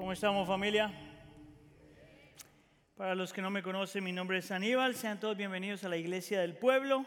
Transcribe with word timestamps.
¿Cómo 0.00 0.14
estamos 0.14 0.48
familia? 0.48 0.90
Para 2.96 3.14
los 3.14 3.34
que 3.34 3.42
no 3.42 3.50
me 3.50 3.62
conocen, 3.62 4.02
mi 4.02 4.12
nombre 4.12 4.38
es 4.38 4.50
Aníbal, 4.50 4.94
sean 4.94 5.20
todos 5.20 5.36
bienvenidos 5.36 5.84
a 5.84 5.90
la 5.90 5.98
Iglesia 5.98 6.40
del 6.40 6.56
Pueblo. 6.56 7.04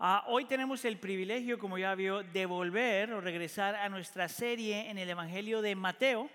Ah, 0.00 0.24
hoy 0.26 0.44
tenemos 0.46 0.84
el 0.84 0.98
privilegio, 0.98 1.60
como 1.60 1.78
ya 1.78 1.94
vio, 1.94 2.24
de 2.24 2.44
volver 2.44 3.12
o 3.12 3.20
regresar 3.20 3.76
a 3.76 3.88
nuestra 3.88 4.28
serie 4.28 4.90
en 4.90 4.98
el 4.98 5.10
Evangelio 5.10 5.62
de 5.62 5.76
Mateo, 5.76 6.28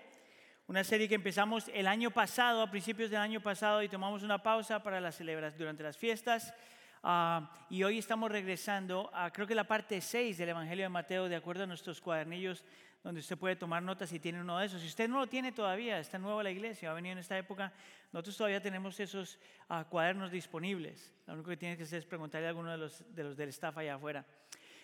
una 0.68 0.82
serie 0.84 1.06
que 1.06 1.16
empezamos 1.16 1.68
el 1.74 1.86
año 1.86 2.10
pasado, 2.12 2.62
a 2.62 2.70
principios 2.70 3.10
del 3.10 3.20
año 3.20 3.42
pasado, 3.42 3.82
y 3.82 3.90
tomamos 3.90 4.22
una 4.22 4.42
pausa 4.42 4.82
para 4.82 5.02
las 5.02 5.16
celebraciones 5.16 5.58
durante 5.58 5.82
las 5.82 5.98
fiestas. 5.98 6.54
Ah, 7.02 7.52
y 7.68 7.82
hoy 7.82 7.98
estamos 7.98 8.32
regresando 8.32 9.10
a, 9.12 9.30
creo 9.30 9.46
que 9.46 9.54
la 9.54 9.64
parte 9.64 10.00
6 10.00 10.38
del 10.38 10.48
Evangelio 10.48 10.86
de 10.86 10.88
Mateo, 10.88 11.28
de 11.28 11.36
acuerdo 11.36 11.64
a 11.64 11.66
nuestros 11.66 12.00
cuadernillos, 12.00 12.64
donde 13.02 13.20
usted 13.20 13.38
puede 13.38 13.56
tomar 13.56 13.82
notas 13.82 14.10
si 14.10 14.18
tiene 14.18 14.40
uno 14.40 14.58
de 14.58 14.66
esos. 14.66 14.80
Si 14.80 14.88
usted 14.88 15.08
no 15.08 15.18
lo 15.18 15.26
tiene 15.26 15.52
todavía, 15.52 15.98
está 15.98 16.18
nuevo 16.18 16.40
a 16.40 16.42
la 16.42 16.50
iglesia, 16.50 16.90
ha 16.90 16.94
venido 16.94 17.12
en 17.12 17.18
esta 17.18 17.38
época, 17.38 17.72
nosotros 18.12 18.36
todavía 18.36 18.60
tenemos 18.60 18.98
esos 19.00 19.38
ah, 19.68 19.84
cuadernos 19.88 20.30
disponibles. 20.30 21.14
Lo 21.26 21.34
único 21.34 21.50
que 21.50 21.56
tiene 21.56 21.76
que 21.76 21.84
hacer 21.84 22.00
es 22.00 22.06
preguntarle 22.06 22.46
a 22.46 22.50
alguno 22.50 22.70
de 22.70 22.78
los, 22.78 23.14
de 23.14 23.34
del 23.34 23.48
staff 23.50 23.76
allá 23.78 23.94
afuera. 23.94 24.24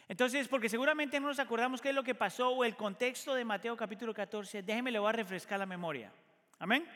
Entonces, 0.09 0.49
porque 0.49 0.69
seguramente 0.69 1.19
no 1.19 1.29
nos 1.29 1.39
acordamos 1.39 1.81
qué 1.81 1.89
es 1.89 1.95
lo 1.95 2.05
que 2.05 2.15
pasó 2.15 2.51
o 2.51 2.65
el 2.65 2.77
contexto 2.77 3.35
de 3.35 3.45
Mateo 3.45 3.77
capítulo 3.77 4.13
14, 4.13 4.63
déjeme 4.63 4.91
le 4.91 4.99
voy 4.99 5.09
a 5.09 5.13
refrescar 5.13 5.59
la 5.59 5.67
memoria. 5.67 6.13
Amén. 6.59 6.87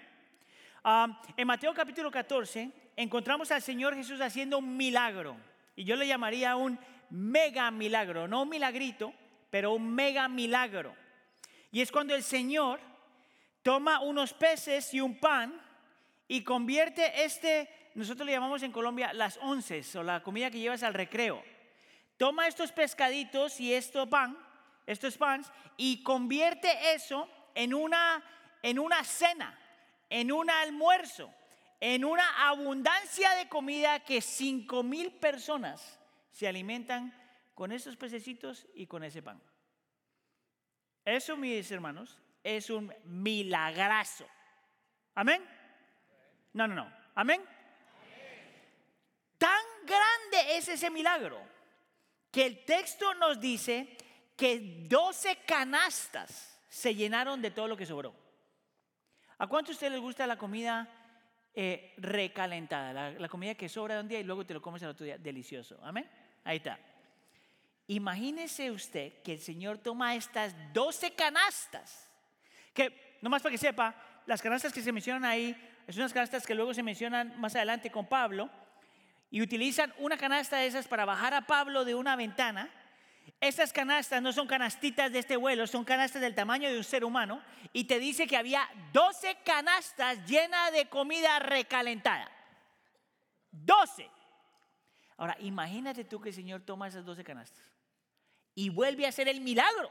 Ah, 0.85 1.21
en 1.37 1.47
Mateo 1.47 1.73
capítulo 1.75 2.11
14 2.11 2.71
encontramos 2.97 3.51
al 3.51 3.63
Señor 3.63 3.95
Jesús 3.95 4.21
haciendo 4.21 4.59
un 4.59 4.77
milagro. 4.77 5.37
Y 5.75 5.85
yo 5.85 5.97
le 5.97 6.07
llamaría 6.07 6.57
un 6.57 6.79
mega 7.11 7.71
milagro, 7.71 8.29
no 8.29 8.43
un 8.43 8.49
milagrito, 8.49 9.13
pero 9.51 9.73
un 9.73 9.95
mega 9.95 10.29
milagro. 10.29 10.95
Y 11.71 11.81
es 11.81 11.93
cuando 11.93 12.15
el 12.15 12.23
Señor 12.23 12.81
toma 13.63 14.01
unos 14.01 14.33
peces 14.33 14.93
y 14.95 15.01
un 15.01 15.19
pan 15.19 15.61
y 16.27 16.43
convierte 16.43 17.25
este, 17.25 17.91
nosotros 17.95 18.27
le 18.27 18.33
llamamos 18.33 18.63
en 18.63 18.73
Colombia 18.73 19.13
las 19.13 19.39
onces 19.39 19.95
o 19.97 20.03
la 20.03 20.23
comida 20.23 20.51
que 20.51 20.59
llevas 20.59 20.83
al 20.83 20.95
recreo. 20.95 21.43
Toma 22.17 22.49
estos 22.49 22.73
pescaditos 22.73 23.61
y 23.61 23.73
esto 23.73 24.09
pan, 24.09 24.39
estos 24.87 25.17
pans, 25.17 25.51
y 25.77 26.03
convierte 26.03 26.95
eso 26.95 27.29
en 27.55 27.75
una, 27.75 28.23
en 28.63 28.79
una 28.79 29.05
cena, 29.05 29.59
en 30.11 30.33
un 30.33 30.51
almuerzo, 30.51 31.33
en 31.81 32.05
una 32.05 32.49
abundancia 32.49 33.31
de 33.35 33.49
comida 33.49 34.01
que 34.01 34.21
cinco 34.21 34.83
mil 34.83 35.13
personas 35.13 35.99
se 36.31 36.49
alimentan 36.49 37.15
con 37.55 37.73
esos 37.73 37.97
pececitos 37.97 38.67
y 38.75 38.87
con 38.87 39.05
ese 39.05 39.23
pan. 39.23 39.41
Eso, 41.05 41.37
mis 41.37 41.71
hermanos, 41.71 42.19
es 42.43 42.71
un 42.71 42.93
milagrazo. 43.05 44.27
¿Amén? 45.15 45.43
No, 46.53 46.67
no, 46.67 46.75
no. 46.75 46.93
¿Amén? 47.15 47.43
Tan 49.37 49.65
grande 49.85 50.57
es 50.57 50.69
ese 50.69 50.91
milagro 50.91 51.41
que 52.31 52.47
el 52.47 52.65
texto 52.65 53.15
nos 53.15 53.41
dice 53.41 53.97
que 54.37 54.85
12 54.89 55.39
canastas 55.47 56.61
se 56.69 56.95
llenaron 56.95 57.41
de 57.41 57.51
todo 57.51 57.69
lo 57.69 57.77
que 57.77 57.87
sobró. 57.87 58.15
¿A 59.39 59.47
cuánto 59.47 59.71
a 59.71 59.75
ustedes 59.75 59.93
les 59.93 60.01
gusta 60.01 60.27
la 60.27 60.37
comida 60.37 60.89
eh, 61.55 61.95
recalentada? 61.99 62.93
La, 62.93 63.11
la, 63.13 63.29
comida 63.29 63.55
que 63.55 63.69
sobra 63.69 63.95
de 63.95 64.01
un 64.01 64.09
día 64.09 64.21
y 64.21 64.25
luego 64.25 64.45
te 64.45 64.55
lo 64.55 64.61
comes 64.61 64.83
el 64.83 64.89
otro 64.89 65.05
día. 65.05 65.19
Delicioso. 65.19 65.79
Amén. 65.83 66.09
Ahí 66.45 66.59
está. 66.59 66.79
Imagínese 67.89 68.71
usted 68.71 69.21
que 69.23 69.33
el 69.33 69.41
Señor 69.41 69.79
toma 69.79 70.15
estas 70.15 70.55
12 70.73 71.15
canastas. 71.15 72.11
Que, 72.73 73.19
nomás 73.21 73.43
para 73.43 73.53
que 73.53 73.59
sepa, 73.59 73.95
las 74.27 74.41
canastas 74.41 74.73
que 74.73 74.83
se 74.83 74.93
mencionan 74.93 75.25
ahí, 75.25 75.57
es 75.87 75.97
unas 75.97 76.13
canastas 76.13 76.47
que 76.47 76.55
luego 76.55 76.73
se 76.75 76.83
mencionan 76.83 77.39
más 77.41 77.57
adelante 77.57 77.91
con 77.91 78.07
Pablo. 78.07 78.51
Y 79.31 79.43
utilizan 79.43 79.93
una 79.99 80.17
canasta 80.17 80.59
de 80.59 80.67
esas 80.67 80.87
para 80.87 81.05
bajar 81.05 81.35
a 81.35 81.47
Pablo 81.47 81.85
de 81.85 81.95
una 81.95 82.15
ventana 82.15 82.71
estas 83.41 83.73
canastas 83.73 84.21
no 84.21 84.33
son 84.33 84.49
canastitas 84.49 85.13
de 85.13 85.21
este 85.21 85.37
vuelo, 85.37 85.67
son 85.67 85.85
canastas 85.85 86.21
del 86.21 86.35
tamaño 86.35 86.71
de 86.71 86.79
un 86.79 86.85
ser 86.85 87.05
humano. 87.05 87.41
Y 87.73 87.85
te 87.85 87.99
dice 87.99 88.27
que 88.27 88.37
había 88.37 88.69
12 88.93 89.39
canastas 89.45 90.27
llenas 90.27 90.73
de 90.73 90.89
comida 90.89 91.39
recalentada. 91.39 92.31
12. 93.53 94.11
Ahora, 95.17 95.37
imagínate 95.41 96.05
tú 96.05 96.21
que 96.21 96.31
el 96.31 96.35
Señor 96.35 96.63
toma 96.63 96.89
esas 96.89 97.05
12 97.05 97.25
canastas 97.25 97.65
y 98.59 98.71
vuelve 98.71 99.07
a 99.07 99.11
hacer 99.11 99.29
el 99.29 99.41
milagro. 99.41 99.89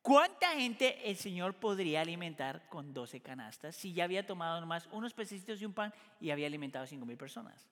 ¿Cuánta 0.00 0.52
gente 0.52 1.10
el 1.10 1.18
Señor 1.18 1.52
podría 1.52 2.00
alimentar 2.00 2.66
con 2.70 2.94
12 2.94 3.20
canastas 3.20 3.76
si 3.76 3.92
ya 3.92 4.04
había 4.04 4.26
tomado 4.26 4.58
nomás 4.62 4.88
unos 4.92 5.12
pececitos 5.12 5.60
y 5.60 5.66
un 5.66 5.74
pan 5.74 5.92
y 6.22 6.30
había 6.30 6.46
alimentado 6.46 6.84
a 6.84 6.88
5 6.88 7.04
mil 7.04 7.18
personas? 7.18 7.68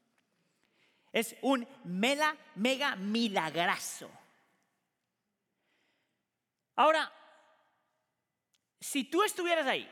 Es 1.11 1.35
un 1.41 1.67
mega, 1.85 2.37
mega 2.55 2.97
milagrazo. 2.97 4.11
Ahora, 6.77 7.11
si 8.79 9.05
tú 9.05 9.23
estuvieras 9.23 9.67
ahí, 9.67 9.89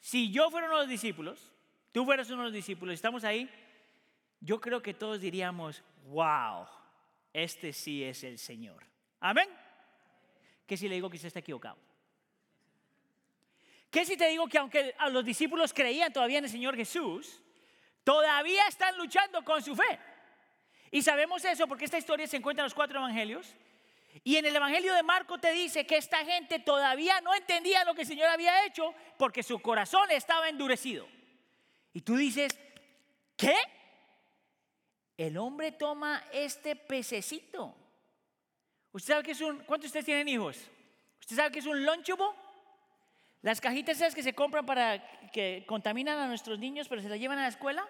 si 0.00 0.32
yo 0.32 0.50
fuera 0.50 0.66
uno 0.66 0.78
de 0.78 0.82
los 0.82 0.90
discípulos, 0.90 1.52
tú 1.92 2.04
fueras 2.04 2.28
uno 2.30 2.38
de 2.38 2.48
los 2.48 2.54
discípulos, 2.54 2.92
estamos 2.92 3.22
ahí, 3.22 3.48
yo 4.40 4.60
creo 4.60 4.82
que 4.82 4.94
todos 4.94 5.20
diríamos, 5.20 5.84
wow, 6.06 6.66
este 7.36 7.74
sí 7.74 8.02
es 8.02 8.24
el 8.24 8.38
Señor. 8.38 8.82
Amén. 9.20 9.48
¿Qué 10.66 10.76
si 10.76 10.88
le 10.88 10.94
digo 10.94 11.10
que 11.10 11.16
usted 11.16 11.26
está 11.26 11.40
equivocado? 11.40 11.76
¿Qué 13.90 14.06
si 14.06 14.16
te 14.16 14.28
digo 14.28 14.48
que 14.48 14.56
aunque 14.56 14.94
a 14.98 15.10
los 15.10 15.22
discípulos 15.22 15.74
creían 15.74 16.12
todavía 16.12 16.38
en 16.38 16.44
el 16.44 16.50
Señor 16.50 16.76
Jesús, 16.76 17.42
todavía 18.04 18.66
están 18.68 18.96
luchando 18.96 19.44
con 19.44 19.62
su 19.62 19.76
fe? 19.76 19.98
Y 20.90 21.02
sabemos 21.02 21.44
eso 21.44 21.66
porque 21.68 21.84
esta 21.84 21.98
historia 21.98 22.26
se 22.26 22.38
encuentra 22.38 22.62
en 22.62 22.66
los 22.66 22.74
cuatro 22.74 22.98
evangelios 22.98 23.54
y 24.24 24.36
en 24.36 24.46
el 24.46 24.56
Evangelio 24.56 24.94
de 24.94 25.02
Marco 25.02 25.38
te 25.38 25.52
dice 25.52 25.86
que 25.86 25.98
esta 25.98 26.24
gente 26.24 26.58
todavía 26.58 27.20
no 27.20 27.34
entendía 27.34 27.84
lo 27.84 27.94
que 27.94 28.02
el 28.02 28.08
Señor 28.08 28.30
había 28.30 28.64
hecho 28.64 28.94
porque 29.18 29.42
su 29.42 29.58
corazón 29.58 30.10
estaba 30.10 30.48
endurecido. 30.48 31.06
Y 31.92 32.00
tú 32.00 32.16
dices, 32.16 32.58
¿qué? 33.36 33.54
El 35.16 35.38
hombre 35.38 35.72
toma 35.72 36.22
este 36.32 36.76
pececito. 36.76 37.74
¿Usted 38.92 39.14
sabe 39.14 39.24
que 39.24 39.32
es 39.32 39.40
un... 39.40 39.58
¿Cuántos 39.60 39.84
de 39.84 39.86
ustedes 39.88 40.04
tienen 40.04 40.28
hijos? 40.28 40.58
¿Usted 41.20 41.36
sabe 41.36 41.50
que 41.50 41.58
es 41.60 41.66
un 41.66 41.84
lunchable? 41.84 42.26
Las 43.42 43.60
cajitas 43.60 43.96
esas 43.96 44.14
que 44.14 44.22
se 44.22 44.34
compran 44.34 44.66
para 44.66 45.30
que 45.30 45.64
contaminan 45.66 46.18
a 46.18 46.26
nuestros 46.26 46.58
niños 46.58 46.88
pero 46.88 47.02
se 47.02 47.08
las 47.08 47.18
llevan 47.18 47.38
a 47.38 47.42
la 47.42 47.48
escuela. 47.48 47.86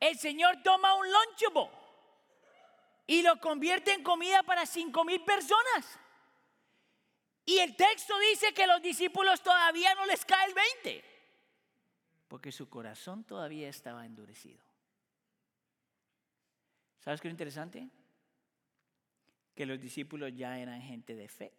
El 0.00 0.18
Señor 0.18 0.62
toma 0.62 0.94
un 0.94 1.06
lunchable 1.10 1.70
y 3.06 3.22
lo 3.22 3.38
convierte 3.40 3.92
en 3.92 4.02
comida 4.02 4.42
para 4.42 4.66
cinco 4.66 5.04
mil 5.04 5.22
personas. 5.22 5.98
Y 7.46 7.58
el 7.58 7.76
texto 7.76 8.18
dice 8.30 8.54
que 8.54 8.66
los 8.66 8.80
discípulos 8.80 9.42
todavía 9.42 9.94
no 9.94 10.06
les 10.06 10.24
cae 10.24 10.46
el 10.46 10.54
20, 10.54 11.04
porque 12.28 12.50
su 12.50 12.70
corazón 12.70 13.24
todavía 13.24 13.68
estaba 13.68 14.06
endurecido. 14.06 14.63
¿Sabes 17.04 17.20
qué 17.20 17.28
es 17.28 17.32
interesante? 17.32 17.88
Que 19.54 19.66
los 19.66 19.78
discípulos 19.78 20.32
ya 20.34 20.58
eran 20.58 20.80
gente 20.80 21.14
de 21.14 21.28
fe. 21.28 21.52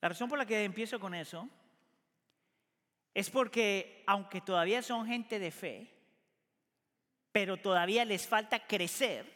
La 0.00 0.08
razón 0.08 0.28
por 0.28 0.38
la 0.38 0.46
que 0.46 0.64
empiezo 0.64 1.00
con 1.00 1.14
eso 1.14 1.48
es 3.14 3.30
porque 3.30 4.02
aunque 4.06 4.40
todavía 4.40 4.82
son 4.82 5.06
gente 5.06 5.38
de 5.38 5.50
fe, 5.50 5.90
pero 7.32 7.56
todavía 7.56 8.04
les 8.04 8.26
falta 8.26 8.66
crecer, 8.66 9.32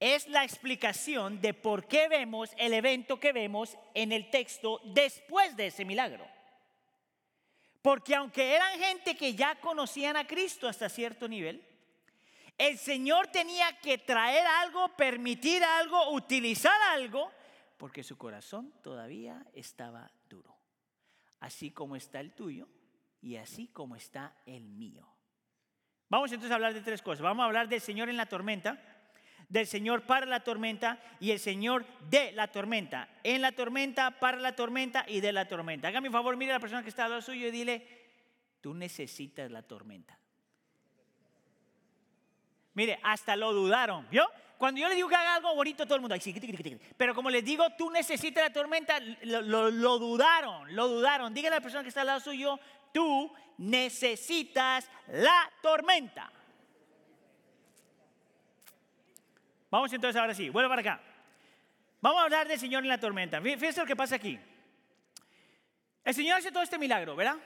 es 0.00 0.28
la 0.28 0.44
explicación 0.44 1.40
de 1.40 1.54
por 1.54 1.88
qué 1.88 2.08
vemos 2.08 2.50
el 2.56 2.72
evento 2.72 3.18
que 3.18 3.32
vemos 3.32 3.76
en 3.94 4.12
el 4.12 4.30
texto 4.30 4.80
después 4.84 5.56
de 5.56 5.66
ese 5.66 5.84
milagro. 5.84 6.37
Porque 7.88 8.14
aunque 8.14 8.54
eran 8.54 8.78
gente 8.78 9.16
que 9.16 9.34
ya 9.34 9.54
conocían 9.54 10.14
a 10.18 10.26
Cristo 10.26 10.68
hasta 10.68 10.90
cierto 10.90 11.26
nivel, 11.26 11.66
el 12.58 12.76
Señor 12.76 13.28
tenía 13.28 13.78
que 13.78 13.96
traer 13.96 14.46
algo, 14.46 14.94
permitir 14.94 15.64
algo, 15.64 16.10
utilizar 16.10 16.78
algo, 16.90 17.32
porque 17.78 18.02
su 18.02 18.18
corazón 18.18 18.74
todavía 18.82 19.42
estaba 19.54 20.12
duro. 20.28 20.54
Así 21.40 21.70
como 21.70 21.96
está 21.96 22.20
el 22.20 22.34
tuyo 22.34 22.68
y 23.22 23.36
así 23.36 23.68
como 23.68 23.96
está 23.96 24.34
el 24.44 24.68
mío. 24.68 25.08
Vamos 26.10 26.30
entonces 26.30 26.52
a 26.52 26.56
hablar 26.56 26.74
de 26.74 26.82
tres 26.82 27.00
cosas. 27.00 27.22
Vamos 27.22 27.42
a 27.42 27.46
hablar 27.46 27.70
del 27.70 27.80
Señor 27.80 28.10
en 28.10 28.18
la 28.18 28.26
tormenta, 28.26 28.78
del 29.48 29.66
Señor 29.66 30.02
para 30.02 30.26
la 30.26 30.40
tormenta 30.40 31.00
y 31.20 31.30
el 31.30 31.38
Señor 31.38 31.86
de 32.08 32.32
la 32.32 32.48
tormenta. 32.48 33.08
En 33.22 33.42
la 33.42 33.52
tormenta, 33.52 34.10
para 34.10 34.38
la 34.38 34.54
tormenta 34.54 35.04
y 35.08 35.20
de 35.20 35.32
la 35.32 35.48
tormenta. 35.48 35.88
Hágame 35.88 36.08
un 36.08 36.12
favor, 36.12 36.36
mire 36.36 36.52
a 36.52 36.56
la 36.56 36.60
persona 36.60 36.82
que 36.82 36.90
está 36.90 37.04
al 37.04 37.10
lado 37.10 37.22
suyo 37.22 37.48
y 37.48 37.50
dile, 37.50 37.86
tú 38.60 38.74
necesitas 38.74 39.50
la 39.50 39.62
tormenta. 39.62 40.18
Mire, 42.74 43.00
hasta 43.02 43.34
lo 43.34 43.52
dudaron, 43.52 44.06
¿vio? 44.10 44.28
Cuando 44.58 44.80
yo 44.80 44.88
les 44.88 44.96
digo 44.96 45.08
que 45.08 45.14
haga 45.14 45.36
algo 45.36 45.54
bonito, 45.54 45.84
todo 45.84 45.94
el 45.94 46.00
mundo, 46.00 46.16
pero 46.96 47.14
como 47.14 47.30
les 47.30 47.44
digo, 47.44 47.64
tú 47.76 47.90
necesitas 47.90 48.42
la 48.42 48.52
tormenta, 48.52 48.98
lo, 49.22 49.70
lo 49.70 49.98
dudaron, 49.98 50.74
lo 50.74 50.88
dudaron. 50.88 51.32
Dígale 51.32 51.56
a 51.56 51.58
la 51.58 51.62
persona 51.62 51.82
que 51.82 51.88
está 51.88 52.00
al 52.00 52.08
lado 52.08 52.20
suyo, 52.20 52.58
tú 52.92 53.32
necesitas 53.56 54.88
la 55.06 55.50
tormenta. 55.62 56.32
Vamos 59.70 59.92
entonces 59.92 60.20
ahora 60.20 60.34
sí, 60.34 60.48
vuelvo 60.48 60.70
para 60.70 60.80
acá. 60.80 61.00
Vamos 62.00 62.20
a 62.20 62.24
hablar 62.24 62.48
del 62.48 62.58
Señor 62.58 62.82
en 62.82 62.88
la 62.88 62.98
tormenta. 62.98 63.40
Fíjense 63.40 63.80
lo 63.80 63.86
que 63.86 63.96
pasa 63.96 64.16
aquí. 64.16 64.38
El 66.04 66.14
Señor 66.14 66.38
hace 66.38 66.50
todo 66.50 66.62
este 66.62 66.78
milagro, 66.78 67.16
¿verdad? 67.16 67.36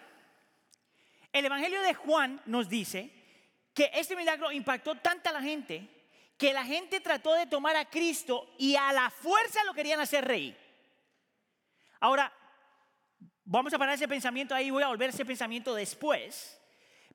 El 1.32 1.44
Evangelio 1.44 1.80
de 1.80 1.94
Juan 1.94 2.40
nos 2.46 2.68
dice 2.68 3.10
que 3.74 3.90
este 3.94 4.14
milagro 4.14 4.52
impactó 4.52 4.94
tanta 4.96 5.30
a 5.30 5.32
la 5.32 5.42
gente 5.42 5.88
que 6.36 6.52
la 6.52 6.64
gente 6.64 7.00
trató 7.00 7.34
de 7.34 7.46
tomar 7.46 7.76
a 7.76 7.88
Cristo 7.88 8.52
y 8.58 8.74
a 8.74 8.92
la 8.92 9.10
fuerza 9.10 9.62
lo 9.64 9.74
querían 9.74 10.00
hacer 10.00 10.24
rey. 10.24 10.56
Ahora, 12.00 12.32
vamos 13.44 13.72
a 13.72 13.78
parar 13.78 13.94
ese 13.94 14.08
pensamiento 14.08 14.54
ahí, 14.54 14.70
voy 14.70 14.82
a 14.82 14.88
volver 14.88 15.10
a 15.10 15.12
ese 15.12 15.24
pensamiento 15.24 15.74
después. 15.74 16.60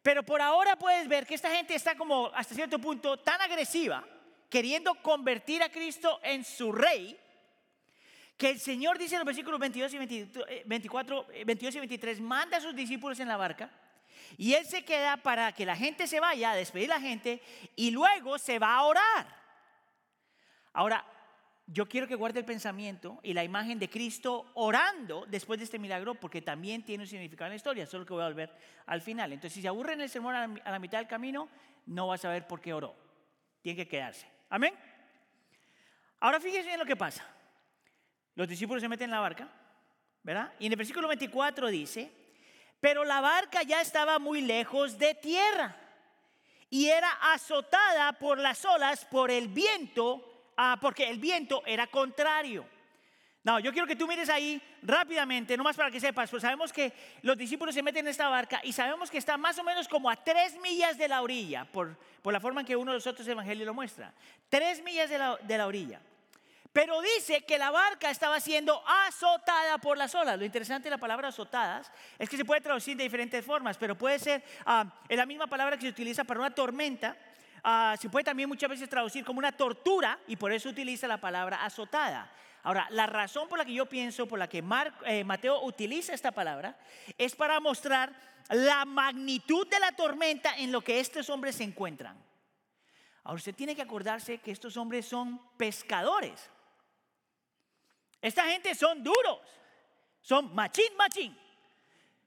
Pero 0.01 0.23
por 0.23 0.41
ahora 0.41 0.77
puedes 0.77 1.07
ver 1.09 1.25
que 1.25 1.35
esta 1.35 1.49
gente 1.49 1.75
está 1.75 1.95
como 1.95 2.31
hasta 2.33 2.55
cierto 2.55 2.79
punto 2.79 3.17
tan 3.17 3.41
agresiva, 3.41 4.07
queriendo 4.49 4.95
convertir 4.95 5.61
a 5.63 5.69
Cristo 5.69 6.19
en 6.23 6.43
su 6.43 6.71
rey, 6.71 7.17
que 8.37 8.49
el 8.49 8.59
Señor 8.59 8.97
dice 8.99 9.15
en 9.15 9.19
los 9.19 9.25
versículos 9.25 9.59
22 9.59 9.93
y 9.93 9.97
24, 10.65 11.27
22 11.45 11.75
y 11.75 11.79
23, 11.79 12.21
manda 12.21 12.57
a 12.57 12.61
sus 12.61 12.75
discípulos 12.75 13.19
en 13.19 13.27
la 13.27 13.37
barca 13.37 13.71
y 14.37 14.53
Él 14.53 14.65
se 14.65 14.85
queda 14.85 15.17
para 15.17 15.51
que 15.53 15.65
la 15.65 15.75
gente 15.75 16.05
se 16.07 16.19
vaya 16.19 16.51
a 16.51 16.55
despedir 16.55 16.91
a 16.91 16.95
la 16.95 17.01
gente 17.01 17.41
y 17.75 17.91
luego 17.91 18.37
se 18.37 18.59
va 18.59 18.75
a 18.75 18.83
orar. 18.83 19.27
Ahora, 20.73 21.03
yo 21.65 21.87
quiero 21.87 22.07
que 22.07 22.15
guarde 22.15 22.39
el 22.39 22.45
pensamiento 22.45 23.19
y 23.23 23.33
la 23.33 23.43
imagen 23.43 23.79
de 23.79 23.89
Cristo 23.89 24.51
orando 24.53 25.25
después 25.27 25.59
de 25.59 25.65
este 25.65 25.79
milagro, 25.79 26.15
porque 26.15 26.41
también 26.41 26.85
tiene 26.85 27.03
un 27.03 27.09
significado 27.09 27.47
en 27.47 27.53
la 27.53 27.57
historia, 27.57 27.85
solo 27.85 28.05
que 28.05 28.13
voy 28.13 28.23
a 28.23 28.27
volver 28.27 28.55
al 28.85 29.01
final. 29.01 29.33
Entonces, 29.33 29.53
si 29.53 29.61
se 29.61 29.67
aburre 29.67 29.93
en 29.93 30.01
el 30.01 30.09
sermón 30.09 30.35
a 30.35 30.71
la 30.71 30.79
mitad 30.79 30.99
del 30.99 31.07
camino, 31.07 31.49
no 31.87 32.07
va 32.07 32.15
a 32.15 32.19
saber 32.19 32.47
por 32.47 32.61
qué 32.61 32.73
oró. 32.73 32.95
Tiene 33.61 33.75
que 33.75 33.87
quedarse. 33.87 34.36
Amén. 34.49 34.73
Ahora 36.19 36.39
fíjense 36.39 36.73
en 36.73 36.79
lo 36.79 36.85
que 36.85 36.95
pasa. 36.95 37.25
Los 38.35 38.47
discípulos 38.47 38.81
se 38.81 38.89
meten 38.89 39.05
en 39.05 39.11
la 39.11 39.19
barca, 39.19 39.49
¿verdad? 40.23 40.53
Y 40.59 40.67
en 40.67 40.71
el 40.71 40.77
versículo 40.77 41.07
24 41.07 41.67
dice, 41.67 42.11
pero 42.79 43.03
la 43.03 43.21
barca 43.21 43.63
ya 43.63 43.81
estaba 43.81 44.19
muy 44.19 44.41
lejos 44.41 44.97
de 44.97 45.15
tierra 45.15 45.75
y 46.69 46.87
era 46.87 47.09
azotada 47.33 48.13
por 48.13 48.37
las 48.37 48.63
olas, 48.65 49.05
por 49.05 49.31
el 49.31 49.47
viento, 49.47 50.51
ah, 50.57 50.77
porque 50.79 51.09
el 51.09 51.17
viento 51.17 51.63
era 51.65 51.87
contrario. 51.87 52.67
No, 53.47 53.61
yo 53.61 53.71
quiero 53.71 53.87
que 53.87 53.95
tú 53.95 54.05
mires 54.09 54.27
ahí 54.27 54.61
rápidamente, 54.81 55.55
nomás 55.55 55.77
para 55.77 55.89
que 55.89 56.01
sepas, 56.01 56.29
pues 56.29 56.41
sabemos 56.41 56.73
que 56.73 56.91
los 57.21 57.37
discípulos 57.37 57.73
se 57.73 57.81
meten 57.81 58.05
en 58.05 58.11
esta 58.11 58.27
barca 58.27 58.59
y 58.61 58.73
sabemos 58.73 59.09
que 59.09 59.17
está 59.17 59.37
más 59.37 59.57
o 59.57 59.63
menos 59.63 59.87
como 59.87 60.09
a 60.09 60.17
tres 60.17 60.59
millas 60.59 60.97
de 60.97 61.07
la 61.07 61.21
orilla, 61.21 61.63
por, 61.63 61.95
por 62.21 62.33
la 62.33 62.41
forma 62.41 62.59
en 62.59 62.67
que 62.67 62.75
uno 62.75 62.91
de 62.91 62.97
los 62.97 63.07
otros 63.07 63.25
evangelios 63.25 63.65
lo 63.65 63.73
muestra. 63.73 64.13
Tres 64.49 64.83
millas 64.83 65.09
de 65.09 65.17
la, 65.17 65.37
de 65.37 65.57
la 65.57 65.65
orilla. 65.65 66.01
Pero 66.73 66.99
dice 66.99 67.45
que 67.45 67.57
la 67.57 67.71
barca 67.71 68.09
estaba 68.09 68.37
siendo 68.41 68.83
azotada 68.85 69.77
por 69.77 69.97
las 69.97 70.13
olas. 70.13 70.37
Lo 70.37 70.43
interesante 70.43 70.87
de 70.87 70.95
la 70.95 70.97
palabra 70.97 71.29
azotadas 71.29 71.89
es 72.19 72.27
que 72.27 72.35
se 72.35 72.43
puede 72.43 72.59
traducir 72.59 72.97
de 72.97 73.05
diferentes 73.05 73.45
formas, 73.45 73.77
pero 73.77 73.97
puede 73.97 74.19
ser 74.19 74.43
ah, 74.65 74.83
la 75.07 75.25
misma 75.25 75.47
palabra 75.47 75.77
que 75.77 75.83
se 75.83 75.87
utiliza 75.87 76.25
para 76.25 76.41
una 76.41 76.53
tormenta. 76.53 77.15
Ah, 77.63 77.95
se 77.97 78.09
puede 78.09 78.25
también 78.25 78.49
muchas 78.49 78.69
veces 78.69 78.89
traducir 78.89 79.23
como 79.23 79.39
una 79.39 79.53
tortura 79.53 80.19
y 80.27 80.35
por 80.35 80.51
eso 80.51 80.67
utiliza 80.67 81.07
la 81.07 81.21
palabra 81.21 81.63
azotada. 81.63 82.29
Ahora, 82.63 82.87
la 82.91 83.05
razón 83.05 83.47
por 83.47 83.57
la 83.57 83.65
que 83.65 83.73
yo 83.73 83.85
pienso, 83.85 84.27
por 84.27 84.39
la 84.39 84.49
que 84.49 84.63
eh, 85.05 85.23
Mateo 85.23 85.63
utiliza 85.63 86.13
esta 86.13 86.31
palabra, 86.31 86.77
es 87.17 87.35
para 87.35 87.59
mostrar 87.59 88.13
la 88.49 88.85
magnitud 88.85 89.67
de 89.67 89.79
la 89.79 89.91
tormenta 89.91 90.57
en 90.57 90.71
lo 90.71 90.81
que 90.81 90.99
estos 90.99 91.29
hombres 91.29 91.55
se 91.55 91.63
encuentran. 91.63 92.17
Ahora, 93.23 93.35
usted 93.35 93.55
tiene 93.55 93.75
que 93.75 93.81
acordarse 93.81 94.39
que 94.39 94.51
estos 94.51 94.77
hombres 94.77 95.05
son 95.05 95.41
pescadores. 95.57 96.49
Esta 98.21 98.45
gente 98.45 98.73
son 98.73 99.03
duros, 99.03 99.39
son 100.21 100.53
machín, 100.55 100.95
machín. 100.97 101.37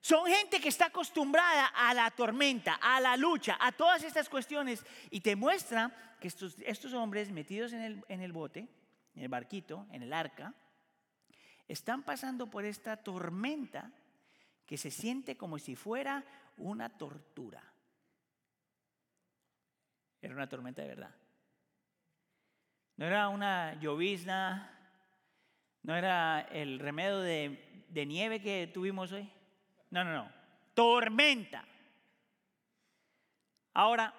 Son 0.00 0.26
gente 0.26 0.60
que 0.60 0.70
está 0.70 0.86
acostumbrada 0.86 1.66
a 1.66 1.92
la 1.92 2.10
tormenta, 2.10 2.78
a 2.80 3.00
la 3.00 3.16
lucha, 3.18 3.58
a 3.60 3.70
todas 3.72 4.02
estas 4.02 4.28
cuestiones. 4.30 4.84
Y 5.10 5.20
te 5.20 5.36
muestra 5.36 6.16
que 6.20 6.28
estos, 6.28 6.56
estos 6.60 6.94
hombres 6.94 7.30
metidos 7.30 7.74
en 7.74 7.82
el, 7.82 8.04
en 8.08 8.22
el 8.22 8.32
bote, 8.32 8.66
en 9.14 9.22
el 9.22 9.28
barquito, 9.28 9.86
en 9.90 10.02
el 10.02 10.12
arca, 10.12 10.54
están 11.68 12.02
pasando 12.02 12.50
por 12.50 12.64
esta 12.64 12.96
tormenta 12.96 13.92
que 14.66 14.76
se 14.76 14.90
siente 14.90 15.36
como 15.36 15.58
si 15.58 15.76
fuera 15.76 16.24
una 16.56 16.88
tortura. 16.90 17.62
Era 20.20 20.34
una 20.34 20.48
tormenta 20.48 20.82
de 20.82 20.88
verdad. 20.88 21.14
No 22.96 23.06
era 23.06 23.28
una 23.28 23.74
llovizna 23.80 24.76
¿No 25.82 25.96
era 25.96 26.40
el 26.52 26.78
remedio 26.78 27.20
de, 27.20 28.06
nieve 28.06 28.40
que 28.40 28.70
tuvimos 28.72 29.12
hoy? 29.12 29.30
No, 29.90 30.04
no, 30.04 30.12
no. 30.12 30.32
Tormenta. 30.74 31.64
Ahora, 33.72 34.12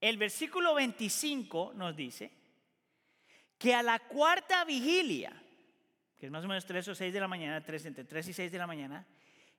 el 0.00 0.16
versículo 0.16 0.74
25 0.74 1.72
nos 1.74 1.94
dice 1.94 2.32
que 3.58 3.74
a 3.74 3.82
la 3.82 3.98
cuarta 3.98 4.64
vigilia, 4.64 5.32
que 6.16 6.26
es 6.26 6.32
más 6.32 6.44
o 6.44 6.48
menos 6.48 6.66
3 6.66 6.88
o 6.88 6.94
6 6.94 7.12
de 7.12 7.20
la 7.20 7.28
mañana, 7.28 7.62
3, 7.62 7.86
entre 7.86 8.04
3 8.04 8.28
y 8.28 8.32
6 8.32 8.52
de 8.52 8.58
la 8.58 8.66
mañana, 8.66 9.06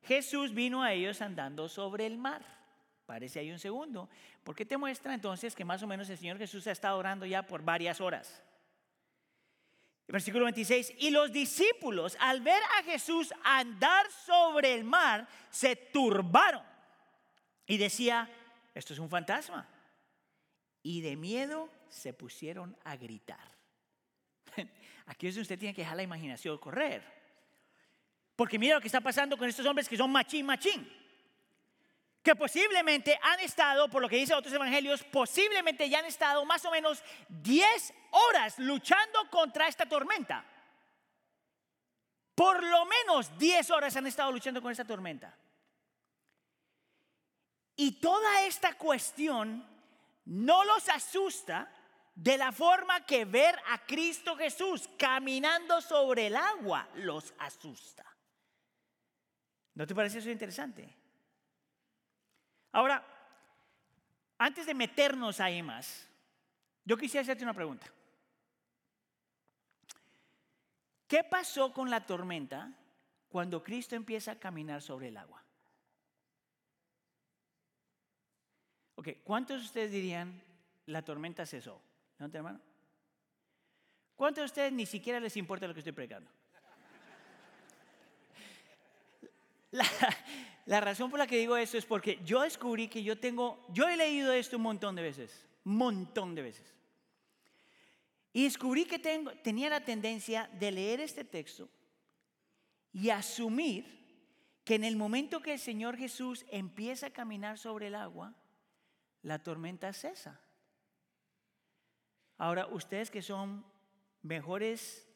Jesús 0.03 0.53
vino 0.53 0.83
a 0.83 0.93
ellos 0.93 1.21
andando 1.21 1.67
sobre 1.67 2.05
el 2.05 2.17
mar. 2.17 2.43
Parece 3.05 3.39
ahí 3.39 3.51
un 3.51 3.59
segundo, 3.59 4.09
porque 4.43 4.65
te 4.65 4.77
muestra 4.77 5.13
entonces 5.13 5.55
que 5.55 5.63
más 5.63 5.81
o 5.81 5.87
menos 5.87 6.09
el 6.09 6.17
Señor 6.17 6.37
Jesús 6.37 6.67
ha 6.67 6.71
estado 6.71 6.97
orando 6.97 7.25
ya 7.25 7.43
por 7.43 7.63
varias 7.63 8.01
horas. 8.01 8.43
Versículo 10.07 10.45
26, 10.45 10.93
y 10.99 11.09
los 11.09 11.31
discípulos 11.31 12.15
al 12.19 12.41
ver 12.41 12.61
a 12.79 12.83
Jesús 12.83 13.33
andar 13.43 14.09
sobre 14.11 14.73
el 14.73 14.83
mar, 14.83 15.27
se 15.49 15.75
turbaron 15.75 16.63
y 17.65 17.77
decía, 17.77 18.29
esto 18.73 18.93
es 18.93 18.99
un 18.99 19.09
fantasma. 19.09 19.67
Y 20.81 21.01
de 21.01 21.17
miedo 21.17 21.69
se 21.89 22.13
pusieron 22.13 22.77
a 22.85 22.95
gritar. 22.95 23.56
Aquí 25.07 25.27
es 25.27 25.35
donde 25.35 25.43
usted 25.43 25.59
tiene 25.59 25.73
que 25.73 25.81
dejar 25.81 25.97
la 25.97 26.03
imaginación 26.03 26.57
correr. 26.57 27.03
Porque 28.35 28.59
mira 28.59 28.75
lo 28.75 28.81
que 28.81 28.87
está 28.87 29.01
pasando 29.01 29.37
con 29.37 29.49
estos 29.49 29.65
hombres 29.65 29.89
que 29.89 29.97
son 29.97 30.11
machín, 30.11 30.45
machín 30.45 30.87
que 32.27 32.35
posiblemente 32.35 33.17
han 33.23 33.39
estado, 33.39 33.89
por 33.89 34.01
lo 34.01 34.09
que 34.09 34.17
dicen 34.17 34.35
otros 34.35 34.53
evangelios, 34.53 35.01
posiblemente 35.01 35.89
ya 35.89 35.99
han 35.99 36.05
estado 36.05 36.43
más 36.43 36.65
o 36.65 36.71
menos 36.71 37.01
10 37.29 37.93
horas 38.11 38.59
luchando 38.59 39.29
contra 39.29 39.69
esta 39.69 39.85
tormenta. 39.85 40.43
Por 42.35 42.61
lo 42.65 42.85
menos 42.85 43.37
10 43.37 43.71
horas 43.71 43.95
han 43.95 44.07
estado 44.07 44.29
luchando 44.33 44.61
con 44.61 44.73
esta 44.73 44.83
tormenta. 44.83 45.37
Y 47.77 47.93
toda 48.01 48.43
esta 48.43 48.73
cuestión 48.73 49.65
no 50.25 50.65
los 50.65 50.89
asusta 50.89 51.71
de 52.17 52.35
la 52.35 52.51
forma 52.51 53.05
que 53.05 53.25
ver 53.25 53.55
a 53.67 53.85
Cristo 53.85 54.35
Jesús 54.35 54.89
caminando 54.97 55.79
sobre 55.81 56.27
el 56.27 56.35
agua 56.35 56.89
los 56.95 57.31
asusta. 57.37 58.03
¿No 59.75 59.85
te 59.85 59.93
parece 59.93 60.17
eso 60.17 60.31
interesante? 60.31 60.91
Ahora, 62.71 63.05
antes 64.39 64.65
de 64.65 64.73
meternos 64.73 65.39
ahí 65.39 65.61
más, 65.61 66.07
yo 66.83 66.97
quisiera 66.97 67.21
hacerte 67.21 67.43
una 67.43 67.53
pregunta. 67.53 67.85
¿Qué 71.07 71.23
pasó 71.23 71.71
con 71.71 71.91
la 71.91 72.03
tormenta 72.03 72.73
cuando 73.29 73.63
Cristo 73.63 73.95
empieza 73.95 74.31
a 74.31 74.39
caminar 74.39 74.81
sobre 74.81 75.09
el 75.09 75.17
agua? 75.17 75.43
Ok, 78.95 79.09
¿cuántos 79.23 79.59
de 79.59 79.65
ustedes 79.67 79.91
dirían 79.91 80.41
la 80.87 81.03
tormenta 81.03 81.45
cesó? 81.45 81.86
¿No, 82.19 82.25
hermano? 82.31 82.59
¿Cuántos 84.15 84.41
de 84.41 84.45
ustedes 84.45 84.73
ni 84.73 84.85
siquiera 84.85 85.19
les 85.19 85.37
importa 85.37 85.67
lo 85.67 85.73
que 85.73 85.81
estoy 85.81 85.93
predicando? 85.93 86.29
La, 89.69 89.85
la 90.65 90.81
razón 90.81 91.09
por 91.09 91.19
la 91.19 91.27
que 91.27 91.37
digo 91.37 91.55
eso 91.57 91.77
es 91.77 91.85
porque 91.85 92.19
yo 92.23 92.41
descubrí 92.41 92.87
que 92.87 93.03
yo 93.03 93.19
tengo, 93.19 93.65
yo 93.69 93.87
he 93.87 93.97
leído 93.97 94.31
esto 94.33 94.57
un 94.57 94.63
montón 94.63 94.95
de 94.95 95.01
veces, 95.01 95.45
montón 95.63 96.35
de 96.35 96.41
veces. 96.41 96.73
Y 98.33 98.43
descubrí 98.43 98.85
que 98.85 98.99
tengo, 98.99 99.31
tenía 99.43 99.69
la 99.69 99.83
tendencia 99.83 100.49
de 100.53 100.71
leer 100.71 100.99
este 100.99 101.23
texto 101.23 101.69
y 102.93 103.09
asumir 103.09 103.97
que 104.63 104.75
en 104.75 104.83
el 104.83 104.95
momento 104.97 105.41
que 105.41 105.53
el 105.53 105.59
Señor 105.59 105.97
Jesús 105.97 106.45
empieza 106.49 107.07
a 107.07 107.11
caminar 107.11 107.57
sobre 107.57 107.87
el 107.87 107.95
agua, 107.95 108.35
la 109.21 109.41
tormenta 109.41 109.93
cesa. 109.93 110.41
Ahora, 112.37 112.67
ustedes 112.67 113.09
que 113.09 113.21
son 113.21 113.65
mejores 114.21 115.07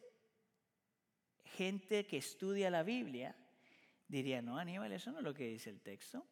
gente 1.43 2.05
que 2.07 2.17
estudia 2.17 2.69
la 2.69 2.83
Biblia, 2.83 3.35
dirían, 4.07 4.45
no, 4.45 4.57
Aníbal, 4.57 4.91
eso 4.91 5.11
no 5.11 5.19
es 5.19 5.23
lo 5.23 5.33
que 5.33 5.47
dice 5.47 5.69
el 5.69 5.81
texto. 5.81 6.25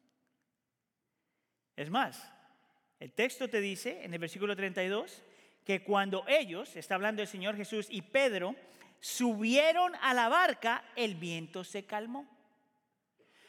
Es 1.76 1.90
más, 1.90 2.32
el 2.98 3.12
texto 3.12 3.48
te 3.48 3.60
dice 3.60 4.04
en 4.04 4.12
el 4.12 4.18
versículo 4.18 4.56
32 4.56 5.22
que 5.64 5.82
cuando 5.82 6.24
ellos, 6.26 6.74
está 6.76 6.96
hablando 6.96 7.22
el 7.22 7.28
Señor 7.28 7.56
Jesús 7.56 7.86
y 7.90 8.02
Pedro, 8.02 8.56
subieron 8.98 9.94
a 10.02 10.12
la 10.12 10.28
barca, 10.28 10.84
el 10.96 11.14
viento 11.14 11.64
se 11.64 11.84
calmó. 11.84 12.26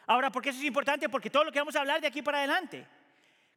Ahora, 0.07 0.31
¿por 0.31 0.41
qué 0.41 0.49
eso 0.49 0.59
es 0.59 0.65
importante? 0.65 1.09
Porque 1.09 1.29
todo 1.29 1.43
lo 1.43 1.51
que 1.51 1.59
vamos 1.59 1.75
a 1.75 1.81
hablar 1.81 2.01
de 2.01 2.07
aquí 2.07 2.21
para 2.21 2.39
adelante, 2.39 2.85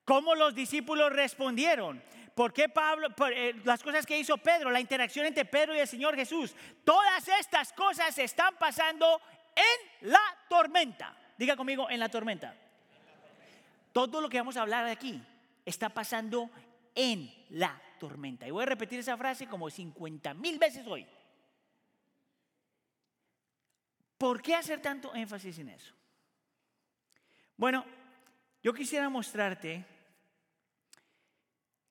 cómo 0.05 0.35
los 0.35 0.55
discípulos 0.55 1.13
respondieron, 1.13 2.03
por 2.35 2.53
qué 2.53 2.69
Pablo, 2.69 3.09
eh, 3.31 3.61
las 3.65 3.83
cosas 3.83 4.05
que 4.05 4.19
hizo 4.19 4.37
Pedro, 4.39 4.71
la 4.71 4.81
interacción 4.81 5.25
entre 5.27 5.45
Pedro 5.45 5.75
y 5.75 5.79
el 5.79 5.87
Señor 5.87 6.17
Jesús, 6.17 6.55
todas 6.85 7.29
estas 7.29 7.73
cosas 7.73 8.19
están 8.19 8.57
pasando 8.57 9.21
en 9.55 10.11
la 10.11 10.23
tormenta. 10.49 11.17
Diga 11.39 11.57
conmigo, 11.57 11.89
en 11.89 12.01
la 12.01 12.09
tormenta. 12.09 12.57
Todo 13.93 14.21
lo 14.21 14.29
que 14.29 14.39
vamos 14.39 14.57
a 14.57 14.63
hablar 14.63 14.87
aquí 14.87 15.23
está 15.65 15.89
pasando 15.89 16.51
en 16.95 17.33
la 17.51 17.81
tormenta. 18.01 18.47
Y 18.49 18.51
voy 18.51 18.65
a 18.65 18.67
repetir 18.67 18.99
esa 18.99 19.17
frase 19.17 19.47
como 19.47 19.71
50 19.71 20.35
mil 20.35 20.59
veces 20.59 20.85
hoy. 20.87 21.07
¿Por 24.19 24.43
qué 24.43 24.57
hacer 24.57 24.81
tanto 24.83 25.15
énfasis 25.15 25.59
en 25.59 25.69
eso? 25.69 25.95
Bueno, 27.57 27.85
yo 28.63 28.75
quisiera 28.75 29.09
mostrarte 29.09 29.85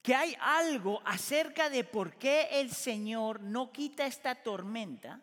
que 0.04 0.14
hay 0.14 0.36
algo 0.42 1.02
acerca 1.06 1.70
de 1.70 1.86
por 1.86 2.16
qué 2.18 2.50
el 2.52 2.70
Señor 2.70 3.42
no 3.42 3.72
quita 3.72 4.06
esta 4.06 4.36
tormenta 4.36 5.22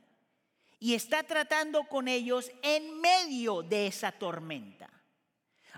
y 0.78 0.94
está 0.94 1.22
tratando 1.22 1.84
con 1.84 2.08
ellos 2.08 2.50
en 2.62 2.98
medio 2.98 3.62
de 3.62 3.86
esa 3.86 4.10
tormenta. 4.10 4.88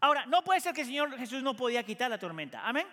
Ahora, 0.01 0.25
no 0.27 0.45
puede 0.45 0.61
ser 0.61 0.73
que 0.73 0.83
el 0.83 0.87
Señor 0.87 1.19
Jesús 1.19 1.43
no 1.43 1.55
podía 1.57 1.83
quitar 1.83 2.11
la 2.11 2.19
tormenta. 2.19 2.67
Amén. 2.67 2.87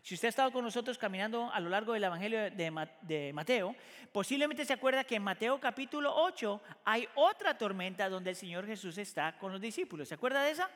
Si 0.00 0.14
usted 0.14 0.26
ha 0.26 0.30
estado 0.30 0.52
con 0.52 0.64
nosotros 0.64 0.96
caminando 0.96 1.50
a 1.52 1.58
lo 1.58 1.68
largo 1.68 1.92
del 1.92 2.04
Evangelio 2.04 2.50
de 2.52 3.32
Mateo, 3.34 3.74
posiblemente 4.12 4.64
se 4.64 4.72
acuerda 4.72 5.02
que 5.02 5.16
en 5.16 5.24
Mateo 5.24 5.58
capítulo 5.58 6.14
8 6.14 6.62
hay 6.84 7.08
otra 7.16 7.58
tormenta 7.58 8.08
donde 8.08 8.30
el 8.30 8.36
Señor 8.36 8.64
Jesús 8.64 8.96
está 8.96 9.36
con 9.38 9.50
los 9.50 9.60
discípulos. 9.60 10.08
¿Se 10.08 10.14
acuerda 10.14 10.44
de 10.44 10.52
esa? 10.52 10.70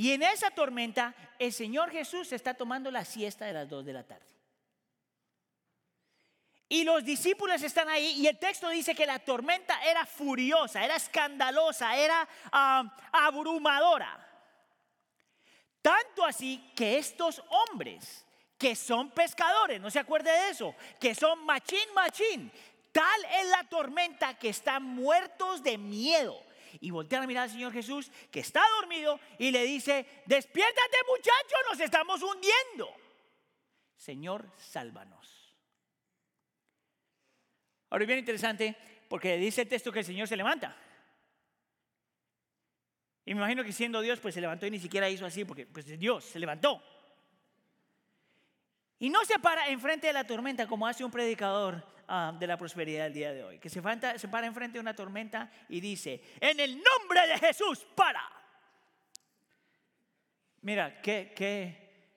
Y 0.00 0.12
en 0.12 0.22
esa 0.22 0.50
tormenta 0.50 1.14
el 1.38 1.52
Señor 1.52 1.90
Jesús 1.90 2.32
está 2.32 2.54
tomando 2.54 2.90
la 2.90 3.04
siesta 3.04 3.44
de 3.44 3.52
las 3.52 3.68
2 3.68 3.84
de 3.84 3.92
la 3.92 4.02
tarde. 4.02 4.24
Y 6.70 6.84
los 6.84 7.04
discípulos 7.04 7.62
están 7.62 7.90
ahí 7.90 8.14
y 8.16 8.26
el 8.26 8.38
texto 8.38 8.70
dice 8.70 8.94
que 8.94 9.04
la 9.04 9.18
tormenta 9.18 9.78
era 9.84 10.06
furiosa, 10.06 10.82
era 10.82 10.96
escandalosa, 10.96 11.98
era 11.98 12.26
ah, 12.50 12.96
abrumadora. 13.12 14.26
Tanto 15.82 16.24
así 16.24 16.72
que 16.74 16.96
estos 16.96 17.42
hombres 17.50 18.24
que 18.56 18.74
son 18.74 19.10
pescadores, 19.10 19.82
no 19.82 19.90
se 19.90 19.98
acuerde 19.98 20.30
de 20.30 20.48
eso, 20.48 20.74
que 20.98 21.14
son 21.14 21.44
machín, 21.44 21.92
machín, 21.94 22.50
tal 22.90 23.24
es 23.38 23.48
la 23.48 23.64
tormenta 23.64 24.32
que 24.38 24.48
están 24.48 24.82
muertos 24.82 25.62
de 25.62 25.76
miedo. 25.76 26.42
Y 26.80 26.90
voltean 26.90 27.24
a 27.24 27.26
mirar 27.26 27.44
al 27.44 27.50
Señor 27.50 27.72
Jesús 27.72 28.10
que 28.30 28.40
está 28.40 28.62
dormido 28.80 29.18
y 29.38 29.50
le 29.50 29.64
dice, 29.64 30.06
despiértate 30.26 30.96
muchacho, 31.08 31.56
nos 31.70 31.80
estamos 31.80 32.22
hundiendo. 32.22 32.94
Señor, 33.96 34.48
sálvanos. 34.56 35.54
Ahora 37.90 38.04
es 38.04 38.08
bien 38.08 38.20
interesante 38.20 38.76
porque 39.08 39.36
dice 39.36 39.62
el 39.62 39.68
texto 39.68 39.90
que 39.90 39.98
el 39.98 40.04
Señor 40.04 40.28
se 40.28 40.36
levanta. 40.36 40.76
Y 43.24 43.34
me 43.34 43.40
imagino 43.40 43.64
que 43.64 43.72
siendo 43.72 44.00
Dios, 44.00 44.18
pues 44.20 44.34
se 44.34 44.40
levantó 44.40 44.66
y 44.66 44.70
ni 44.70 44.78
siquiera 44.78 45.08
hizo 45.10 45.26
así, 45.26 45.44
porque 45.44 45.66
pues 45.66 45.86
Dios 45.98 46.24
se 46.24 46.38
levantó. 46.38 46.82
Y 49.00 49.08
no 49.08 49.24
se 49.24 49.38
para 49.38 49.66
enfrente 49.68 50.06
de 50.06 50.12
la 50.12 50.24
tormenta 50.24 50.68
como 50.68 50.86
hace 50.86 51.02
un 51.02 51.10
predicador 51.10 51.82
ah, 52.06 52.36
de 52.38 52.46
la 52.46 52.58
prosperidad 52.58 53.04
del 53.04 53.14
día 53.14 53.32
de 53.32 53.42
hoy, 53.42 53.58
que 53.58 53.70
se, 53.70 53.82
se 54.16 54.28
para 54.28 54.46
enfrente 54.46 54.74
de 54.74 54.80
una 54.80 54.94
tormenta 54.94 55.50
y 55.70 55.80
dice, 55.80 56.22
en 56.38 56.60
el 56.60 56.74
nombre 56.76 57.26
de 57.26 57.38
Jesús, 57.38 57.86
para. 57.94 58.22
Mira, 60.60 61.00
qué, 61.00 61.32
qué, 61.34 62.12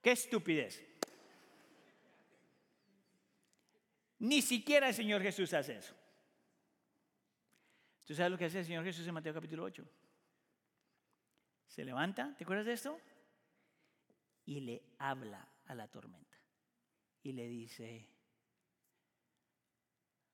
qué 0.00 0.12
estupidez. 0.12 0.82
Ni 4.20 4.40
siquiera 4.40 4.88
el 4.88 4.94
Señor 4.94 5.20
Jesús 5.20 5.52
hace 5.52 5.76
eso. 5.76 5.94
¿Tú 8.06 8.14
sabes 8.14 8.32
lo 8.32 8.38
que 8.38 8.46
hace 8.46 8.60
el 8.60 8.64
Señor 8.64 8.82
Jesús 8.82 9.06
en 9.06 9.12
Mateo 9.12 9.34
capítulo 9.34 9.64
8? 9.64 9.86
Se 11.66 11.84
levanta, 11.84 12.34
¿te 12.38 12.44
acuerdas 12.44 12.64
de 12.64 12.72
esto? 12.72 12.98
Y 14.48 14.60
le 14.60 14.82
habla 14.98 15.46
a 15.66 15.74
la 15.74 15.88
tormenta. 15.88 16.38
Y 17.22 17.32
le 17.32 17.46
dice, 17.46 18.08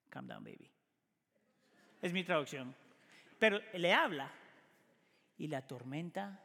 calm 0.08 0.28
down 0.28 0.44
baby. 0.44 0.70
Es 2.00 2.12
mi 2.12 2.22
traducción. 2.22 2.76
Pero 3.40 3.58
le 3.72 3.92
habla 3.92 4.30
y 5.36 5.48
la 5.48 5.66
tormenta 5.66 6.40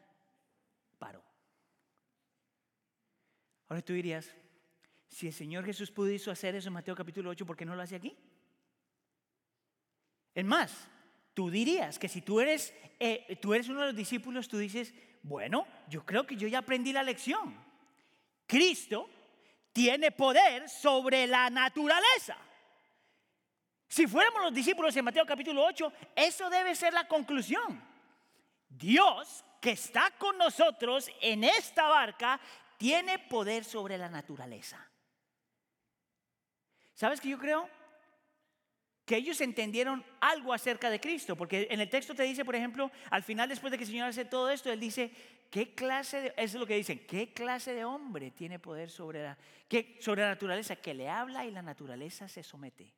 paró. 0.97 1.23
Ahora 3.67 3.83
tú 3.83 3.93
dirías, 3.93 4.33
si 5.07 5.27
el 5.27 5.33
Señor 5.33 5.63
Jesús 5.63 5.91
pudo 5.91 6.11
hacer 6.31 6.55
eso 6.55 6.69
en 6.69 6.73
Mateo 6.73 6.95
capítulo 6.95 7.29
8, 7.29 7.45
¿por 7.45 7.55
qué 7.55 7.65
no 7.65 7.75
lo 7.75 7.83
hace 7.83 7.97
aquí? 7.97 8.17
Es 10.33 10.43
más, 10.43 10.89
tú 11.39 11.49
dirías 11.49 11.97
que 11.97 12.09
si 12.09 12.21
tú 12.21 12.41
eres, 12.41 12.73
eh, 12.99 13.37
tú 13.41 13.53
eres 13.53 13.69
uno 13.69 13.79
de 13.79 13.85
los 13.85 13.95
discípulos, 13.95 14.49
tú 14.49 14.57
dices, 14.57 14.93
bueno, 15.23 15.65
yo 15.87 16.05
creo 16.05 16.27
que 16.27 16.35
yo 16.35 16.49
ya 16.49 16.57
aprendí 16.57 16.91
la 16.91 17.01
lección. 17.01 17.55
Cristo 18.45 19.09
tiene 19.71 20.11
poder 20.11 20.67
sobre 20.67 21.25
la 21.27 21.49
naturaleza. 21.49 22.35
Si 23.87 24.05
fuéramos 24.05 24.41
los 24.41 24.53
discípulos 24.53 24.93
en 24.97 25.05
Mateo 25.05 25.25
capítulo 25.25 25.63
8, 25.63 25.93
eso 26.13 26.49
debe 26.49 26.75
ser 26.75 26.91
la 26.91 27.07
conclusión. 27.07 27.81
Dios 28.67 29.45
que 29.61 29.71
está 29.71 30.11
con 30.17 30.37
nosotros 30.37 31.09
en 31.21 31.45
esta 31.45 31.87
barca 31.87 32.37
tiene 32.77 33.17
poder 33.17 33.63
sobre 33.63 33.97
la 33.97 34.09
naturaleza. 34.09 34.85
¿Sabes 36.95 37.21
qué 37.21 37.29
yo 37.29 37.39
creo? 37.39 37.69
Que 39.09 39.17
ellos 39.17 39.41
entendieron 39.41 40.05
algo 40.19 40.53
acerca 40.53 40.87
de 40.91 40.99
Cristo, 40.99 41.35
porque 41.35 41.67
en 41.71 41.79
el 41.79 41.89
texto 41.89 42.13
te 42.13 42.21
dice, 42.21 42.45
por 42.45 42.55
ejemplo, 42.55 42.91
al 43.09 43.23
final 43.23 43.49
después 43.49 43.71
de 43.71 43.77
que 43.79 43.83
el 43.83 43.89
Señor 43.89 44.07
hace 44.07 44.23
todo 44.23 44.51
esto, 44.51 44.71
Él 44.71 44.79
dice, 44.79 45.11
¿qué 45.49 45.73
clase 45.73 46.21
de, 46.21 46.27
eso 46.27 46.35
es 46.37 46.53
lo 46.53 46.67
que 46.67 46.75
dicen, 46.75 47.07
qué 47.07 47.33
clase 47.33 47.73
de 47.73 47.83
hombre 47.83 48.29
tiene 48.29 48.59
poder 48.59 48.91
sobre 48.91 49.23
la, 49.23 49.37
sobre 49.99 50.21
la 50.21 50.27
naturaleza? 50.27 50.75
Que 50.75 50.93
le 50.93 51.09
habla 51.09 51.43
y 51.43 51.49
la 51.49 51.63
naturaleza 51.63 52.27
se 52.27 52.43
somete. 52.43 52.93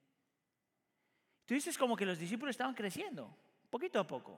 Tú 1.45 1.53
dices 1.53 1.77
como 1.77 1.95
que 1.95 2.05
los 2.05 2.19
discípulos 2.19 2.55
estaban 2.55 2.75
creciendo, 2.75 3.33
poquito 3.69 3.97
a 3.97 4.05
poco. 4.05 4.37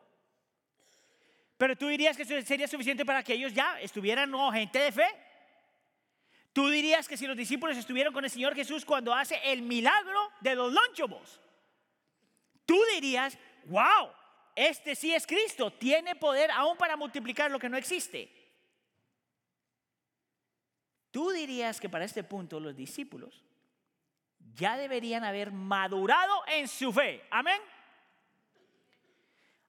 Pero 1.58 1.76
tú 1.76 1.88
dirías 1.88 2.16
que 2.16 2.22
eso 2.22 2.40
sería 2.44 2.68
suficiente 2.68 3.04
para 3.04 3.24
que 3.24 3.34
ellos 3.34 3.52
ya 3.52 3.82
estuvieran 3.82 4.30
no, 4.30 4.52
gente 4.52 4.78
de 4.78 4.92
fe. 4.92 5.08
Tú 6.54 6.70
dirías 6.70 7.08
que 7.08 7.18
si 7.18 7.26
los 7.26 7.36
discípulos 7.36 7.76
estuvieron 7.78 8.14
con 8.14 8.24
el 8.24 8.30
Señor 8.30 8.54
Jesús 8.54 8.86
cuando 8.86 9.12
hace 9.12 9.40
el 9.44 9.64
milagro 9.64 10.20
de 10.40 10.54
los 10.54 10.72
lonchobos, 10.72 11.42
tú 12.66 12.80
dirías, 12.94 13.38
wow, 13.66 14.10
este 14.56 14.96
sí 14.96 15.14
es 15.14 15.26
Cristo, 15.26 15.72
tiene 15.72 16.16
poder 16.16 16.52
aún 16.52 16.78
para 16.78 16.96
multiplicar 16.96 17.52
lo 17.52 17.60
que 17.60 17.70
no 17.70 17.78
existe. 17.78 18.32
Tú 21.12 21.32
dirías 21.32 21.80
que 21.80 21.90
para 21.90 22.06
este 22.06 22.24
punto 22.24 22.60
los 22.60 22.76
discípulos 22.76 23.44
ya 24.56 24.78
deberían 24.78 25.24
haber 25.24 25.52
madurado 25.52 26.44
en 26.48 26.68
su 26.68 26.92
fe. 26.92 27.24
Amén. 27.30 27.62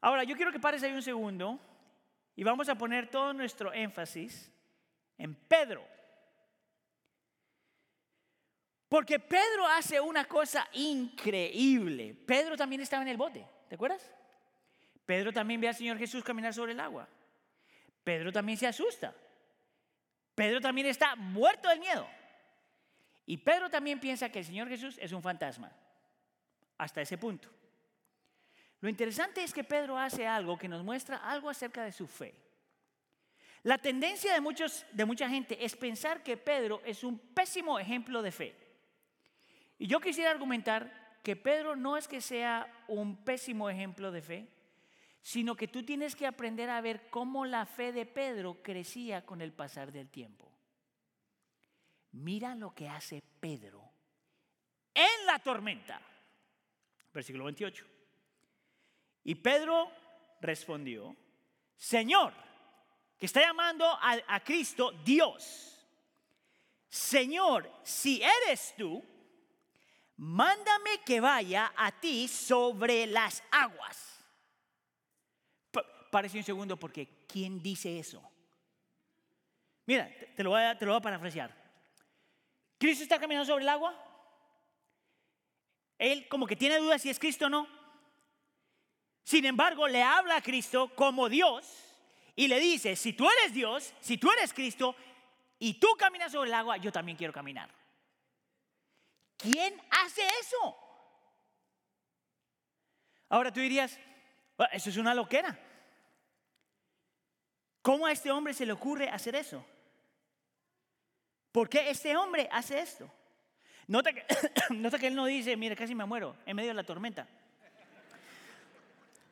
Ahora, 0.01 0.25
yo 0.25 0.37
quiero 0.37 0.53
que 0.53 0.61
pares 0.61 0.83
ahí 0.83 0.93
un 0.93 1.03
segundo 1.03 1.59
y 2.37 2.45
vamos 2.45 2.69
a 2.69 2.75
poner 2.75 3.11
todo 3.11 3.33
nuestro 3.33 3.73
énfasis 3.73 4.51
en 5.17 5.35
Pedro. 5.35 5.87
Porque 8.95 9.19
Pedro 9.19 9.67
hace 9.67 10.01
una 10.01 10.25
cosa 10.25 10.69
increíble. 10.73 12.15
Pedro 12.15 12.57
también 12.57 12.81
estaba 12.81 13.03
en 13.03 13.09
el 13.09 13.17
bote, 13.17 13.45
¿te 13.69 13.75
acuerdas? 13.75 14.09
Pedro 15.05 15.33
también 15.33 15.61
ve 15.61 15.67
al 15.67 15.75
Señor 15.75 15.99
Jesús 15.99 16.23
caminar 16.23 16.55
sobre 16.55 16.75
el 16.75 16.79
agua. 16.79 17.09
Pedro 18.05 18.31
también 18.31 18.57
se 18.57 18.69
asusta. 18.69 19.13
Pedro 20.37 20.61
también 20.61 20.87
está 20.87 21.17
muerto 21.17 21.69
del 21.71 21.81
miedo. 21.81 22.07
Y 23.27 23.37
Pedro 23.37 23.69
también 23.69 23.99
piensa 23.99 24.29
que 24.29 24.39
el 24.39 24.45
Señor 24.45 24.69
Jesús 24.69 24.97
es 25.03 25.11
un 25.11 25.23
fantasma. 25.23 25.73
Hasta 26.79 27.01
ese 27.01 27.19
punto. 27.19 27.49
Lo 28.81 28.89
interesante 28.89 29.43
es 29.43 29.53
que 29.53 29.65
Pedro 29.65 29.99
hace 29.99 30.25
algo 30.25 30.57
que 30.57 30.69
nos 30.69 30.85
muestra 30.85 31.17
algo 31.17 31.51
acerca 31.51 31.83
de 31.83 31.91
su 31.91 32.07
fe. 32.07 32.33
La 33.65 33.77
tendencia 33.77 34.33
de, 34.33 34.41
muchos, 34.41 34.87
de 34.93 35.05
mucha 35.05 35.29
gente 35.29 35.65
es 35.65 35.75
pensar 35.75 36.23
que 36.23 36.37
Pedro 36.37 36.81
es 36.85 37.03
un 37.03 37.19
pésimo 37.19 37.81
ejemplo 37.81 38.23
de 38.23 38.31
fe. 38.31 38.64
Y 39.79 39.87
yo 39.87 40.01
quisiera 40.01 40.31
argumentar 40.31 41.19
que 41.23 41.37
Pedro 41.37 41.77
no 41.77 41.97
es 41.97 42.07
que 42.07 42.21
sea 42.21 42.85
un 42.87 43.25
pésimo 43.25 43.71
ejemplo 43.71 44.13
de 44.13 44.23
fe, 44.23 44.49
sino 45.23 45.57
que 45.57 45.69
tú 45.69 45.83
tienes 45.83 46.15
que 46.15 46.27
aprender 46.27 46.69
a 46.69 46.81
ver 46.81 47.09
cómo 47.09 47.47
la 47.47 47.65
fe 47.65 47.93
de 47.93 48.05
Pedro 48.05 48.63
crecía 48.63 49.25
con 49.25 49.41
el 49.41 49.53
pasar 49.53 49.91
del 49.91 50.11
tiempo. 50.11 50.53
Mira 52.13 52.55
lo 52.55 52.75
que 52.75 52.89
hace 52.89 53.23
Pedro 53.41 53.91
en 54.95 55.27
la 55.27 55.39
tormenta. 55.39 56.01
Versículo 57.13 57.45
28. 57.45 57.87
Y 59.25 59.35
Pedro 59.37 59.91
respondió, 60.41 61.17
Señor, 61.77 62.33
que 63.19 63.27
está 63.27 63.41
llamando 63.41 63.87
a, 63.87 64.41
Cristo 64.41 64.93
Dios. 65.05 65.87
Señor, 66.89 67.71
si 67.83 68.23
eres 68.23 68.75
tú, 68.77 69.03
mándame 70.17 71.01
que 71.05 71.21
vaya 71.21 71.73
a 71.77 71.93
ti 71.93 72.29
sobre 72.29 73.07
las 73.07 73.43
aguas. 73.51 74.11
parece 76.11 76.39
un 76.39 76.45
segundo 76.45 76.77
porque 76.77 77.25
¿quién 77.27 77.61
dice 77.61 77.99
eso? 77.99 78.23
Mira, 79.87 80.09
te 80.37 80.45
lo 80.45 80.51
voy 80.51 80.63
a, 80.63 80.79
te 80.79 80.87
lo 80.87 80.93
voy 80.93 80.99
a 80.99 81.03
parafrasear. 81.03 81.53
¿Cristo 82.79 83.03
está 83.03 83.19
caminando 83.19 83.47
sobre 83.47 83.65
el 83.65 83.69
agua? 83.69 83.95
Él 85.99 86.29
como 86.29 86.47
que 86.47 86.57
tiene 86.57 86.79
dudas 86.79 87.03
si 87.03 87.11
es 87.11 87.19
Cristo 87.19 87.47
o 87.47 87.49
no. 87.49 87.67
Sin 89.25 89.45
embargo, 89.45 89.89
le 89.89 90.03
habla 90.03 90.37
a 90.37 90.43
Cristo 90.43 90.95
como 90.95 91.29
Dios 91.29 91.67
y 92.37 92.47
le 92.47 92.61
dice, 92.61 92.95
si 92.95 93.13
tú 93.13 93.29
eres 93.31 93.55
Dios, 93.55 93.95
si 94.01 94.19
tú 94.19 94.31
eres 94.31 94.53
Cristo 94.53 94.95
y 95.59 95.75
tú 95.75 95.89
caminas 95.99 96.33
sobre 96.33 96.49
el 96.49 96.55
agua, 96.55 96.77
yo 96.77 96.93
también 96.93 97.17
quiero 97.17 97.33
caminar. 97.33 97.71
¿Quién 99.45 99.79
hace 99.91 100.23
eso? 100.41 100.77
Ahora 103.29 103.53
tú 103.53 103.61
dirías, 103.61 103.99
eso 104.73 104.89
es 104.89 104.97
una 104.97 105.15
loquera. 105.15 105.59
¿Cómo 107.83 108.07
a 108.07 108.13
este 108.13 108.31
hombre 108.31 108.55
se 108.55 108.65
le 108.65 108.73
ocurre 108.73 109.11
hacer 109.11 109.35
eso? 109.37 109.63
¿Por 111.53 111.69
qué 111.69 111.91
este 111.91 112.17
hombre 112.17 112.49
hace 112.51 112.81
esto? 112.81 113.11
Nota 113.87 114.15
que, 114.15 114.25
nota 114.71 114.99
que 114.99 115.09
él 115.09 115.15
no 115.15 115.27
dice, 115.27 115.55
mire, 115.59 115.77
casi 115.77 115.95
me 115.95 116.07
muero 116.07 116.37
en 116.47 116.57
medio 116.57 116.71
de 116.71 116.75
la 116.75 116.85
tormenta. 116.85 117.29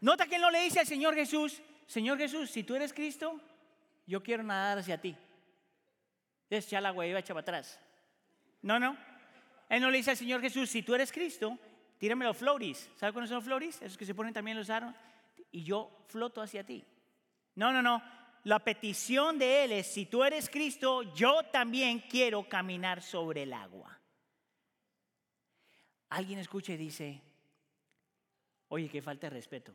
Nota 0.02 0.26
que 0.26 0.37
él 0.37 0.42
no 0.42 0.50
le 0.50 0.61
dice 0.62 0.81
al 0.81 0.87
Señor 0.87 1.14
Jesús, 1.14 1.62
Señor 1.87 2.19
Jesús, 2.19 2.50
si 2.50 2.64
tú 2.64 2.75
eres 2.75 2.92
Cristo, 2.92 3.40
yo 4.07 4.23
quiero 4.23 4.42
nadar 4.42 4.78
hacia 4.78 5.00
ti. 5.00 5.16
Es 6.50 6.69
ya 6.69 6.83
la 6.83 6.90
iba 7.07 7.19
echa 7.19 7.33
para 7.33 7.40
atrás. 7.40 7.81
No, 8.61 8.78
no. 8.78 9.12
Él 9.73 9.81
no 9.81 9.91
le 9.91 9.97
dice 9.97 10.11
al 10.11 10.19
Señor 10.19 10.43
Jesús, 10.43 10.69
si 10.69 10.83
tú 10.83 10.95
eres 10.95 11.11
Cristo, 11.11 11.59
tírame 11.97 12.26
los 12.26 12.37
floris. 12.37 12.91
¿Sabes 12.95 13.14
cuáles 13.14 13.31
son 13.31 13.37
los 13.37 13.45
floris? 13.45 13.81
Esos 13.81 13.97
que 13.97 14.05
se 14.05 14.14
ponen 14.14 14.35
también 14.35 14.55
los 14.55 14.69
aros. 14.69 14.95
Y 15.50 15.64
yo 15.64 16.05
floto 16.09 16.43
hacia 16.43 16.62
ti. 16.62 16.85
No, 17.55 17.73
no, 17.73 17.81
no. 17.81 18.02
La 18.45 18.59
petición 18.59 19.38
de 19.38 19.64
Él 19.64 19.73
es, 19.73 19.87
si 19.87 20.05
tú 20.05 20.25
eres 20.25 20.50
Cristo, 20.50 21.14
yo 21.14 21.45
también 21.45 22.00
quiero 22.00 22.47
caminar 22.47 23.00
sobre 23.00 23.45
el 23.45 23.55
agua. 23.55 23.99
Alguien 26.11 26.38
escucha 26.38 26.75
y 26.75 26.76
dice, 26.76 27.23
oye, 28.69 28.91
qué 28.91 29.00
falta 29.00 29.29
de 29.29 29.37
respeto. 29.37 29.73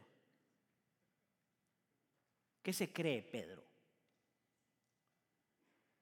¿Qué 2.62 2.72
se 2.72 2.94
cree 2.94 3.24
Pedro? 3.24 3.63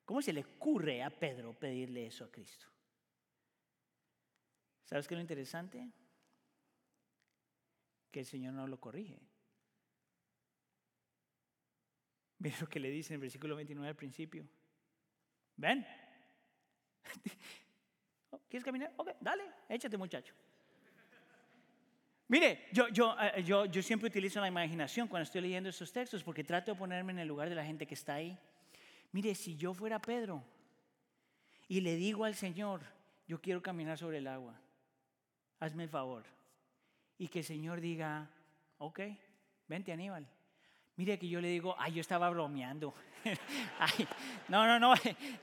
¿Cómo 0.04 0.22
se 0.22 0.34
le 0.34 0.42
ocurre 0.42 1.02
a 1.02 1.10
Pedro 1.10 1.54
pedirle 1.54 2.08
eso 2.08 2.26
a 2.26 2.30
Cristo? 2.30 2.75
¿Sabes 4.86 5.08
qué 5.08 5.16
es 5.16 5.18
lo 5.18 5.22
interesante? 5.22 5.90
Que 8.12 8.22
el 8.22 8.26
Señor 8.26 8.54
no 8.54 8.68
lo 8.68 8.80
corrige. 8.80 9.20
Mira 12.40 12.58
lo 12.62 12.68
que 12.68 12.80
le 12.80 12.90
dice 12.90 13.14
en 13.14 13.16
el 13.16 13.22
versículo 13.22 13.56
29 13.56 13.90
al 13.90 13.96
principio. 13.96 14.48
Ven. 15.58 15.86
¿Quieres 18.50 18.64
caminar? 18.64 18.94
Ok, 18.98 19.10
dale, 19.20 19.44
échate 19.70 19.98
muchacho. 19.98 20.34
Mire, 22.28 22.68
yo, 22.72 22.88
yo, 22.90 23.16
eh, 23.20 23.44
yo, 23.44 23.66
yo 23.66 23.84
siempre 23.84 24.08
utilizo 24.08 24.42
la 24.42 24.48
imaginación 24.48 25.08
cuando 25.08 25.24
estoy 25.24 25.42
leyendo 25.42 25.70
estos 25.70 25.92
textos 25.92 26.24
porque 26.24 26.44
trato 26.44 26.72
de 26.72 26.78
ponerme 26.78 27.12
en 27.12 27.20
el 27.20 27.28
lugar 27.28 27.50
de 27.50 27.56
la 27.56 27.64
gente 27.64 27.86
que 27.86 27.94
está 27.94 28.16
ahí. 28.16 28.38
Mire, 29.12 29.36
si 29.36 29.56
yo 29.56 29.74
fuera 29.74 30.00
Pedro 30.00 30.44
y 31.68 31.82
le 31.82 31.96
digo 31.96 32.26
al 32.26 32.36
Señor, 32.36 32.82
yo 33.28 33.42
quiero 33.42 33.62
caminar 33.62 33.98
sobre 33.98 34.18
el 34.18 34.28
agua, 34.28 34.60
hazme 35.60 35.84
el 35.84 35.90
favor. 35.90 36.24
Y 37.18 37.28
que 37.28 37.40
el 37.40 37.46
Señor 37.46 37.82
diga, 37.82 38.30
ok, 38.78 39.00
vente 39.68 39.92
Aníbal. 39.92 40.28
Mire 40.98 41.20
que 41.20 41.28
yo 41.28 41.42
le 41.42 41.50
digo, 41.50 41.76
ay, 41.78 41.94
yo 41.94 42.02
estaba 42.02 42.30
bromeando. 42.30 42.94
no, 44.48 44.66
no, 44.66 44.80
no, 44.80 44.94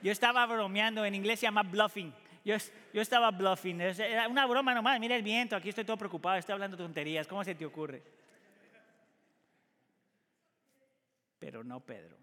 yo 0.03 0.13
estaba 0.13 0.47
bromeando, 0.47 1.05
en 1.05 1.15
inglés 1.15 1.41
se 1.41 1.47
llama 1.47 1.63
bluffing. 1.63 2.13
Yo, 2.45 2.57
estaba 2.95 3.31
bluffing, 3.31 3.81
era 3.81 4.27
una 4.27 4.47
broma 4.47 4.75
nomás, 4.75 4.99
mira 4.99 5.15
el 5.15 5.23
viento, 5.23 5.55
aquí 5.55 5.69
estoy 5.69 5.85
todo 5.85 5.97
preocupado, 5.97 6.39
estoy 6.39 6.55
hablando 6.55 6.77
tonterías, 6.77 7.29
¿cómo 7.29 7.45
se 7.45 7.55
te 7.55 7.65
ocurre? 7.65 8.03
Pero 11.39 11.63
no 11.63 11.81
Pedro. 11.81 12.17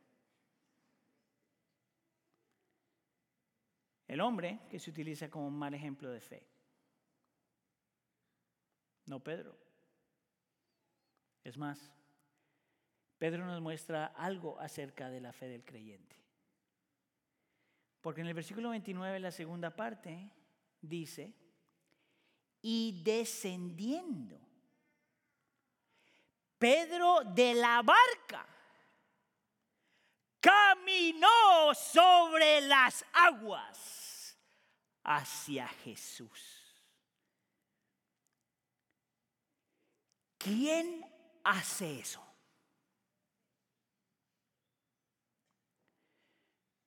El 4.07 4.19
hombre 4.21 4.59
que 4.69 4.79
se 4.79 4.89
utiliza 4.89 5.29
como 5.29 5.47
un 5.47 5.57
mal 5.57 5.73
ejemplo 5.73 6.09
de 6.09 6.19
fe. 6.19 6.43
No 9.09 9.19
Pedro. 9.19 9.57
Es 11.43 11.57
más, 11.57 11.79
Pedro 13.17 13.43
nos 13.43 13.59
muestra 13.59 14.05
algo 14.05 14.59
acerca 14.59 15.09
de 15.09 15.19
la 15.19 15.33
fe 15.33 15.47
del 15.47 15.65
creyente. 15.65 16.15
Porque 18.01 18.21
en 18.21 18.27
el 18.27 18.35
versículo 18.35 18.69
29, 18.69 19.19
la 19.19 19.31
segunda 19.31 19.75
parte, 19.75 20.29
dice, 20.79 21.33
y 22.61 23.01
descendiendo, 23.03 24.39
Pedro 26.59 27.21
de 27.25 27.55
la 27.55 27.81
barca 27.81 28.45
caminó 30.39 31.73
sobre 31.73 32.61
las 32.61 33.03
aguas 33.11 34.37
hacia 35.03 35.67
Jesús. 35.67 36.58
¿Quién 40.39 41.05
hace 41.43 41.99
eso? 41.99 42.25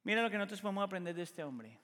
Mira 0.04 0.22
lo 0.22 0.30
que 0.30 0.38
nosotros 0.38 0.62
podemos 0.62 0.82
aprender 0.82 1.14
de 1.14 1.22
este 1.22 1.44
hombre. 1.44 1.78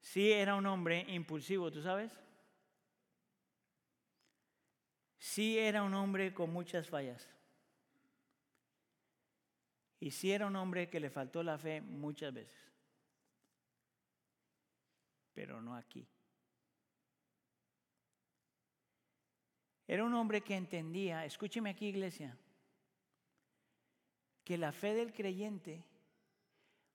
Sí 0.00 0.32
era 0.32 0.54
un 0.54 0.66
hombre 0.66 1.04
impulsivo, 1.08 1.70
¿tú 1.70 1.82
sabes? 1.82 2.10
Sí 5.18 5.58
era 5.58 5.82
un 5.82 5.92
hombre 5.94 6.32
con 6.32 6.50
muchas 6.50 6.88
fallas. 6.88 7.28
Y 10.00 10.10
sí 10.10 10.32
era 10.32 10.46
un 10.46 10.56
hombre 10.56 10.88
que 10.88 10.98
le 10.98 11.10
faltó 11.10 11.42
la 11.42 11.58
fe 11.58 11.82
muchas 11.82 12.32
veces. 12.32 12.58
Pero 15.34 15.60
no 15.60 15.76
aquí. 15.76 16.08
Era 19.86 20.04
un 20.04 20.14
hombre 20.14 20.40
que 20.40 20.56
entendía, 20.56 21.24
escúcheme 21.24 21.70
aquí 21.70 21.86
iglesia, 21.86 22.36
que 24.42 24.58
la 24.58 24.72
fe 24.72 24.94
del 24.94 25.12
creyente 25.12 25.84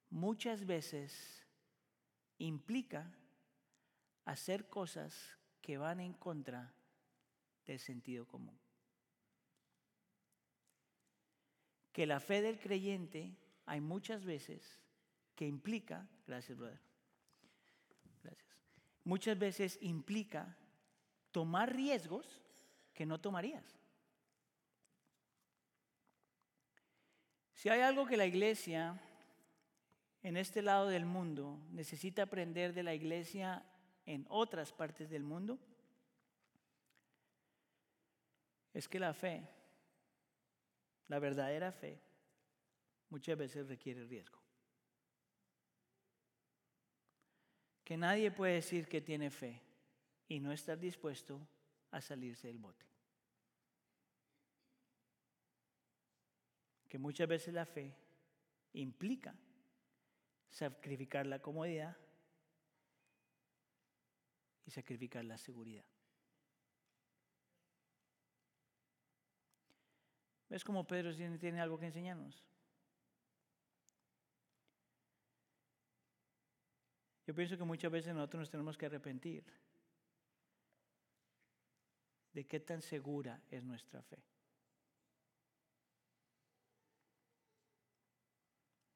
muchas 0.10 0.66
veces 0.66 1.46
implica 2.38 3.10
hacer 4.26 4.68
cosas 4.68 5.38
que 5.62 5.78
van 5.78 6.00
en 6.00 6.14
contra 6.14 6.74
del 7.66 7.80
sentido 7.80 8.26
común. 8.28 8.60
Que 11.94 12.06
la 12.06 12.20
fe 12.20 12.42
del 12.42 12.60
creyente 12.60 13.38
hay 13.66 13.80
muchas 13.80 14.26
veces 14.26 14.80
que 15.36 15.46
implica, 15.46 16.08
gracias 16.28 16.58
brother, 16.58 16.82
gracias, 18.22 18.50
muchas 19.04 19.38
veces 19.38 19.78
implica 19.82 20.58
tomar 21.32 21.74
riesgos 21.74 22.41
que 23.02 23.06
no 23.08 23.20
tomarías. 23.20 23.66
Si 27.56 27.68
hay 27.68 27.82
algo 27.82 28.06
que 28.06 28.16
la 28.16 28.28
iglesia 28.28 29.02
en 30.22 30.38
este 30.38 30.62
lado 30.62 30.88
del 30.88 31.08
mundo 31.08 31.58
necesita 31.72 32.22
aprender 32.22 32.76
de 32.76 32.84
la 32.84 32.94
iglesia 32.94 33.66
en 34.06 34.28
otras 34.30 34.72
partes 34.72 35.10
del 35.10 35.24
mundo, 35.24 35.58
es 38.72 38.88
que 38.88 39.00
la 39.00 39.16
fe, 39.16 39.50
la 41.08 41.18
verdadera 41.18 41.72
fe, 41.72 42.00
muchas 43.10 43.36
veces 43.36 43.68
requiere 43.68 44.06
riesgo. 44.06 44.40
Que 47.84 47.98
nadie 47.98 48.30
puede 48.30 48.54
decir 48.54 48.88
que 48.88 49.02
tiene 49.02 49.32
fe 49.32 49.60
y 50.28 50.40
no 50.40 50.52
estar 50.52 50.78
dispuesto 50.78 51.42
a 51.90 52.00
salirse 52.00 52.48
del 52.48 52.60
bote. 52.60 52.91
Que 56.92 56.98
muchas 56.98 57.26
veces 57.26 57.54
la 57.54 57.66
fe 57.66 57.96
implica 58.74 59.34
sacrificar 60.50 61.26
la 61.26 61.42
comodidad 61.42 61.96
y 64.66 64.72
sacrificar 64.72 65.24
la 65.24 65.38
seguridad. 65.38 65.86
¿Ves 70.50 70.66
cómo 70.66 70.86
Pedro 70.86 71.16
tiene 71.16 71.62
algo 71.62 71.80
que 71.80 71.86
enseñarnos? 71.86 72.44
Yo 77.26 77.34
pienso 77.34 77.58
que 77.58 77.64
muchas 77.64 77.90
veces 77.90 78.14
nosotros 78.14 78.42
nos 78.42 78.52
tenemos 78.52 78.78
que 78.78 78.88
arrepentir 78.88 79.46
de 82.34 82.46
qué 82.46 82.60
tan 82.60 82.82
segura 82.82 83.42
es 83.50 83.64
nuestra 83.64 84.02
fe. 84.02 84.22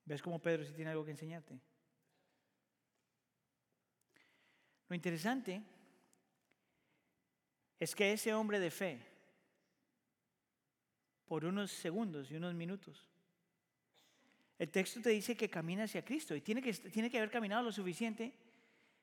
¿Ves 0.05 0.21
cómo 0.21 0.39
Pedro 0.39 0.63
sí 0.63 0.73
tiene 0.73 0.91
algo 0.91 1.03
que 1.03 1.11
enseñarte? 1.11 1.59
Lo 4.87 4.95
interesante 4.95 5.61
es 7.79 7.95
que 7.95 8.13
ese 8.13 8.33
hombre 8.33 8.59
de 8.59 8.69
fe, 8.69 9.01
por 11.25 11.43
unos 11.43 11.71
segundos 11.71 12.29
y 12.29 12.35
unos 12.35 12.53
minutos, 12.53 13.09
el 14.59 14.69
texto 14.69 15.01
te 15.01 15.09
dice 15.09 15.35
que 15.35 15.49
camina 15.49 15.83
hacia 15.83 16.05
Cristo 16.05 16.35
y 16.35 16.41
tiene 16.41 16.61
que, 16.61 16.71
tiene 16.73 17.09
que 17.09 17.17
haber 17.17 17.31
caminado 17.31 17.63
lo 17.63 17.71
suficiente 17.71 18.33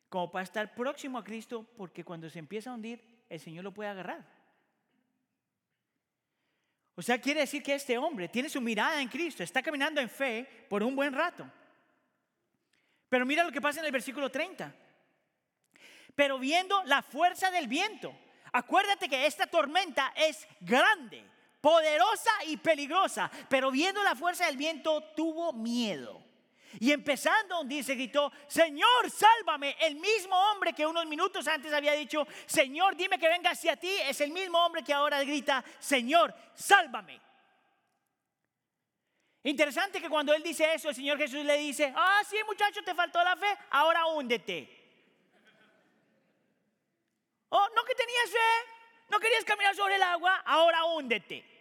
como 0.09 0.31
para 0.31 0.45
estar 0.45 0.75
próximo 0.75 1.19
a 1.19 1.25
Cristo, 1.25 1.67
porque 1.77 2.05
cuando 2.05 2.31
se 2.31 2.39
empieza 2.39 2.71
a 2.71 2.75
hundir, 2.75 3.25
el 3.29 3.41
Señor 3.41 3.65
lo 3.65 3.75
puede 3.75 3.91
agarrar. 3.91 4.42
O 6.95 7.03
sea, 7.03 7.21
quiere 7.21 7.41
decir 7.41 7.63
que 7.63 7.75
este 7.75 7.97
hombre 7.97 8.29
tiene 8.29 8.49
su 8.49 8.61
mirada 8.61 9.01
en 9.01 9.09
Cristo, 9.09 9.43
está 9.43 9.63
caminando 9.63 10.01
en 10.01 10.11
fe 10.11 10.67
por 10.69 10.83
un 10.83 10.95
buen 10.95 11.13
rato. 11.13 11.51
Pero 13.09 13.25
mira 13.25 13.45
lo 13.45 13.53
que 13.53 13.61
pasa 13.61 13.81
en 13.81 13.87
el 13.87 13.93
versículo 13.93 14.31
30. 14.31 14.75
Pero 16.15 16.39
viendo 16.39 16.83
la 16.85 17.03
fuerza 17.03 17.51
del 17.51 17.67
viento, 17.67 18.15
acuérdate 18.53 19.09
que 19.09 19.27
esta 19.27 19.47
tormenta 19.47 20.13
es 20.15 20.47
grande, 20.61 21.25
poderosa 21.61 22.31
y 22.47 22.59
peligrosa, 22.59 23.31
pero 23.49 23.71
viendo 23.71 24.03
la 24.03 24.15
fuerza 24.15 24.47
del 24.47 24.59
viento 24.59 25.03
tuvo 25.15 25.53
miedo. 25.55 26.22
Y 26.81 26.93
empezando 26.93 27.55
a 27.55 27.61
hundirse 27.61 27.95
gritó, 27.95 28.33
Señor, 28.47 29.11
sálvame. 29.11 29.77
El 29.81 29.97
mismo 29.97 30.37
hombre 30.51 30.73
que 30.73 30.87
unos 30.87 31.07
minutos 31.07 31.47
antes 31.49 31.73
había 31.73 31.93
dicho, 31.93 32.27
Señor, 32.47 32.97
dime 32.97 33.19
que 33.19 33.29
venga 33.29 33.51
hacia 33.51 33.77
ti, 33.77 33.91
es 34.09 34.21
el 34.21 34.31
mismo 34.31 34.59
hombre 34.65 34.83
que 34.83 34.93
ahora 34.93 35.23
grita, 35.23 35.65
Señor, 35.79 36.35
sálvame. 36.55 37.21
Interesante 39.45 40.01
que 40.01 40.09
cuando 40.09 40.33
él 40.33 40.43
dice 40.43 40.73
eso, 40.73 40.89
el 40.89 40.95
Señor 40.95 41.19
Jesús 41.19 41.45
le 41.45 41.59
dice, 41.59 41.93
ah, 41.97 42.23
sí 42.29 42.37
muchacho, 42.47 42.83
te 42.85 42.95
faltó 42.95 43.23
la 43.25 43.37
fe, 43.37 43.59
ahora 43.71 44.07
húndete. 44.07 44.79
Oh, 47.49 47.69
no 47.75 47.85
que 47.85 47.95
tenías 47.95 48.31
fe, 48.31 48.71
no 49.11 49.19
querías 49.21 49.45
caminar 49.45 49.75
sobre 49.75 49.97
el 49.97 50.03
agua, 50.03 50.43
ahora 50.47 50.85
húndete. 50.85 51.52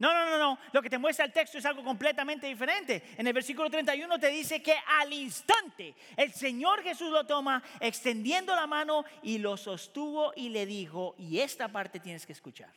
No, 0.00 0.14
no, 0.14 0.24
no, 0.24 0.38
no. 0.38 0.58
Lo 0.72 0.80
que 0.80 0.88
te 0.88 0.96
muestra 0.96 1.26
el 1.26 1.32
texto 1.32 1.58
es 1.58 1.66
algo 1.66 1.84
completamente 1.84 2.46
diferente. 2.46 3.14
En 3.18 3.26
el 3.26 3.34
versículo 3.34 3.68
31 3.68 4.18
te 4.18 4.28
dice 4.28 4.62
que 4.62 4.74
al 4.98 5.12
instante 5.12 5.94
el 6.16 6.32
Señor 6.32 6.82
Jesús 6.82 7.10
lo 7.10 7.26
toma, 7.26 7.62
extendiendo 7.80 8.56
la 8.56 8.66
mano 8.66 9.04
y 9.22 9.36
lo 9.36 9.58
sostuvo 9.58 10.32
y 10.34 10.48
le 10.48 10.64
dijo, 10.64 11.14
y 11.18 11.40
esta 11.40 11.68
parte 11.68 12.00
tienes 12.00 12.24
que 12.24 12.32
escuchar. 12.32 12.72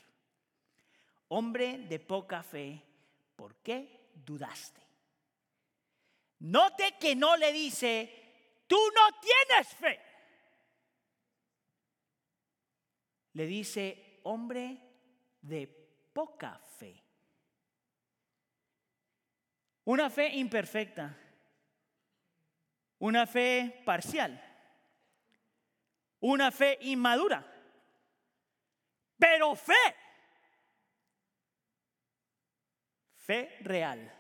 Hombre 1.30 1.78
de 1.78 1.98
poca 2.00 2.44
fe, 2.44 2.84
¿por 3.38 3.56
qué 3.56 4.10
dudaste? 4.14 4.82
Note 6.40 6.96
que 7.00 7.16
no 7.16 7.38
le 7.38 7.54
dice, 7.54 8.66
tú 8.68 8.78
no 8.94 9.20
tienes 9.22 9.74
fe. 9.76 10.00
Le 13.32 13.46
dice, 13.46 14.20
hombre 14.24 14.78
de 15.42 15.68
poca 16.12 16.60
fe. 16.60 16.73
Una 19.86 20.10
fe 20.10 20.30
imperfecta, 20.36 21.18
una 23.00 23.28
fe 23.28 23.82
parcial, 23.86 24.42
una 26.22 26.52
fe 26.52 26.78
inmadura, 26.82 27.46
pero 29.18 29.56
fe, 29.56 29.74
fe 33.18 33.58
real. 33.62 34.12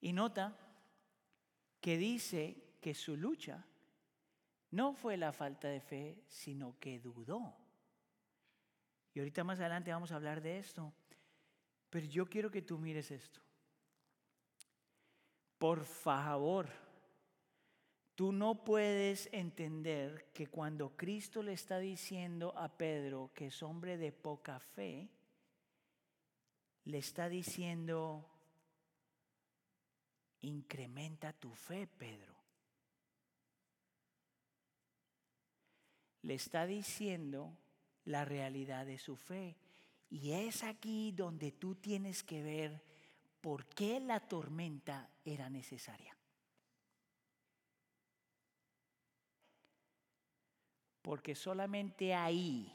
Y 0.00 0.12
nota 0.12 0.54
que 1.80 1.96
dice 1.96 2.76
que 2.80 2.92
su 2.92 3.16
lucha 3.16 3.64
no 4.72 4.94
fue 4.94 5.16
la 5.16 5.32
falta 5.32 5.68
de 5.68 5.80
fe, 5.80 6.24
sino 6.26 6.78
que 6.78 6.98
dudó. 6.98 7.56
Y 9.14 9.20
ahorita 9.20 9.44
más 9.44 9.60
adelante 9.60 9.92
vamos 9.92 10.12
a 10.12 10.16
hablar 10.16 10.40
de 10.40 10.58
esto. 10.58 10.92
Pero 11.92 12.06
yo 12.06 12.24
quiero 12.24 12.50
que 12.50 12.62
tú 12.62 12.78
mires 12.78 13.10
esto. 13.10 13.38
Por 15.58 15.84
favor, 15.84 16.66
tú 18.14 18.32
no 18.32 18.64
puedes 18.64 19.28
entender 19.30 20.32
que 20.32 20.46
cuando 20.46 20.96
Cristo 20.96 21.42
le 21.42 21.52
está 21.52 21.78
diciendo 21.80 22.56
a 22.56 22.78
Pedro 22.78 23.30
que 23.34 23.48
es 23.48 23.62
hombre 23.62 23.98
de 23.98 24.10
poca 24.10 24.58
fe, 24.58 25.10
le 26.86 26.96
está 26.96 27.28
diciendo, 27.28 28.26
incrementa 30.40 31.34
tu 31.34 31.52
fe, 31.52 31.86
Pedro. 31.86 32.34
Le 36.22 36.32
está 36.32 36.64
diciendo 36.64 37.54
la 38.06 38.24
realidad 38.24 38.86
de 38.86 38.96
su 38.96 39.14
fe. 39.14 39.61
Y 40.12 40.32
es 40.32 40.62
aquí 40.62 41.10
donde 41.12 41.52
tú 41.52 41.76
tienes 41.76 42.22
que 42.22 42.42
ver 42.42 42.82
por 43.40 43.64
qué 43.64 43.98
la 43.98 44.20
tormenta 44.20 45.08
era 45.24 45.48
necesaria. 45.48 46.14
Porque 51.00 51.34
solamente 51.34 52.14
ahí 52.14 52.70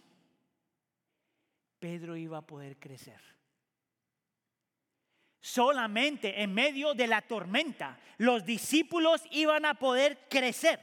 Pedro 1.78 2.18
iba 2.18 2.40
a 2.40 2.48
poder 2.48 2.80
crecer. 2.80 3.22
Solamente 5.40 6.42
en 6.42 6.56
medio 6.56 6.96
de 6.96 7.06
la 7.06 7.22
tormenta 7.22 8.00
los 8.18 8.44
discípulos 8.46 9.22
iban 9.30 9.66
a 9.66 9.76
poder 9.76 10.28
crecer. 10.28 10.80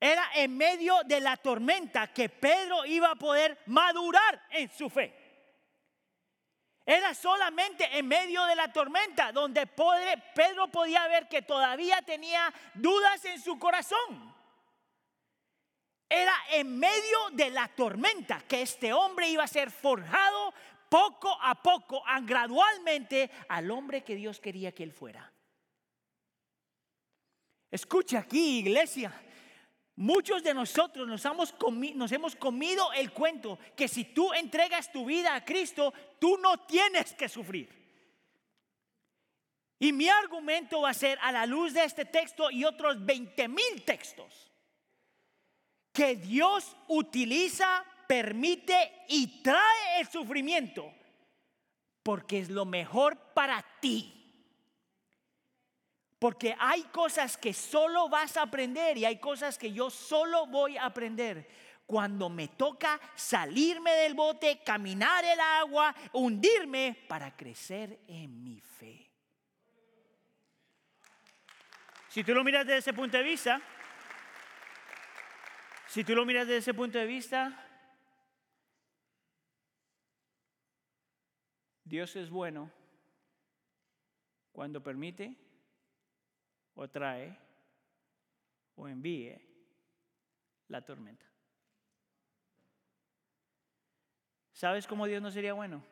Era 0.00 0.30
en 0.34 0.56
medio 0.56 1.00
de 1.04 1.20
la 1.20 1.36
tormenta 1.36 2.12
que 2.12 2.28
Pedro 2.28 2.84
iba 2.84 3.10
a 3.10 3.16
poder 3.16 3.58
madurar 3.66 4.46
en 4.50 4.70
su 4.70 4.88
fe. 4.88 5.14
Era 6.86 7.12
solamente 7.14 7.98
en 7.98 8.06
medio 8.06 8.44
de 8.44 8.56
la 8.56 8.72
tormenta 8.72 9.30
donde 9.32 9.66
Pedro 9.66 10.68
podía 10.68 11.06
ver 11.08 11.28
que 11.28 11.42
todavía 11.42 12.00
tenía 12.02 12.52
dudas 12.74 13.24
en 13.26 13.40
su 13.42 13.58
corazón. 13.58 14.34
Era 16.08 16.32
en 16.52 16.78
medio 16.78 17.30
de 17.32 17.50
la 17.50 17.68
tormenta 17.68 18.40
que 18.48 18.62
este 18.62 18.94
hombre 18.94 19.28
iba 19.28 19.44
a 19.44 19.48
ser 19.48 19.70
forjado 19.70 20.54
poco 20.88 21.36
a 21.42 21.62
poco, 21.62 22.02
gradualmente, 22.22 23.30
al 23.48 23.70
hombre 23.70 24.02
que 24.02 24.14
Dios 24.14 24.40
quería 24.40 24.72
que 24.72 24.84
él 24.84 24.92
fuera. 24.92 25.30
Escucha 27.70 28.20
aquí, 28.20 28.60
iglesia. 28.60 29.12
Muchos 29.98 30.44
de 30.44 30.54
nosotros 30.54 31.08
nos 31.08 31.24
hemos, 31.24 32.36
comido 32.36 32.92
el 32.92 33.12
cuento 33.12 33.58
que 33.74 33.88
si 33.88 34.04
tú 34.04 34.32
entregas 34.32 34.92
tu 34.92 35.04
vida 35.04 35.34
a 35.34 35.44
Cristo, 35.44 35.92
tú 36.20 36.38
no 36.38 36.60
tienes 36.66 37.14
que 37.14 37.28
sufrir. 37.28 37.68
Y 39.80 39.92
mi 39.92 40.08
argumento 40.08 40.82
va 40.82 40.90
a 40.90 40.94
ser 40.94 41.18
a 41.20 41.32
la 41.32 41.46
luz 41.46 41.74
de 41.74 41.82
este 41.82 42.04
texto 42.04 42.48
y 42.48 42.64
otros 42.64 43.04
20 43.04 43.48
mil 43.48 43.82
textos, 43.84 44.52
que 45.92 46.14
Dios 46.14 46.76
utiliza, 46.86 47.84
permite 48.06 49.04
y 49.08 49.42
trae 49.42 49.98
el 49.98 50.06
sufrimiento, 50.06 50.94
porque 52.04 52.38
es 52.38 52.50
lo 52.50 52.64
mejor 52.64 53.18
para 53.34 53.66
ti. 53.80 54.17
Porque 56.18 56.56
hay 56.58 56.82
cosas 56.84 57.36
que 57.36 57.52
solo 57.52 58.08
vas 58.08 58.36
a 58.36 58.42
aprender 58.42 58.98
y 58.98 59.04
hay 59.04 59.18
cosas 59.18 59.56
que 59.56 59.72
yo 59.72 59.88
solo 59.88 60.46
voy 60.46 60.76
a 60.76 60.86
aprender 60.86 61.48
cuando 61.86 62.28
me 62.28 62.48
toca 62.48 63.00
salirme 63.14 63.92
del 63.92 64.14
bote, 64.14 64.60
caminar 64.64 65.24
el 65.24 65.40
agua, 65.40 65.94
hundirme 66.12 67.04
para 67.08 67.34
crecer 67.34 68.00
en 68.08 68.42
mi 68.42 68.60
fe. 68.60 69.10
Si 72.08 72.24
tú 72.24 72.34
lo 72.34 72.42
miras 72.42 72.66
desde 72.66 72.78
ese 72.78 72.92
punto 72.92 73.16
de 73.16 73.22
vista, 73.22 73.62
si 75.86 76.04
tú 76.04 76.14
lo 76.14 76.26
miras 76.26 76.46
desde 76.46 76.58
ese 76.58 76.74
punto 76.74 76.98
de 76.98 77.06
vista, 77.06 77.64
Dios 81.84 82.16
es 82.16 82.28
bueno 82.28 82.70
cuando 84.52 84.82
permite 84.82 85.47
o 86.80 86.88
trae 86.88 87.36
o 88.76 88.86
envíe 88.86 89.36
la 90.68 90.80
tormenta. 90.84 91.26
¿Sabes 94.52 94.86
cómo 94.86 95.06
Dios 95.06 95.20
no 95.20 95.32
sería 95.32 95.54
bueno? 95.54 95.82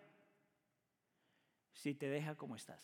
Si 1.72 1.92
te 1.94 2.08
deja 2.08 2.36
como 2.36 2.54
estás. 2.54 2.80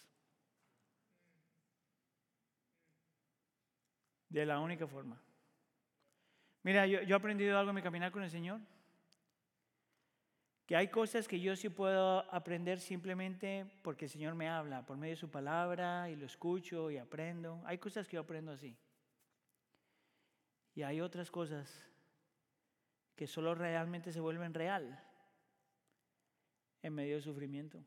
De 4.29 4.47
la 4.47 4.59
única 4.59 4.89
forma. 4.89 5.21
Mira, 6.65 6.87
yo, 6.89 6.99
he 6.99 7.15
aprendido 7.15 7.57
algo 7.57 7.71
en 7.71 7.77
mi 7.77 7.83
caminar 7.83 8.11
con 8.11 8.25
el 8.25 8.31
Señor. 8.31 8.61
Que 10.73 10.77
hay 10.77 10.89
cosas 10.89 11.29
que 11.29 11.39
yo 11.39 11.55
sí 11.55 11.69
puedo 11.69 12.21
aprender 12.33 12.81
simplemente 12.81 13.71
porque 13.83 14.07
el 14.07 14.11
Señor 14.11 14.35
me 14.35 14.49
habla, 14.49 14.87
por 14.87 14.97
medio 14.97 15.13
de 15.13 15.21
su 15.21 15.31
palabra, 15.31 16.09
y 16.09 16.17
lo 16.17 16.25
escucho 16.25 16.91
y 16.91 16.97
aprendo. 16.97 17.61
Hay 17.67 17.77
cosas 17.77 18.09
que 18.09 18.15
yo 18.15 18.23
aprendo 18.23 18.53
así. 18.53 18.75
Y 20.75 20.81
hay 20.81 21.03
otras 21.03 21.31
cosas 21.31 21.87
que 23.15 23.27
solo 23.27 23.55
realmente 23.55 24.15
se 24.15 24.21
vuelven 24.21 24.55
real 24.55 24.99
en 26.81 26.95
medio 26.95 27.17
del 27.17 27.23
sufrimiento. 27.23 27.85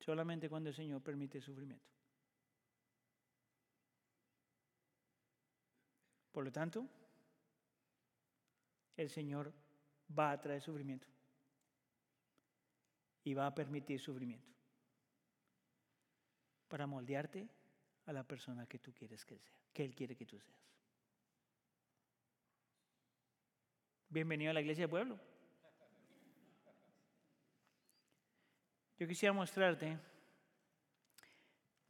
Solamente 0.00 0.48
cuando 0.48 0.70
el 0.70 0.74
Señor 0.74 1.02
permite 1.02 1.42
sufrimiento. 1.42 1.97
Por 6.38 6.44
lo 6.44 6.52
tanto, 6.52 6.86
el 8.96 9.10
Señor 9.10 9.52
va 10.16 10.30
a 10.30 10.40
traer 10.40 10.62
sufrimiento 10.62 11.08
y 13.24 13.34
va 13.34 13.48
a 13.48 13.54
permitir 13.56 13.98
sufrimiento 13.98 14.46
para 16.68 16.86
moldearte 16.86 17.48
a 18.06 18.12
la 18.12 18.22
persona 18.22 18.68
que 18.68 18.78
tú 18.78 18.94
quieres 18.94 19.24
que 19.24 19.36
sea, 19.36 19.58
que 19.72 19.84
Él 19.84 19.96
quiere 19.96 20.14
que 20.14 20.26
tú 20.26 20.38
seas. 20.38 20.62
Bienvenido 24.08 24.52
a 24.52 24.54
la 24.54 24.60
iglesia 24.60 24.84
de 24.84 24.88
pueblo. 24.90 25.18
Yo 28.96 29.08
quisiera 29.08 29.32
mostrarte 29.32 29.98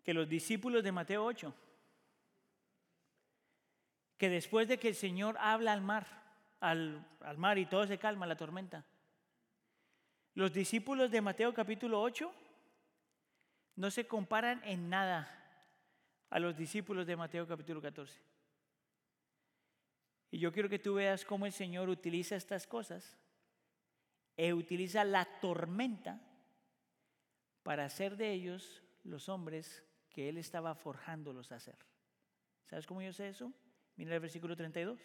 que 0.02 0.14
los 0.14 0.26
discípulos 0.26 0.82
de 0.82 0.90
Mateo 0.90 1.22
8, 1.26 1.54
que 4.18 4.28
después 4.28 4.66
de 4.66 4.78
que 4.78 4.88
el 4.88 4.96
Señor 4.96 5.36
habla 5.38 5.72
al 5.72 5.80
mar, 5.80 6.06
al, 6.60 7.06
mar 7.36 7.56
y 7.56 7.66
todo 7.66 7.86
se 7.86 7.98
calma, 7.98 8.26
la 8.26 8.36
tormenta, 8.36 8.84
los 10.34 10.52
discípulos 10.52 11.10
de 11.10 11.20
Mateo 11.20 11.54
capítulo 11.54 12.02
8 12.02 12.30
no 13.76 13.90
se 13.90 14.06
comparan 14.06 14.60
en 14.64 14.90
nada 14.90 15.34
a 16.30 16.38
los 16.40 16.56
discípulos 16.56 17.06
de 17.06 17.16
Mateo 17.16 17.46
capítulo 17.46 17.80
14. 17.80 18.20
Y 20.32 20.38
yo 20.38 20.52
quiero 20.52 20.68
que 20.68 20.80
tú 20.80 20.94
veas 20.94 21.24
cómo 21.24 21.46
el 21.46 21.52
Señor 21.52 21.88
utiliza 21.88 22.36
estas 22.36 22.66
cosas 22.66 23.16
e 24.36 24.52
utiliza 24.52 25.04
la 25.04 25.24
tormenta 25.40 26.20
para 27.62 27.84
hacer 27.84 28.16
de 28.16 28.32
ellos 28.32 28.82
los 29.04 29.28
hombres 29.28 29.84
que 30.10 30.28
Él 30.28 30.38
estaba 30.38 30.74
forjándolos 30.74 31.52
a 31.52 31.56
hacer. 31.56 31.78
¿Sabes 32.66 32.86
cómo 32.86 33.00
yo 33.00 33.12
sé 33.12 33.28
eso? 33.28 33.52
Mira 33.98 34.14
el 34.14 34.20
versículo 34.20 34.54
32. 34.54 34.98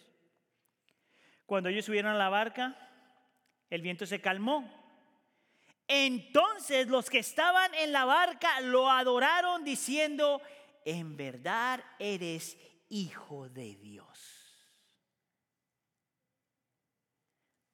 Cuando 1.48 1.68
ellos 1.68 1.84
subieron 1.84 2.12
a 2.12 2.18
la 2.18 2.30
barca, 2.30 2.78
el 3.70 3.82
viento 3.82 4.06
se 4.06 4.22
calmó. 4.22 4.72
Entonces 5.88 6.88
los 6.88 7.10
que 7.10 7.18
estaban 7.18 7.74
en 7.74 7.92
la 7.92 8.06
barca 8.06 8.62
lo 8.62 8.90
adoraron 8.90 9.64
diciendo, 9.64 10.42
en 10.86 11.18
verdad 11.18 11.84
eres 11.98 12.56
hijo 12.90 13.50
de 13.50 13.76
Dios. 13.76 14.64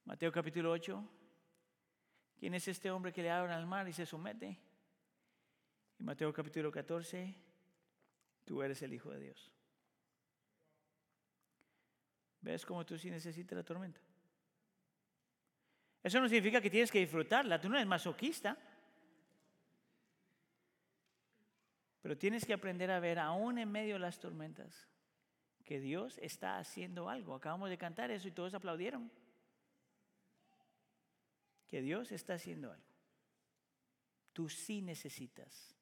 Mateo 0.06 0.32
capítulo 0.32 0.72
8. 0.72 1.06
¿Quién 2.40 2.54
es 2.54 2.66
este 2.70 2.90
hombre 2.90 3.12
que 3.12 3.22
le 3.22 3.30
abre 3.30 3.54
al 3.54 3.66
mar 3.66 3.90
y 3.90 3.94
se 3.94 4.06
somete? 4.06 4.58
Y 6.00 6.04
Mateo 6.04 6.32
capítulo 6.32 6.72
14. 6.72 7.36
Tú 8.46 8.64
eres 8.64 8.82
el 8.82 8.94
Hijo 8.94 9.12
de 9.12 9.20
Dios. 9.20 9.59
¿Ves 12.42 12.66
cómo 12.66 12.86
tú 12.86 12.98
sí 12.98 13.10
necesitas 13.10 13.58
la 13.58 13.64
tormenta? 13.64 14.00
Eso 16.02 16.20
no 16.20 16.30
significa 16.30 16.62
que 16.62 16.70
tienes 16.70 16.92
que 16.92 17.00
disfrutarla. 17.00 17.60
Tú 17.60 17.70
no 17.70 17.76
eres 17.76 17.88
masoquista. 17.88 18.58
Pero 22.02 22.18
tienes 22.18 22.46
que 22.46 22.54
aprender 22.54 22.90
a 22.92 23.00
ver, 23.00 23.20
aún 23.20 23.58
en 23.58 23.70
medio 23.70 23.96
de 23.96 24.00
las 24.00 24.20
tormentas, 24.20 24.88
que 25.66 25.80
Dios 25.80 26.18
está 26.20 26.58
haciendo 26.58 27.10
algo. 27.10 27.36
Acabamos 27.36 27.70
de 27.70 27.78
cantar 27.78 28.10
eso 28.10 28.28
y 28.28 28.32
todos 28.32 28.54
aplaudieron 28.54 29.12
que 31.68 31.82
Dios 31.82 32.12
está 32.12 32.34
haciendo 32.34 32.72
algo. 32.72 32.90
Tú 34.34 34.50
sí 34.50 34.82
necesitas 34.82 35.76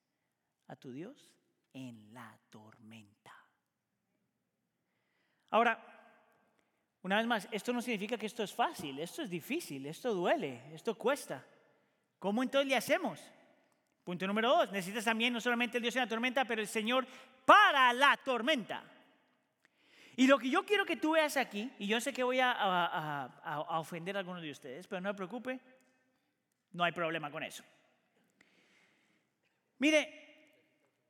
a 0.68 0.76
tu 0.76 0.92
Dios 0.92 1.32
en 1.74 2.14
la 2.14 2.38
tormenta. 2.50 3.34
Ahora, 5.52 5.97
una 7.04 7.18
vez 7.18 7.28
más, 7.28 7.48
esto 7.52 7.72
no 7.72 7.82
significa 7.82 8.18
que 8.18 8.26
esto 8.26 8.44
es 8.44 8.54
fácil, 8.54 9.00
esto 9.00 9.22
es 9.22 9.30
difícil, 9.30 9.86
esto 9.86 10.14
duele, 10.14 10.62
esto 10.74 10.96
cuesta. 10.96 11.46
¿Cómo 12.20 12.44
entonces 12.44 12.68
le 12.68 12.76
hacemos? 12.76 13.20
Punto 14.04 14.26
número 14.26 14.50
dos, 14.50 14.72
necesitas 14.72 15.06
también 15.06 15.34
no 15.34 15.42
solamente 15.42 15.78
el 15.78 15.84
Dios 15.84 15.96
en 15.96 16.02
la 16.02 16.08
tormenta, 16.08 16.46
pero 16.46 16.62
el 16.62 16.68
Señor 16.68 17.06
para 17.46 17.94
la 17.94 18.18
tormenta. 18.18 18.84
Y 20.16 20.26
lo 20.26 20.40
que 20.40 20.50
yo 20.50 20.66
quiero 20.66 20.86
que 20.86 20.96
tú 20.98 21.12
veas 21.12 21.38
aquí, 21.38 21.72
y 21.78 21.88
yo 21.88 22.02
sé 22.02 22.12
que 22.12 22.24
voy 22.24 22.40
a, 22.40 22.52
a 22.52 23.80
ofender 23.80 24.16
a 24.16 24.20
algunos 24.20 24.42
de 24.42 24.50
ustedes, 24.50 24.88
pero 24.88 25.00
no 25.00 25.10
me 25.10 25.16
preocupe, 25.16 25.60
no 26.74 26.84
hay 26.84 26.92
problema 26.92 27.30
con 27.30 27.44
eso. 27.44 27.64
Mire, 29.80 30.27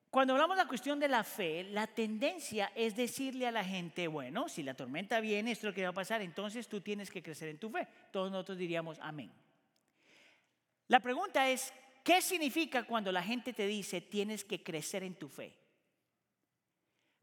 cuando 0.09 0.33
hablamos 0.33 0.57
de 0.57 0.63
la 0.63 0.67
cuestión 0.69 0.99
de 0.99 1.07
la 1.07 1.23
fe, 1.23 1.63
la 1.65 1.87
tendencia 1.87 2.71
es 2.75 2.95
decirle 2.95 3.47
a 3.47 3.51
la 3.51 3.63
gente, 3.63 4.07
bueno, 4.07 4.47
si 4.47 4.63
la 4.63 4.73
tormenta 4.73 5.19
viene, 5.19 5.51
esto 5.51 5.67
es 5.67 5.71
lo 5.71 5.75
que 5.75 5.83
va 5.83 5.89
a 5.89 5.93
pasar, 5.93 6.21
entonces 6.21 6.67
tú 6.67 6.81
tienes 6.81 7.11
que 7.11 7.21
crecer 7.21 7.49
en 7.49 7.59
tu 7.59 7.69
fe. 7.69 7.87
Todos 8.11 8.31
nosotros 8.31 8.57
diríamos 8.57 8.97
amén. 9.01 9.31
La 10.87 10.99
pregunta 10.99 11.49
es, 11.49 11.73
¿qué 12.03 12.21
significa 12.21 12.83
cuando 12.83 13.11
la 13.11 13.21
gente 13.21 13.53
te 13.53 13.67
dice 13.67 14.01
tienes 14.01 14.45
que 14.45 14.63
crecer 14.63 15.03
en 15.03 15.15
tu 15.15 15.27
fe? 15.27 15.53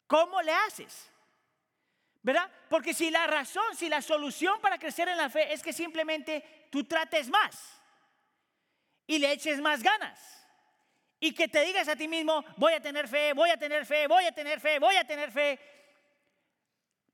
¿Cómo 0.06 0.42
le 0.42 0.52
haces? 0.52 1.10
¿Verdad? 2.22 2.50
Porque 2.68 2.94
si 2.94 3.10
la 3.10 3.26
razón, 3.26 3.76
si 3.76 3.88
la 3.88 4.02
solución 4.02 4.60
para 4.60 4.78
crecer 4.78 5.08
en 5.08 5.16
la 5.16 5.30
fe 5.30 5.52
es 5.52 5.62
que 5.62 5.72
simplemente 5.72 6.68
tú 6.70 6.84
trates 6.84 7.28
más, 7.28 7.80
y 9.06 9.18
le 9.18 9.32
eches 9.32 9.60
más 9.60 9.82
ganas. 9.82 10.43
Y 11.24 11.32
que 11.32 11.48
te 11.48 11.64
digas 11.64 11.88
a 11.88 11.96
ti 11.96 12.06
mismo, 12.06 12.44
voy 12.58 12.74
a 12.74 12.80
tener 12.80 13.08
fe, 13.08 13.32
voy 13.32 13.48
a 13.48 13.56
tener 13.56 13.86
fe, 13.86 14.06
voy 14.06 14.26
a 14.26 14.32
tener 14.32 14.60
fe, 14.60 14.78
voy 14.78 14.94
a 14.94 15.06
tener 15.06 15.30
fe. 15.30 15.58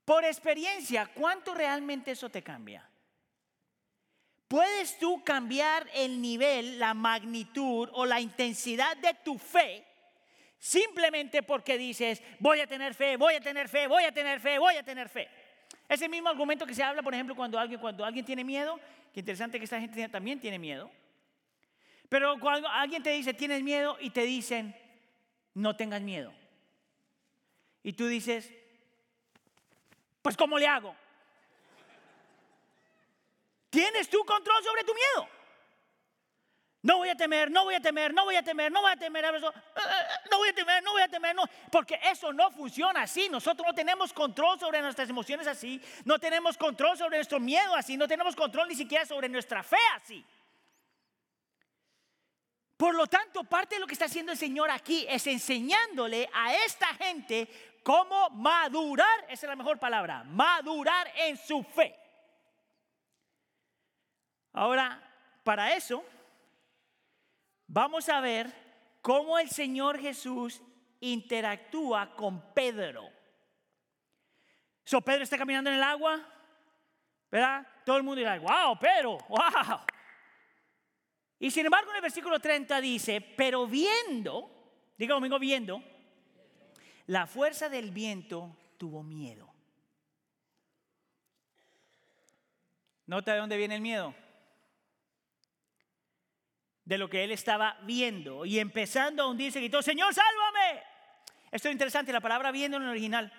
Por 0.03 0.25
experiencia, 0.25 1.09
¿cuánto 1.15 1.53
realmente 1.53 2.11
eso 2.11 2.27
te 2.27 2.41
cambia? 2.41 2.85
¿Puedes 4.49 4.99
tú 4.99 5.23
cambiar 5.23 5.87
el 5.93 6.21
nivel, 6.21 6.77
la 6.77 6.93
magnitud 6.93 7.87
o 7.93 8.05
la 8.05 8.19
intensidad 8.19 8.97
de 8.97 9.13
tu 9.23 9.37
fe 9.37 9.87
simplemente 10.59 11.41
porque 11.41 11.77
dices, 11.77 12.21
voy 12.39 12.59
a 12.59 12.67
tener 12.67 12.93
fe, 12.93 13.15
voy 13.15 13.35
a 13.35 13.39
tener 13.39 13.69
fe, 13.69 13.87
voy 13.87 14.03
a 14.03 14.11
tener 14.11 14.41
fe, 14.41 14.59
voy 14.59 14.75
a 14.75 14.83
tener 14.83 15.07
fe? 15.07 15.29
Ese 15.87 16.09
mismo 16.09 16.27
argumento 16.27 16.65
que 16.65 16.75
se 16.75 16.83
habla, 16.83 17.01
por 17.01 17.13
ejemplo, 17.13 17.33
cuando 17.33 17.57
alguien, 17.57 17.79
cuando 17.79 18.03
alguien 18.03 18.25
tiene 18.25 18.43
miedo, 18.43 18.77
que 19.13 19.21
interesante 19.21 19.57
que 19.57 19.63
esta 19.63 19.79
gente 19.79 20.09
también 20.09 20.37
tiene 20.37 20.59
miedo. 20.59 20.91
Pero 22.11 22.37
cuando 22.41 22.67
alguien 22.67 23.01
te 23.01 23.11
dice, 23.11 23.33
tienes 23.33 23.63
miedo, 23.63 23.95
y 24.01 24.09
te 24.09 24.23
dicen, 24.23 24.75
no 25.53 25.77
tengas 25.77 26.01
miedo. 26.01 26.33
Y 27.83 27.93
tú 27.93 28.05
dices, 28.05 28.51
pues 30.21 30.35
¿cómo 30.35 30.59
le 30.59 30.67
hago? 30.67 30.93
Tienes 33.69 34.09
tu 34.09 34.25
control 34.25 34.61
sobre 34.61 34.83
tu 34.83 34.93
miedo. 34.93 35.29
No 36.81 36.97
voy 36.97 37.07
a 37.07 37.15
temer, 37.15 37.49
no 37.49 37.63
voy 37.63 37.75
a 37.75 37.79
temer, 37.79 38.13
no 38.13 38.25
voy 38.25 38.35
a 38.35 38.43
temer, 38.43 38.69
no 38.73 38.81
voy 38.81 38.91
a 38.91 38.97
temer, 38.97 39.23
no 39.23 40.37
voy 40.37 40.49
a 40.49 40.53
temer, 40.53 40.83
no 40.83 40.91
voy 40.91 41.01
a 41.03 41.07
temer, 41.07 41.33
no. 41.33 41.43
Porque 41.71 41.97
eso 42.03 42.33
no 42.33 42.51
funciona 42.51 43.03
así. 43.03 43.29
Nosotros 43.29 43.65
no 43.65 43.73
tenemos 43.73 44.11
control 44.11 44.59
sobre 44.59 44.81
nuestras 44.81 45.09
emociones 45.09 45.47
así. 45.47 45.81
No 46.03 46.19
tenemos 46.19 46.57
control 46.57 46.97
sobre 46.97 47.19
nuestro 47.19 47.39
miedo 47.39 47.73
así. 47.73 47.95
No 47.95 48.05
tenemos 48.05 48.35
control 48.35 48.67
ni 48.67 48.75
siquiera 48.75 49.05
sobre 49.05 49.29
nuestra 49.29 49.63
fe 49.63 49.77
así. 49.95 50.25
Por 52.81 52.95
lo 52.95 53.05
tanto, 53.05 53.43
parte 53.43 53.75
de 53.75 53.79
lo 53.79 53.85
que 53.85 53.93
está 53.93 54.05
haciendo 54.05 54.31
el 54.31 54.39
Señor 54.39 54.71
aquí 54.71 55.05
es 55.07 55.27
enseñándole 55.27 56.27
a 56.33 56.55
esta 56.65 56.87
gente 56.95 57.47
cómo 57.83 58.31
madurar, 58.31 59.19
esa 59.25 59.45
es 59.45 59.49
la 59.49 59.55
mejor 59.55 59.77
palabra, 59.77 60.23
madurar 60.23 61.07
en 61.15 61.37
su 61.37 61.61
fe. 61.61 61.95
Ahora, 64.51 64.99
para 65.43 65.75
eso, 65.75 66.03
vamos 67.67 68.09
a 68.09 68.19
ver 68.19 68.51
cómo 69.03 69.37
el 69.37 69.51
Señor 69.51 69.99
Jesús 69.99 70.59
interactúa 71.01 72.15
con 72.15 72.51
Pedro. 72.51 73.07
So, 74.83 75.01
Pedro 75.01 75.21
está 75.21 75.37
caminando 75.37 75.69
en 75.69 75.75
el 75.75 75.83
agua, 75.83 76.19
¿verdad? 77.29 77.63
Todo 77.85 77.97
el 77.97 78.03
mundo 78.03 78.17
dirá, 78.17 78.39
wow, 78.39 78.75
Pedro, 78.79 79.19
wow. 79.29 79.81
Y 81.41 81.49
sin 81.49 81.65
embargo 81.65 81.89
en 81.89 81.95
el 81.95 82.03
versículo 82.03 82.39
30 82.39 82.79
dice, 82.81 83.19
pero 83.19 83.65
viendo, 83.65 84.47
diga 84.95 85.15
conmigo 85.15 85.39
viendo, 85.39 85.83
la 87.07 87.25
fuerza 87.25 87.67
del 87.67 87.89
viento 87.89 88.55
tuvo 88.77 89.01
miedo. 89.01 89.51
¿Nota 93.07 93.33
de 93.33 93.39
dónde 93.39 93.57
viene 93.57 93.73
el 93.73 93.81
miedo? 93.81 94.13
De 96.85 96.99
lo 96.99 97.09
que 97.09 97.23
él 97.23 97.31
estaba 97.31 97.75
viendo 97.85 98.45
y 98.45 98.59
empezando 98.59 99.23
a 99.23 99.27
hundirse, 99.27 99.61
gritó, 99.61 99.81
Señor, 99.81 100.13
sálvame. 100.13 100.83
Esto 101.49 101.69
es 101.69 101.71
interesante, 101.71 102.13
la 102.13 102.21
palabra 102.21 102.51
viendo 102.51 102.77
en 102.77 102.83
el 102.83 102.89
original 102.89 103.33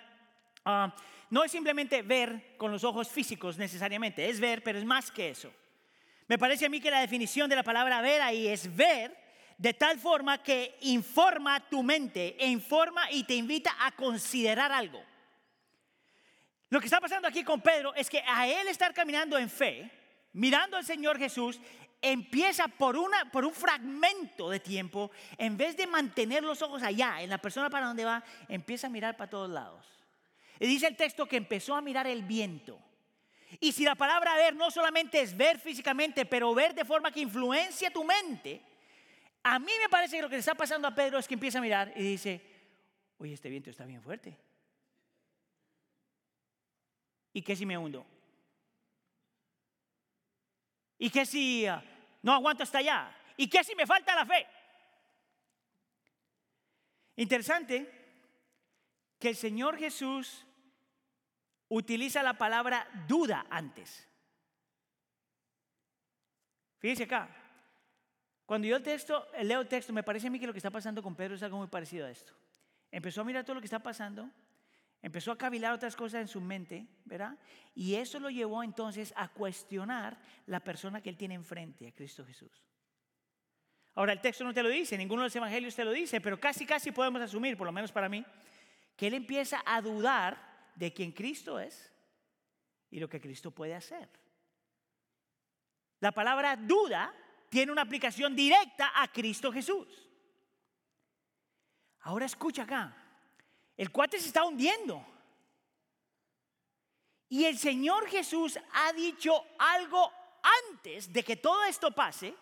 ah, 0.65 0.93
no 1.31 1.45
es 1.45 1.53
simplemente 1.53 2.03
ver 2.03 2.57
con 2.57 2.73
los 2.73 2.83
ojos 2.83 3.09
físicos 3.09 3.59
necesariamente, 3.59 4.29
es 4.29 4.41
ver, 4.41 4.61
pero 4.65 4.81
es 4.81 4.85
más 4.85 5.13
que 5.13 5.31
eso. 5.31 5.53
Me 6.29 6.39
parece 6.39 6.67
a 6.67 6.69
mí 6.69 6.81
que 6.81 6.91
la 6.91 7.01
definición 7.01 7.49
de 7.49 7.57
la 7.57 7.63
palabra 7.63 8.01
ver 8.01 8.21
ahí 8.23 8.49
es 8.49 8.75
ver 8.75 9.17
de 9.59 9.75
tal 9.75 9.99
forma 9.99 10.43
que 10.43 10.77
informa 10.81 11.61
tu 11.69 11.83
mente, 11.83 12.37
informa 12.41 13.11
y 13.11 13.25
te 13.25 13.35
invita 13.35 13.75
a 13.81 13.93
considerar 13.93 14.73
algo. 14.73 15.03
Lo 16.69 16.81
que 16.81 16.87
está 16.87 17.01
pasando 17.01 17.29
aquí 17.29 17.45
con 17.45 17.61
Pedro 17.61 17.95
es 17.95 18.09
que 18.09 18.23
a 18.27 18.49
él 18.49 18.67
estar 18.69 18.95
caminando 18.95 19.37
en 19.39 19.51
fe, 19.51 19.91
mirando 20.33 20.77
al 20.77 20.85
Señor 20.85 21.19
Jesús, 21.19 21.61
empieza 22.01 22.67
por, 22.67 22.97
una, 22.97 23.31
por 23.31 23.45
un 23.45 23.53
fragmento 23.53 24.51
de 24.51 24.59
tiempo, 24.59 25.11
en 25.39 25.57
vez 25.57 25.77
de 25.77 25.87
mantener 25.87 26.43
los 26.43 26.61
ojos 26.63 26.83
allá, 26.83 27.23
en 27.23 27.31
la 27.31 27.39
persona 27.39 27.71
para 27.71 27.87
donde 27.87 28.05
va, 28.05 28.25
empieza 28.49 28.89
a 28.89 28.91
mirar 28.91 29.17
para 29.17 29.31
todos 29.31 29.51
lados. 29.51 29.87
Y 30.59 30.67
dice 30.67 30.87
el 30.87 30.97
texto 30.97 31.27
que 31.27 31.37
empezó 31.37 31.75
a 31.75 31.81
mirar 31.81 32.07
el 32.07 32.23
viento. 32.23 32.81
Y 33.61 33.73
si 33.73 33.85
la 33.85 33.95
palabra 33.95 34.35
ver 34.37 34.55
no 34.55 34.71
solamente 34.71 35.21
es 35.21 35.37
ver 35.37 35.59
físicamente, 35.59 36.25
pero 36.27 36.55
ver 36.55 36.75
de 36.75 36.85
forma 36.85 37.11
que 37.11 37.21
influencia 37.21 37.91
tu 37.91 38.05
mente, 38.05 38.63
a 39.43 39.59
mí 39.59 39.73
me 39.81 39.89
parece 39.89 40.17
que 40.17 40.23
lo 40.23 40.29
que 40.29 40.37
le 40.37 40.41
está 40.41 40.55
pasando 40.55 40.89
a 40.89 40.95
Pedro 40.95 41.19
es 41.19 41.27
que 41.27 41.35
empieza 41.35 41.59
a 41.59 41.63
mirar 41.63 41.93
y 41.97 42.03
dice, 42.03 42.41
oye, 43.19 43.35
este 43.35 43.49
viento 43.49 43.71
está 43.71 43.85
bien 43.85 44.03
fuerte. 44.03 44.37
¿Y 47.33 47.43
qué 47.43 47.57
si 47.57 47.67
me 47.67 47.79
hundo? 47.79 48.07
¿Y 50.99 51.11
qué 51.11 51.27
si 51.27 51.67
ah, 51.67 51.83
no 52.23 52.33
aguanto 52.33 52.63
hasta 52.63 52.79
allá? 52.79 53.17
¿Y 53.37 53.49
qué 53.49 53.65
si 53.65 53.75
me 53.75 53.87
falta 53.87 54.15
la 54.15 54.27
fe? 54.27 54.47
Interesante 57.17 57.91
que 59.19 59.31
el 59.31 59.37
Señor 59.37 59.79
Jesús 59.79 60.47
utiliza 61.75 62.23
la 62.23 62.35
palabra 62.35 62.87
duda 63.09 63.47
antes. 63.49 64.07
Fíjese 66.79 67.05
acá. 67.05 67.29
Cuando 68.45 68.67
yo 68.69 68.77
el 68.77 68.83
texto, 68.83 69.27
leo 69.41 69.63
el 69.63 69.69
texto, 69.69 69.93
me 69.93 70.03
parece 70.03 70.27
a 70.27 70.31
mí 70.31 70.39
que 70.39 70.47
lo 70.47 70.53
que 70.53 70.59
está 70.59 70.71
pasando 70.71 71.03
con 71.03 71.15
Pedro 71.15 71.35
es 71.35 71.43
algo 71.43 71.57
muy 71.57 71.69
parecido 71.69 72.07
a 72.07 72.11
esto. 72.11 72.35
Empezó 72.91 73.23
a 73.23 73.25
mirar 73.25 73.45
todo 73.45 73.55
lo 73.55 73.63
que 73.63 73.67
está 73.67 73.79
pasando, 73.79 74.29
empezó 75.01 75.33
a 75.33 75.39
cavilar 75.39 75.73
otras 75.73 75.97
cosas 75.97 76.21
en 76.21 76.29
su 76.29 76.43
mente, 76.43 76.87
¿verdad? 77.07 77.39
Y 77.75 77.95
eso 77.95 78.21
lo 78.21 78.29
llevó 78.29 78.63
entonces 78.63 79.15
a 79.17 79.29
cuestionar 79.29 80.19
la 80.45 80.61
persona 80.61 81.01
que 81.01 81.09
él 81.09 81.17
tiene 81.17 81.35
enfrente, 81.35 81.89
a 81.89 81.93
Cristo 81.93 82.27
Jesús. 82.27 82.67
Ahora, 83.95 84.13
el 84.13 84.21
texto 84.21 84.45
no 84.45 84.53
te 84.53 84.63
lo 84.63 84.69
dice, 84.69 84.99
ninguno 84.99 85.23
de 85.23 85.27
los 85.27 85.37
evangelios 85.37 85.75
te 85.75 85.87
lo 85.87 85.93
dice, 85.93 86.21
pero 86.21 86.39
casi, 86.39 86.67
casi 86.67 86.93
podemos 86.93 87.23
asumir, 87.23 87.57
por 87.57 87.67
lo 87.67 87.73
menos 87.73 87.93
para 87.93 88.11
mí, 88.11 88.23
que 88.95 89.07
él 89.07 89.15
empieza 89.15 89.63
a 89.65 89.81
dudar 89.81 90.52
de 90.75 90.93
quién 90.93 91.13
Cristo 91.13 91.59
es 91.59 91.93
y 92.91 93.01
lo 93.01 93.09
que 93.09 93.21
Cristo 93.21 93.51
puede 93.51 93.75
hacer. 93.75 94.09
La 96.01 96.13
palabra 96.13 96.57
duda 96.57 97.15
tiene 97.49 97.73
una 97.73 97.83
aplicación 97.83 98.35
directa 98.35 98.93
a 98.95 99.11
Cristo 99.11 99.53
Jesús. 99.53 99.87
Ahora 102.01 102.27
escucha 102.27 102.63
acá, 102.65 102.97
el 103.77 103.91
cuate 103.91 104.19
se 104.19 104.27
está 104.29 104.45
hundiendo. 104.45 105.07
Y 107.29 107.45
el 107.45 107.57
Señor 107.59 108.09
Jesús 108.09 108.59
ha 108.73 108.93
dicho 108.93 109.33
algo 109.59 110.13
antes 110.71 111.13
de 111.13 111.23
que 111.23 111.37
todo 111.37 111.65
esto 111.65 111.91
pase 111.93 112.35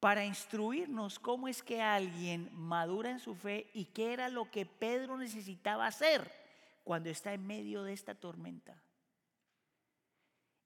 para 0.00 0.24
instruirnos 0.24 1.18
cómo 1.18 1.48
es 1.48 1.62
que 1.62 1.82
alguien 1.82 2.48
madura 2.52 3.10
en 3.10 3.20
su 3.20 3.34
fe 3.34 3.70
y 3.74 3.84
qué 3.86 4.12
era 4.12 4.28
lo 4.28 4.50
que 4.50 4.64
Pedro 4.64 5.18
necesitaba 5.18 5.86
hacer 5.86 6.41
cuando 6.84 7.10
está 7.10 7.32
en 7.32 7.46
medio 7.46 7.82
de 7.82 7.92
esta 7.92 8.14
tormenta. 8.14 8.82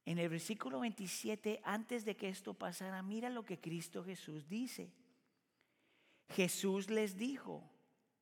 En 0.04 0.18
el 0.18 0.28
versículo 0.28 0.80
27, 0.80 1.60
antes 1.64 2.04
de 2.04 2.16
que 2.16 2.28
esto 2.28 2.54
pasara, 2.54 3.02
mira 3.02 3.28
lo 3.28 3.44
que 3.44 3.60
Cristo 3.60 4.04
Jesús 4.04 4.48
dice. 4.48 4.92
Jesús 6.28 6.90
les 6.90 7.16
dijo, 7.16 7.68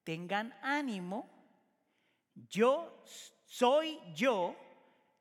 tengan 0.02 0.54
ánimo, 0.62 1.30
yo 2.48 3.04
soy 3.44 3.98
yo, 4.14 4.56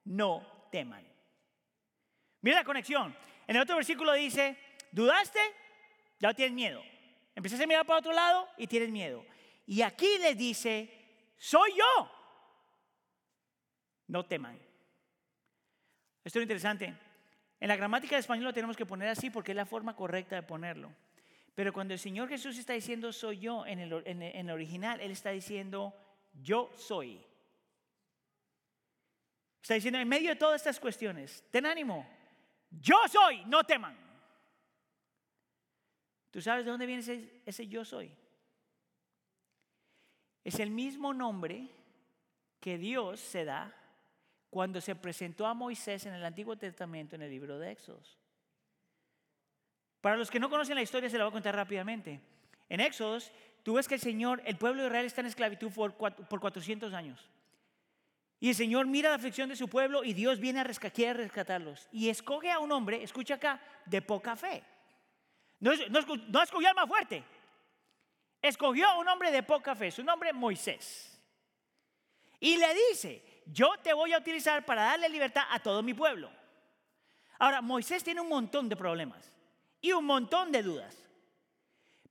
no 0.05 0.67
teman. 0.71 1.05
Mira 2.41 2.57
la 2.57 2.63
conexión. 2.63 3.15
En 3.45 3.55
el 3.55 3.61
otro 3.61 3.75
versículo 3.75 4.13
dice, 4.13 4.57
¿dudaste? 4.91 5.39
Ya 6.19 6.33
tienes 6.33 6.53
miedo. 6.53 6.81
Empezaste 7.35 7.65
a 7.65 7.67
mirar 7.67 7.85
para 7.85 7.99
otro 7.99 8.13
lado 8.13 8.47
y 8.57 8.67
tienes 8.67 8.89
miedo. 8.89 9.25
Y 9.65 9.81
aquí 9.81 10.17
les 10.19 10.37
dice, 10.37 10.89
soy 11.37 11.71
yo 11.77 12.09
no 14.07 14.25
teman. 14.25 14.59
Esto 16.23 16.39
es 16.39 16.43
interesante. 16.43 16.93
En 17.59 17.67
la 17.67 17.75
gramática 17.75 18.15
de 18.15 18.21
español 18.21 18.45
lo 18.45 18.53
tenemos 18.53 18.75
que 18.75 18.85
poner 18.85 19.09
así 19.09 19.29
porque 19.29 19.51
es 19.51 19.55
la 19.55 19.65
forma 19.65 19.95
correcta 19.95 20.35
de 20.35 20.43
ponerlo. 20.43 20.93
Pero 21.55 21.71
cuando 21.71 21.93
el 21.93 21.99
Señor 21.99 22.29
Jesús 22.29 22.57
está 22.57 22.73
diciendo 22.73 23.13
soy 23.13 23.39
yo 23.39 23.65
en 23.65 23.79
el, 23.79 24.49
original, 24.49 24.99
Él 24.99 25.11
está 25.11 25.29
diciendo 25.29 25.93
yo 26.41 26.71
soy. 26.75 27.23
Está 29.61 29.75
diciendo 29.75 29.99
en 29.99 30.07
medio 30.07 30.29
de 30.31 30.35
todas 30.35 30.59
estas 30.61 30.79
cuestiones, 30.79 31.43
ten 31.51 31.65
ánimo, 31.65 32.05
yo 32.69 32.97
soy, 33.09 33.45
no 33.45 33.63
teman. 33.63 33.97
¿Tú 36.31 36.41
sabes 36.41 36.65
de 36.65 36.71
dónde 36.71 36.85
viene 36.85 37.01
ese, 37.01 37.41
ese 37.45 37.67
yo 37.67 37.85
soy? 37.85 38.11
Es 40.43 40.59
el 40.59 40.71
mismo 40.71 41.13
nombre 41.13 41.69
que 42.59 42.77
Dios 42.77 43.19
se 43.19 43.45
da 43.45 43.73
cuando 44.53 44.79
se 44.79 44.93
presentó 44.93 45.47
a 45.47 45.55
Moisés 45.55 46.05
en 46.05 46.13
el 46.13 46.23
Antiguo 46.23 46.55
Testamento 46.55 47.15
en 47.15 47.23
el 47.23 47.31
libro 47.31 47.57
de 47.57 47.71
Éxodos. 47.71 48.19
Para 49.99 50.15
los 50.15 50.29
que 50.29 50.39
no 50.39 50.47
conocen 50.47 50.75
la 50.75 50.83
historia, 50.83 51.09
se 51.09 51.17
la 51.17 51.23
voy 51.23 51.31
a 51.31 51.33
contar 51.33 51.55
rápidamente. 51.55 52.21
En 52.69 52.79
Éxodos, 52.79 53.31
tú 53.63 53.73
ves 53.73 53.87
que 53.87 53.95
el 53.95 53.99
Señor, 53.99 54.43
el 54.45 54.57
pueblo 54.57 54.83
de 54.83 54.89
Israel 54.89 55.07
está 55.07 55.21
en 55.21 55.27
esclavitud 55.27 55.71
por, 55.71 55.95
400 55.95 56.93
años. 56.93 57.27
Y 58.39 58.49
el 58.49 58.55
Señor 58.55 58.85
mira 58.85 59.09
la 59.09 59.15
aflicción 59.15 59.49
de 59.49 59.55
su 59.55 59.67
pueblo 59.67 60.03
y 60.03 60.13
Dios 60.13 60.39
viene 60.39 60.59
a 60.59 60.63
rescatar, 60.63 61.17
rescatarlos. 61.17 61.89
Y 61.91 62.09
escoge 62.09 62.51
a 62.51 62.59
un 62.59 62.71
hombre, 62.71 63.01
escucha 63.01 63.35
acá, 63.35 63.59
de 63.87 64.03
poca 64.03 64.35
fe. 64.35 64.63
No, 65.59 65.71
escogió 65.71 66.69
al 66.69 66.75
más 66.75 66.87
fuerte. 66.87 67.23
Escogió 68.39 68.87
a 68.87 68.99
un 68.99 69.07
hombre 69.07 69.31
de 69.31 69.41
poca 69.41 69.73
fe, 69.73 69.89
su 69.89 70.03
nombre 70.03 70.31
Moisés. 70.31 71.19
Y 72.39 72.57
le 72.57 72.67
dice, 72.91 73.32
yo 73.45 73.73
te 73.81 73.93
voy 73.93 74.13
a 74.13 74.17
utilizar 74.17 74.65
para 74.65 74.83
darle 74.83 75.09
libertad 75.09 75.43
a 75.49 75.59
todo 75.59 75.83
mi 75.83 75.93
pueblo. 75.93 76.31
Ahora, 77.39 77.61
Moisés 77.61 78.03
tiene 78.03 78.21
un 78.21 78.29
montón 78.29 78.69
de 78.69 78.75
problemas 78.75 79.31
y 79.81 79.91
un 79.91 80.05
montón 80.05 80.51
de 80.51 80.63
dudas. 80.63 80.97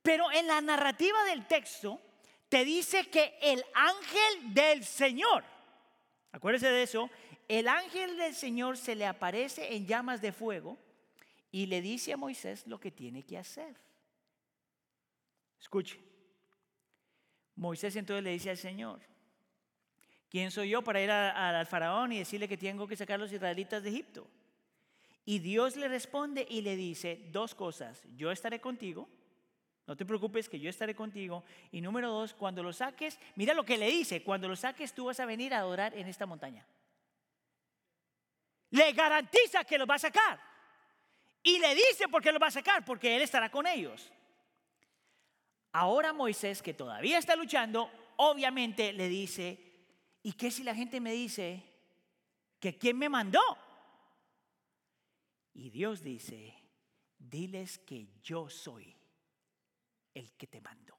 Pero 0.03 0.30
en 0.33 0.47
la 0.47 0.61
narrativa 0.61 1.24
del 1.24 1.47
texto 1.47 2.01
te 2.49 2.64
dice 2.64 3.09
que 3.09 3.39
el 3.41 3.64
ángel 3.72 4.53
del 4.53 4.85
Señor, 4.85 5.45
acuérdese 6.33 6.68
de 6.68 6.83
eso, 6.83 7.09
el 7.49 7.68
ángel 7.68 8.16
del 8.16 8.35
Señor 8.35 8.76
se 8.76 8.95
le 8.95 9.07
aparece 9.07 9.74
en 9.74 9.87
llamas 9.87 10.20
de 10.20 10.33
fuego 10.33 10.76
y 11.51 11.66
le 11.66 11.80
dice 11.80 12.12
a 12.12 12.16
Moisés 12.16 12.66
lo 12.66 12.80
que 12.80 12.91
tiene 12.91 13.22
que 13.22 13.39
hacer. 13.39 13.76
Escuche. 15.61 16.01
Moisés 17.55 17.95
entonces 17.97 18.24
le 18.24 18.30
dice 18.30 18.51
al 18.51 18.59
Señor, 18.59 19.01
¿quién 20.33 20.51
soy 20.51 20.70
yo 20.70 20.80
para 20.80 21.03
ir 21.03 21.11
al 21.11 21.66
faraón 21.66 22.11
y 22.11 22.18
decirle 22.18 22.49
que 22.49 22.57
tengo 22.57 22.89
que 22.89 22.97
sacar 22.97 23.16
a 23.16 23.18
los 23.18 23.33
israelitas 23.33 23.83
de 23.83 23.91
Egipto? 23.91 24.26
Y 25.26 25.41
Dios 25.41 25.76
le 25.76 25.89
responde 25.89 26.47
y 26.49 26.62
le 26.62 26.74
dice 26.74 27.28
dos 27.30 27.55
cosas, 27.55 28.03
yo 28.16 28.30
estaré 28.30 28.59
contigo, 28.59 29.11
no 29.87 29.95
te 29.95 30.07
preocupes 30.07 30.49
que 30.49 30.59
yo 30.59 30.70
estaré 30.70 30.95
contigo. 30.95 31.45
Y 31.70 31.83
número 31.83 32.09
dos, 32.09 32.33
cuando 32.33 32.62
lo 32.62 32.72
saques, 32.72 33.18
mira 33.35 33.53
lo 33.53 33.64
que 33.64 33.76
le 33.76 33.89
dice, 33.89 34.22
cuando 34.22 34.49
lo 34.49 34.57
saques 34.57 34.95
tú 34.95 35.05
vas 35.05 35.20
a 35.20 35.26
venir 35.26 35.53
a 35.53 35.59
adorar 35.59 35.95
en 35.95 36.09
esta 36.09 36.24
montaña. 36.24 36.66
Le 38.70 38.93
garantiza 38.93 39.64
que 39.64 39.76
lo 39.76 39.87
va 39.87 39.97
a 39.97 39.99
sacar. 39.99 40.41
Y 41.43 41.59
le 41.59 41.74
dice 41.74 42.09
por 42.09 42.22
qué 42.22 42.33
lo 42.33 42.39
va 42.39 42.47
a 42.47 42.53
sacar, 42.53 42.85
porque 42.87 43.14
él 43.14 43.22
estará 43.22 43.51
con 43.51 43.66
ellos. 43.66 44.11
Ahora 45.72 46.14
Moisés, 46.14 46.62
que 46.62 46.72
todavía 46.72 47.18
está 47.18 47.37
luchando, 47.37 47.91
obviamente 48.16 48.93
le 48.95 49.09
dice, 49.09 49.71
¿y 50.22 50.32
qué 50.32 50.50
si 50.50 50.62
la 50.62 50.74
gente 50.74 51.00
me 51.00 51.12
dice 51.12 51.62
que 52.60 52.78
quién 52.78 52.98
me 52.98 53.08
mandó? 53.08 53.40
Y 55.54 55.70
Dios 55.70 56.02
dice, 56.02 56.54
diles 57.18 57.78
que 57.78 58.08
yo 58.22 58.48
soy 58.48 58.96
el 60.14 60.32
que 60.32 60.46
te 60.46 60.60
mandó. 60.60 60.96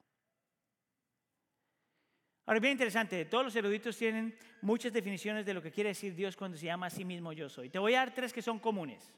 Ahora, 2.46 2.60
bien 2.60 2.72
interesante, 2.72 3.24
todos 3.24 3.44
los 3.44 3.56
eruditos 3.56 3.96
tienen 3.96 4.36
muchas 4.60 4.92
definiciones 4.92 5.46
de 5.46 5.54
lo 5.54 5.62
que 5.62 5.70
quiere 5.70 5.88
decir 5.88 6.14
Dios 6.14 6.36
cuando 6.36 6.58
se 6.58 6.66
llama 6.66 6.86
a 6.86 6.90
sí 6.90 7.04
mismo 7.04 7.32
yo 7.32 7.48
soy. 7.48 7.70
Te 7.70 7.78
voy 7.78 7.94
a 7.94 8.00
dar 8.00 8.14
tres 8.14 8.32
que 8.32 8.42
son 8.42 8.58
comunes. 8.58 9.12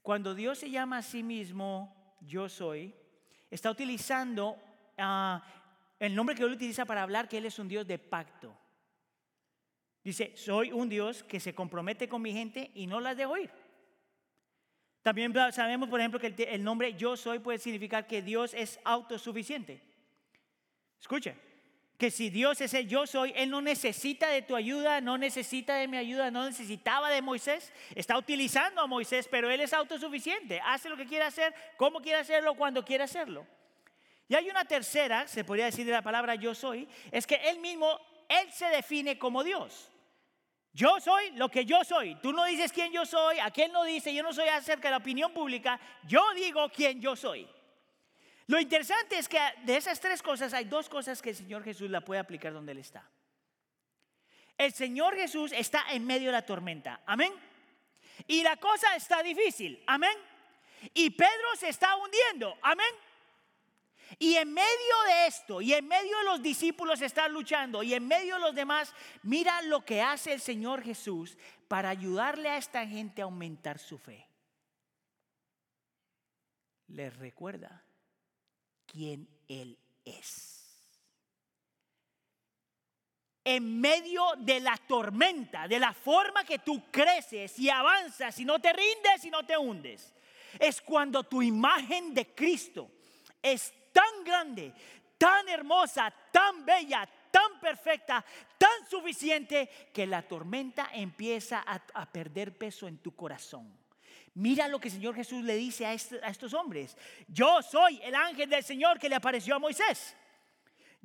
Cuando 0.00 0.34
Dios 0.34 0.58
se 0.58 0.70
llama 0.70 0.98
a 0.98 1.02
sí 1.02 1.22
mismo 1.22 2.16
yo 2.20 2.48
soy, 2.48 2.94
está 3.50 3.70
utilizando 3.70 4.56
ah, 4.96 5.44
el 5.98 6.14
nombre 6.14 6.34
que 6.34 6.42
Él 6.42 6.52
utiliza 6.52 6.84
para 6.84 7.02
hablar 7.02 7.28
que 7.28 7.38
Él 7.38 7.46
es 7.46 7.58
un 7.58 7.68
Dios 7.68 7.86
de 7.86 7.98
pacto. 7.98 8.56
Dice, 10.02 10.32
soy 10.36 10.70
un 10.70 10.88
Dios 10.88 11.22
que 11.24 11.40
se 11.40 11.54
compromete 11.54 12.08
con 12.08 12.20
mi 12.20 12.32
gente 12.32 12.70
y 12.74 12.86
no 12.86 13.00
las 13.00 13.16
dejo 13.16 13.36
ir. 13.38 13.50
También 15.02 15.34
sabemos, 15.52 15.88
por 15.88 16.00
ejemplo, 16.00 16.20
que 16.20 16.34
el, 16.48 16.64
nombre 16.64 16.94
yo 16.94 17.16
soy 17.16 17.38
puede 17.38 17.58
significar 17.58 18.06
que 18.06 18.22
Dios 18.22 18.54
es 18.54 18.80
autosuficiente. 18.84 19.82
Escuche, 21.00 21.36
que 21.98 22.10
si 22.10 22.30
Dios 22.30 22.60
es 22.60 22.74
el 22.74 22.88
yo 22.88 23.06
soy, 23.06 23.32
Él 23.36 23.50
no 23.50 23.60
necesita 23.60 24.28
de 24.28 24.42
tu 24.42 24.56
ayuda, 24.56 25.00
no 25.00 25.16
necesita 25.18 25.76
de 25.76 25.88
mi 25.88 25.96
ayuda, 25.96 26.30
no 26.30 26.44
necesitaba 26.44 27.10
de 27.10 27.22
Moisés. 27.22 27.72
Está 27.94 28.16
utilizando 28.18 28.80
a 28.80 28.86
Moisés, 28.86 29.28
pero 29.30 29.50
Él 29.50 29.60
es 29.60 29.72
autosuficiente. 29.72 30.60
Hace 30.64 30.88
lo 30.88 30.96
que 30.96 31.06
quiere 31.06 31.24
hacer, 31.24 31.54
cómo 31.76 32.00
quiere 32.00 32.18
hacerlo, 32.18 32.54
cuando 32.54 32.84
quiere 32.84 33.04
hacerlo. 33.04 33.46
Y 34.28 34.34
hay 34.34 34.48
una 34.48 34.64
tercera, 34.64 35.28
se 35.28 35.44
podría 35.44 35.66
decir 35.66 35.84
de 35.84 35.92
la 35.92 36.02
palabra 36.02 36.34
yo 36.34 36.54
soy, 36.54 36.88
es 37.10 37.26
que 37.26 37.36
Él 37.36 37.58
mismo, 37.58 38.00
Él 38.28 38.50
se 38.52 38.66
define 38.66 39.18
como 39.18 39.44
Dios. 39.44 39.90
Yo 40.72 40.98
soy 40.98 41.30
lo 41.32 41.48
que 41.48 41.64
yo 41.64 41.84
soy. 41.84 42.16
Tú 42.16 42.32
no 42.32 42.44
dices 42.44 42.72
quién 42.72 42.90
yo 42.92 43.06
soy, 43.06 43.38
aquel 43.38 43.70
no 43.70 43.84
dice, 43.84 44.12
yo 44.12 44.22
no 44.22 44.32
soy 44.32 44.48
acerca 44.48 44.88
de 44.88 44.92
la 44.92 44.96
opinión 44.96 45.32
pública, 45.32 45.78
yo 46.04 46.22
digo 46.34 46.68
quién 46.70 47.00
yo 47.00 47.14
soy. 47.14 47.48
Lo 48.46 48.58
interesante 48.58 49.16
es 49.16 49.28
que 49.28 49.38
de 49.62 49.76
esas 49.76 50.00
tres 50.00 50.22
cosas 50.22 50.52
hay 50.52 50.64
dos 50.64 50.88
cosas 50.88 51.22
que 51.22 51.30
el 51.30 51.36
Señor 51.36 51.62
Jesús 51.62 51.90
la 51.90 52.00
puede 52.00 52.20
aplicar 52.20 52.52
donde 52.52 52.72
Él 52.72 52.78
está. 52.78 53.08
El 54.58 54.72
Señor 54.72 55.14
Jesús 55.14 55.52
está 55.52 55.92
en 55.92 56.04
medio 56.06 56.26
de 56.26 56.32
la 56.32 56.46
tormenta, 56.46 57.00
amén. 57.06 57.32
Y 58.26 58.42
la 58.42 58.56
cosa 58.56 58.94
está 58.96 59.22
difícil, 59.22 59.82
amén. 59.86 60.16
Y 60.92 61.10
Pedro 61.10 61.56
se 61.56 61.68
está 61.68 61.96
hundiendo, 61.96 62.56
amén. 62.62 62.86
Y 64.18 64.36
en 64.36 64.52
medio 64.52 65.02
de 65.06 65.26
esto, 65.26 65.60
y 65.60 65.72
en 65.72 65.86
medio 65.86 66.16
de 66.18 66.24
los 66.24 66.42
discípulos 66.42 67.00
están 67.00 67.32
luchando, 67.32 67.82
y 67.82 67.94
en 67.94 68.06
medio 68.06 68.34
de 68.34 68.40
los 68.40 68.54
demás, 68.54 68.92
mira 69.22 69.62
lo 69.62 69.84
que 69.84 70.02
hace 70.02 70.32
el 70.32 70.40
Señor 70.40 70.82
Jesús 70.82 71.36
para 71.68 71.90
ayudarle 71.90 72.48
a 72.48 72.56
esta 72.56 72.86
gente 72.86 73.22
a 73.22 73.24
aumentar 73.24 73.78
su 73.78 73.98
fe. 73.98 74.26
Les 76.88 77.16
recuerda 77.16 77.84
quién 78.86 79.28
Él 79.48 79.78
es. 80.04 80.60
En 83.46 83.80
medio 83.80 84.24
de 84.38 84.60
la 84.60 84.76
tormenta, 84.76 85.68
de 85.68 85.78
la 85.78 85.92
forma 85.92 86.44
que 86.44 86.60
tú 86.60 86.90
creces 86.90 87.58
y 87.58 87.68
avanzas 87.68 88.38
y 88.38 88.44
no 88.44 88.58
te 88.58 88.72
rindes 88.72 89.24
y 89.24 89.30
no 89.30 89.44
te 89.44 89.56
hundes, 89.58 90.14
es 90.58 90.80
cuando 90.80 91.24
tu 91.24 91.42
imagen 91.42 92.14
de 92.14 92.34
Cristo 92.34 92.90
es 93.42 93.74
tan 93.94 94.24
grande, 94.24 94.74
tan 95.16 95.48
hermosa, 95.48 96.12
tan 96.32 96.66
bella, 96.66 97.08
tan 97.30 97.60
perfecta, 97.60 98.24
tan 98.58 98.90
suficiente, 98.90 99.70
que 99.94 100.06
la 100.06 100.22
tormenta 100.22 100.90
empieza 100.92 101.64
a, 101.64 102.12
perder 102.12 102.58
peso 102.58 102.88
en 102.88 102.98
tu 102.98 103.14
corazón. 103.14 103.72
Mira 104.34 104.66
lo 104.66 104.80
que 104.80 104.88
el 104.88 104.94
Señor 104.94 105.14
Jesús 105.14 105.44
le 105.44 105.54
dice 105.54 105.86
a, 105.86 105.92
estos 105.94 106.52
hombres. 106.54 106.96
Yo 107.28 107.62
soy 107.62 108.00
el 108.02 108.16
ángel 108.16 108.50
del 108.50 108.64
Señor 108.64 108.98
que 108.98 109.08
le 109.08 109.14
apareció 109.14 109.54
a 109.54 109.60
Moisés. 109.60 110.16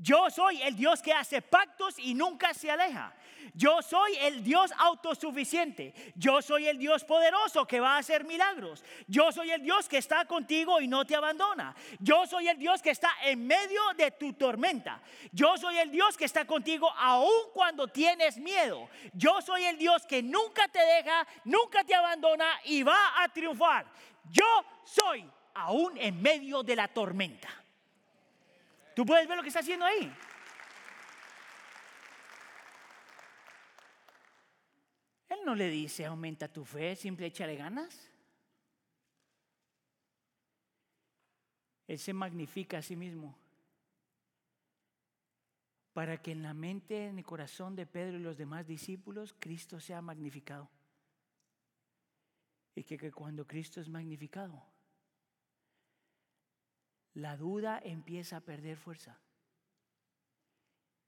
Yo 0.02 0.30
soy 0.30 0.62
el 0.62 0.78
Dios 0.78 1.02
que 1.02 1.12
hace 1.12 1.42
pactos 1.42 2.00
y 2.00 2.14
nunca 2.14 2.54
se 2.54 2.72
aleja. 2.72 3.14
Yo 3.54 3.82
soy 3.82 4.16
el 4.22 4.44
Dios 4.44 4.72
autosuficiente. 4.78 5.94
Yo 6.16 6.42
soy 6.42 6.68
el 6.68 6.78
Dios 6.78 7.04
poderoso 7.04 7.66
que 7.66 7.82
va 7.82 7.96
a 7.96 7.98
hacer 7.98 8.24
milagros. 8.24 8.84
Yo 9.08 9.34
soy 9.34 9.52
el 9.52 9.62
Dios 9.62 9.90
que 9.90 9.98
está 9.98 10.24
contigo 10.24 10.80
y 10.80 10.88
no 10.88 11.06
te 11.06 11.18
abandona. 11.18 11.76
Yo 12.00 12.26
soy 12.26 12.48
el 12.48 12.58
Dios 12.58 12.82
que 12.82 12.92
está 12.92 13.10
en 13.24 13.46
medio 13.46 13.82
de 13.98 14.12
tu 14.12 14.32
tormenta. 14.34 15.02
Yo 15.34 15.58
soy 15.58 15.78
el 15.78 15.92
Dios 15.92 16.16
que 16.16 16.26
está 16.26 16.46
contigo 16.46 16.90
aun 16.98 17.52
cuando 17.54 17.90
tienes 17.90 18.38
miedo. 18.38 18.88
Yo 19.14 19.42
soy 19.42 19.66
el 19.66 19.78
Dios 19.78 20.06
que 20.06 20.24
nunca 20.24 20.70
te 20.70 20.80
deja, 20.80 21.28
nunca 21.44 21.84
te 21.84 21.94
abandona 21.94 22.48
y 22.64 22.84
va 22.84 23.22
a 23.22 23.28
triunfar. 23.28 23.86
Yo 24.32 24.46
soy 24.86 25.30
aún 25.56 25.98
en 25.98 26.22
medio 26.22 26.64
de 26.64 26.78
la 26.78 26.88
tormenta. 26.88 27.50
Tú 29.00 29.06
puedes 29.06 29.30
ver 29.30 29.38
lo 29.38 29.44
que 29.44 29.48
está 29.48 29.62
haciendo 29.62 29.86
ahí. 29.86 30.14
Él 35.30 35.40
no 35.46 35.56
le 35.56 35.70
dice, 35.70 36.06
aumenta 36.06 36.52
tu 36.52 36.66
fe, 36.66 36.98
simple 36.98 37.28
échale 37.28 37.56
ganas. 37.56 38.12
Él 41.88 41.98
se 41.98 42.12
magnifica 42.12 42.80
a 42.80 42.82
sí 42.82 42.98
mismo 42.98 43.38
para 45.94 46.22
que 46.22 46.34
en 46.34 46.44
la 46.44 46.54
mente, 46.54 47.06
en 47.06 47.20
el 47.20 47.26
corazón 47.26 47.78
de 47.78 47.86
Pedro 47.86 48.18
y 48.18 48.22
los 48.22 48.36
demás 48.36 48.68
discípulos, 48.68 49.34
Cristo 49.40 49.80
sea 49.80 50.02
magnificado. 50.02 50.70
Y 52.76 52.84
que, 52.84 52.98
que 52.98 53.14
cuando 53.14 53.48
Cristo 53.48 53.80
es 53.80 53.88
magnificado, 53.88 54.62
la 57.14 57.38
duda 57.38 57.80
empieza 57.84 58.38
a 58.38 58.42
perder 58.42 58.78
fuerza 58.78 59.20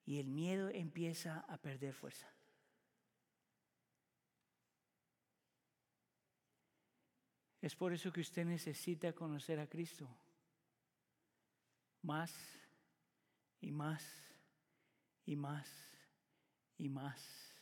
y 0.06 0.20
el 0.20 0.28
miedo 0.28 0.70
empieza 0.70 1.40
a 1.48 1.58
perder 1.58 1.94
fuerza. 1.94 2.28
Es 7.62 7.76
por 7.76 7.94
eso 7.94 8.12
que 8.12 8.22
usted 8.22 8.46
necesita 8.46 9.14
conocer 9.14 9.60
a 9.60 9.68
Cristo 9.68 10.10
más 12.02 12.34
y 13.60 13.72
más 13.72 14.04
y 15.26 15.36
más 15.36 15.70
y 16.80 16.90
más 16.90 17.56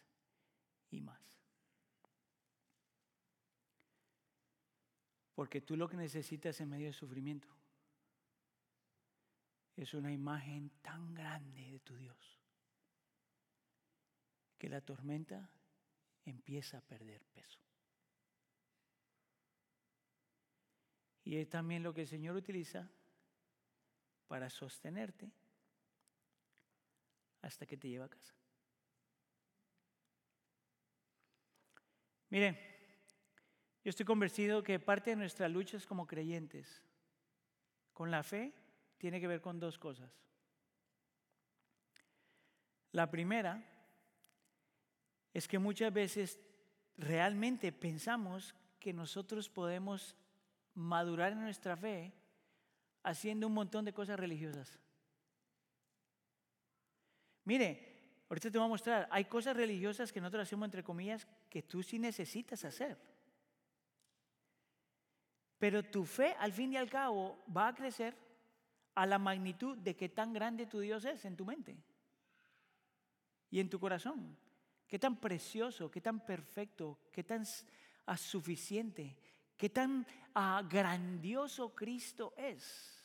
y 0.89 1.01
más. 1.01 1.21
Porque 5.35 5.59
tú 5.59 5.75
lo 5.75 5.89
que 5.89 5.97
necesitas 5.97 6.59
en 6.61 6.69
medio 6.69 6.85
del 6.85 6.93
sufrimiento 6.93 7.58
es 9.81 9.93
una 9.93 10.11
imagen 10.11 10.69
tan 10.81 11.13
grande 11.13 11.71
de 11.71 11.79
tu 11.79 11.95
Dios 11.95 12.37
que 14.57 14.67
la 14.67 14.81
tormenta 14.81 15.49
empieza 16.25 16.79
a 16.79 16.81
perder 16.81 17.25
peso. 17.27 17.61
Y 21.23 21.37
es 21.37 21.47
también 21.47 21.81
lo 21.81 21.93
que 21.93 22.01
el 22.01 22.07
Señor 22.07 22.35
utiliza 22.35 22.89
para 24.27 24.49
sostenerte 24.49 25.31
hasta 27.41 27.65
que 27.65 27.77
te 27.77 27.87
lleva 27.87 28.05
a 28.05 28.09
casa. 28.09 28.35
Mire, 32.31 32.59
yo 33.81 33.89
estoy 33.89 34.05
convencido 34.05 34.61
que 34.61 34.77
parte 34.77 35.11
de 35.11 35.15
nuestras 35.15 35.49
luchas 35.49 35.87
como 35.87 36.05
creyentes 36.05 36.83
con 37.93 38.11
la 38.11 38.23
fe 38.23 38.53
tiene 38.99 39.19
que 39.19 39.27
ver 39.27 39.41
con 39.41 39.59
dos 39.59 39.79
cosas. 39.79 40.11
La 42.91 43.09
primera 43.09 43.63
es 45.33 45.47
que 45.47 45.57
muchas 45.57 45.91
veces 45.91 46.39
realmente 46.97 47.71
pensamos 47.71 48.53
que 48.79 48.93
nosotros 48.93 49.49
podemos 49.49 50.15
madurar 50.73 51.31
en 51.31 51.41
nuestra 51.41 51.77
fe 51.77 52.13
haciendo 53.03 53.47
un 53.47 53.53
montón 53.53 53.85
de 53.85 53.93
cosas 53.93 54.19
religiosas. 54.19 54.77
Mire, 57.45 58.23
ahorita 58.29 58.51
te 58.51 58.57
voy 58.57 58.65
a 58.65 58.69
mostrar, 58.69 59.07
hay 59.11 59.25
cosas 59.25 59.55
religiosas 59.55 60.11
que 60.11 60.19
nosotros 60.19 60.43
hacemos 60.43 60.67
entre 60.67 60.83
comillas 60.83 61.27
que 61.49 61.63
tú 61.63 61.81
sí 61.81 61.99
necesitas 61.99 62.65
hacer. 62.65 62.97
Pero 65.57 65.83
tu 65.83 66.05
fe 66.05 66.35
al 66.39 66.53
fin 66.53 66.73
y 66.73 66.77
al 66.77 66.89
cabo 66.89 67.43
va 67.55 67.67
a 67.67 67.75
crecer 67.75 68.15
a 68.95 69.05
la 69.05 69.17
magnitud 69.17 69.77
de 69.77 69.95
qué 69.95 70.09
tan 70.09 70.33
grande 70.33 70.65
tu 70.65 70.79
Dios 70.79 71.05
es 71.05 71.23
en 71.25 71.35
tu 71.35 71.45
mente 71.45 71.77
y 73.49 73.59
en 73.59 73.69
tu 73.69 73.79
corazón. 73.79 74.37
Qué 74.87 74.97
tan 74.97 75.19
precioso, 75.19 75.89
qué 75.91 76.01
tan 76.01 76.25
perfecto, 76.25 76.99
qué 77.11 77.23
tan 77.23 77.43
ah, 78.07 78.17
suficiente, 78.17 79.15
qué 79.55 79.69
tan 79.69 80.05
ah, 80.33 80.63
grandioso 80.67 81.75
Cristo 81.75 82.33
es. 82.35 82.99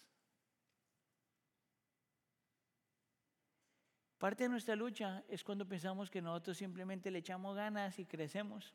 Parte 4.18 4.44
de 4.44 4.48
nuestra 4.48 4.74
lucha 4.74 5.22
es 5.28 5.44
cuando 5.44 5.68
pensamos 5.68 6.10
que 6.10 6.22
nosotros 6.22 6.56
simplemente 6.56 7.10
le 7.10 7.18
echamos 7.18 7.54
ganas 7.54 7.98
y 7.98 8.06
crecemos. 8.06 8.74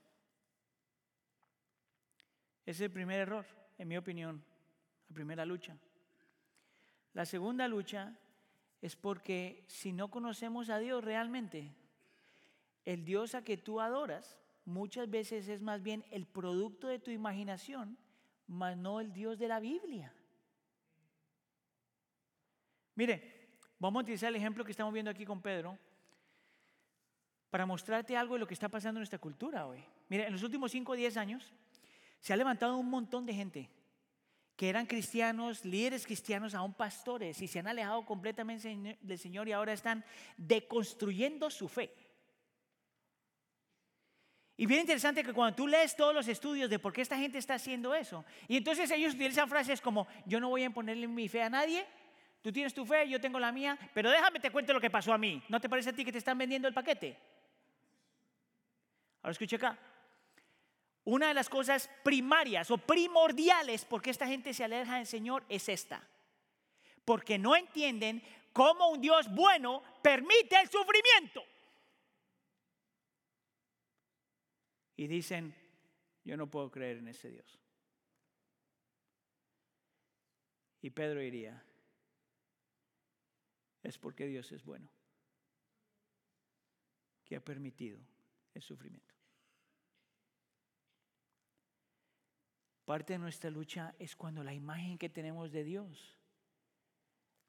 Ese 2.64 2.72
es 2.72 2.82
el 2.82 2.92
primer 2.92 3.22
error, 3.22 3.48
en 3.80 3.88
mi 3.88 3.98
opinión, 3.98 4.46
la 5.08 5.16
primera 5.16 5.44
lucha. 5.44 5.76
La 7.20 7.26
segunda 7.26 7.68
lucha 7.68 8.16
es 8.82 8.96
porque 8.96 9.66
si 9.68 9.92
no 9.92 10.10
conocemos 10.10 10.70
a 10.70 10.80
Dios 10.80 11.04
realmente, 11.04 11.70
el 12.86 13.04
Dios 13.04 13.36
a 13.36 13.44
que 13.44 13.58
tú 13.58 13.82
adoras 13.82 14.38
muchas 14.64 15.10
veces 15.10 15.50
es 15.50 15.62
más 15.62 15.84
bien 15.84 16.06
el 16.12 16.26
producto 16.26 16.88
de 16.88 16.98
tu 16.98 17.12
imaginación, 17.12 17.98
más 18.48 18.78
no 18.78 19.02
el 19.02 19.12
Dios 19.12 19.38
de 19.38 19.50
la 19.50 19.60
Biblia. 19.60 20.14
Mire, 22.96 23.50
vamos 23.80 24.00
a 24.00 24.04
utilizar 24.04 24.30
el 24.30 24.38
ejemplo 24.38 24.64
que 24.64 24.72
estamos 24.72 24.94
viendo 24.94 25.12
aquí 25.12 25.26
con 25.26 25.42
Pedro 25.42 25.78
para 27.50 27.66
mostrarte 27.66 28.16
algo 28.16 28.36
de 28.36 28.40
lo 28.40 28.48
que 28.48 28.54
está 28.54 28.70
pasando 28.70 29.00
en 29.00 29.02
nuestra 29.02 29.20
cultura 29.20 29.68
hoy. 29.68 29.84
Mire, 30.08 30.26
en 30.26 30.32
los 30.32 30.44
últimos 30.44 30.72
5 30.72 30.90
o 30.90 30.96
10 30.96 31.18
años 31.18 31.52
se 32.22 32.32
ha 32.32 32.38
levantado 32.38 32.78
un 32.78 32.90
montón 32.90 33.26
de 33.26 33.34
gente 33.34 33.70
que 34.60 34.68
eran 34.68 34.86
cristianos, 34.86 35.64
líderes 35.64 36.06
cristianos, 36.06 36.54
aún 36.54 36.74
pastores, 36.74 37.42
y 37.42 37.48
se 37.48 37.60
han 37.60 37.68
alejado 37.68 38.06
completamente 38.06 38.98
del 39.00 39.18
Señor 39.18 39.48
y 39.48 39.54
ahora 39.54 39.72
están 39.72 40.04
deconstruyendo 40.36 41.50
su 41.50 41.70
fe. 41.70 41.96
Y 44.58 44.66
bien 44.66 44.82
interesante 44.82 45.24
que 45.24 45.32
cuando 45.32 45.56
tú 45.56 45.66
lees 45.66 45.96
todos 45.96 46.14
los 46.14 46.28
estudios 46.28 46.70
de 46.70 46.78
por 46.78 46.92
qué 46.92 47.00
esta 47.00 47.18
gente 47.18 47.38
está 47.38 47.54
haciendo 47.54 47.96
eso, 47.96 48.26
y 48.50 48.58
entonces 48.58 48.92
ellos 48.92 49.14
utilizan 49.14 49.48
frases 49.48 49.80
como, 49.80 50.10
yo 50.26 50.42
no 50.42 50.50
voy 50.50 50.64
a 50.64 50.66
imponerle 50.66 51.08
mi 51.08 51.30
fe 51.30 51.42
a 51.42 51.50
nadie, 51.50 51.86
tú 52.42 52.52
tienes 52.52 52.74
tu 52.74 52.86
fe, 52.86 53.08
yo 53.08 53.22
tengo 53.22 53.40
la 53.40 53.54
mía, 53.54 53.80
pero 53.94 54.12
déjame 54.12 54.42
te 54.42 54.52
cuento 54.52 54.74
lo 54.74 54.82
que 54.82 54.90
pasó 54.90 55.14
a 55.14 55.18
mí. 55.18 55.42
¿No 55.48 55.62
te 55.62 55.70
parece 55.70 55.92
a 55.92 55.94
ti 55.94 56.04
que 56.04 56.12
te 56.12 56.18
están 56.18 56.38
vendiendo 56.38 56.68
el 56.68 56.74
paquete? 56.74 57.18
Ahora 59.22 59.32
escucha 59.32 59.56
acá. 59.56 59.80
Una 61.06 61.30
de 61.30 61.34
las 61.34 61.50
cosas 61.50 61.90
primarias 62.04 62.70
o 62.72 62.78
primordiales 62.78 63.86
porque 63.86 64.10
esta 64.10 64.28
gente 64.28 64.54
se 64.54 64.64
aleja 64.64 64.98
del 64.98 65.08
Señor 65.08 65.44
es 65.50 65.70
esta. 65.70 66.08
Porque 67.06 67.38
no 67.38 67.56
entienden 67.56 68.22
cómo 68.54 68.90
un 68.90 69.02
Dios 69.02 69.34
bueno 69.34 69.82
permite 70.04 70.60
el 70.62 70.70
sufrimiento. 70.70 71.44
Y 74.98 75.08
dicen, 75.08 75.56
yo 76.26 76.36
no 76.36 76.50
puedo 76.50 76.70
creer 76.70 76.98
en 76.98 77.08
ese 77.08 77.30
Dios. 77.32 77.60
Y 80.82 80.90
Pedro 80.90 81.20
diría, 81.20 81.64
es 83.84 83.98
porque 83.98 84.26
Dios 84.28 84.52
es 84.52 84.64
bueno, 84.64 84.90
que 87.26 87.36
ha 87.36 87.44
permitido 87.44 88.00
el 88.54 88.62
sufrimiento. 88.62 89.19
Parte 92.90 93.14
de 93.14 93.20
nuestra 93.20 93.52
lucha 93.52 93.94
es 94.00 94.16
cuando 94.16 94.44
la 94.44 94.52
imagen 94.52 94.98
que 94.98 95.10
tenemos 95.10 95.52
de 95.52 95.64
Dios 95.64 96.18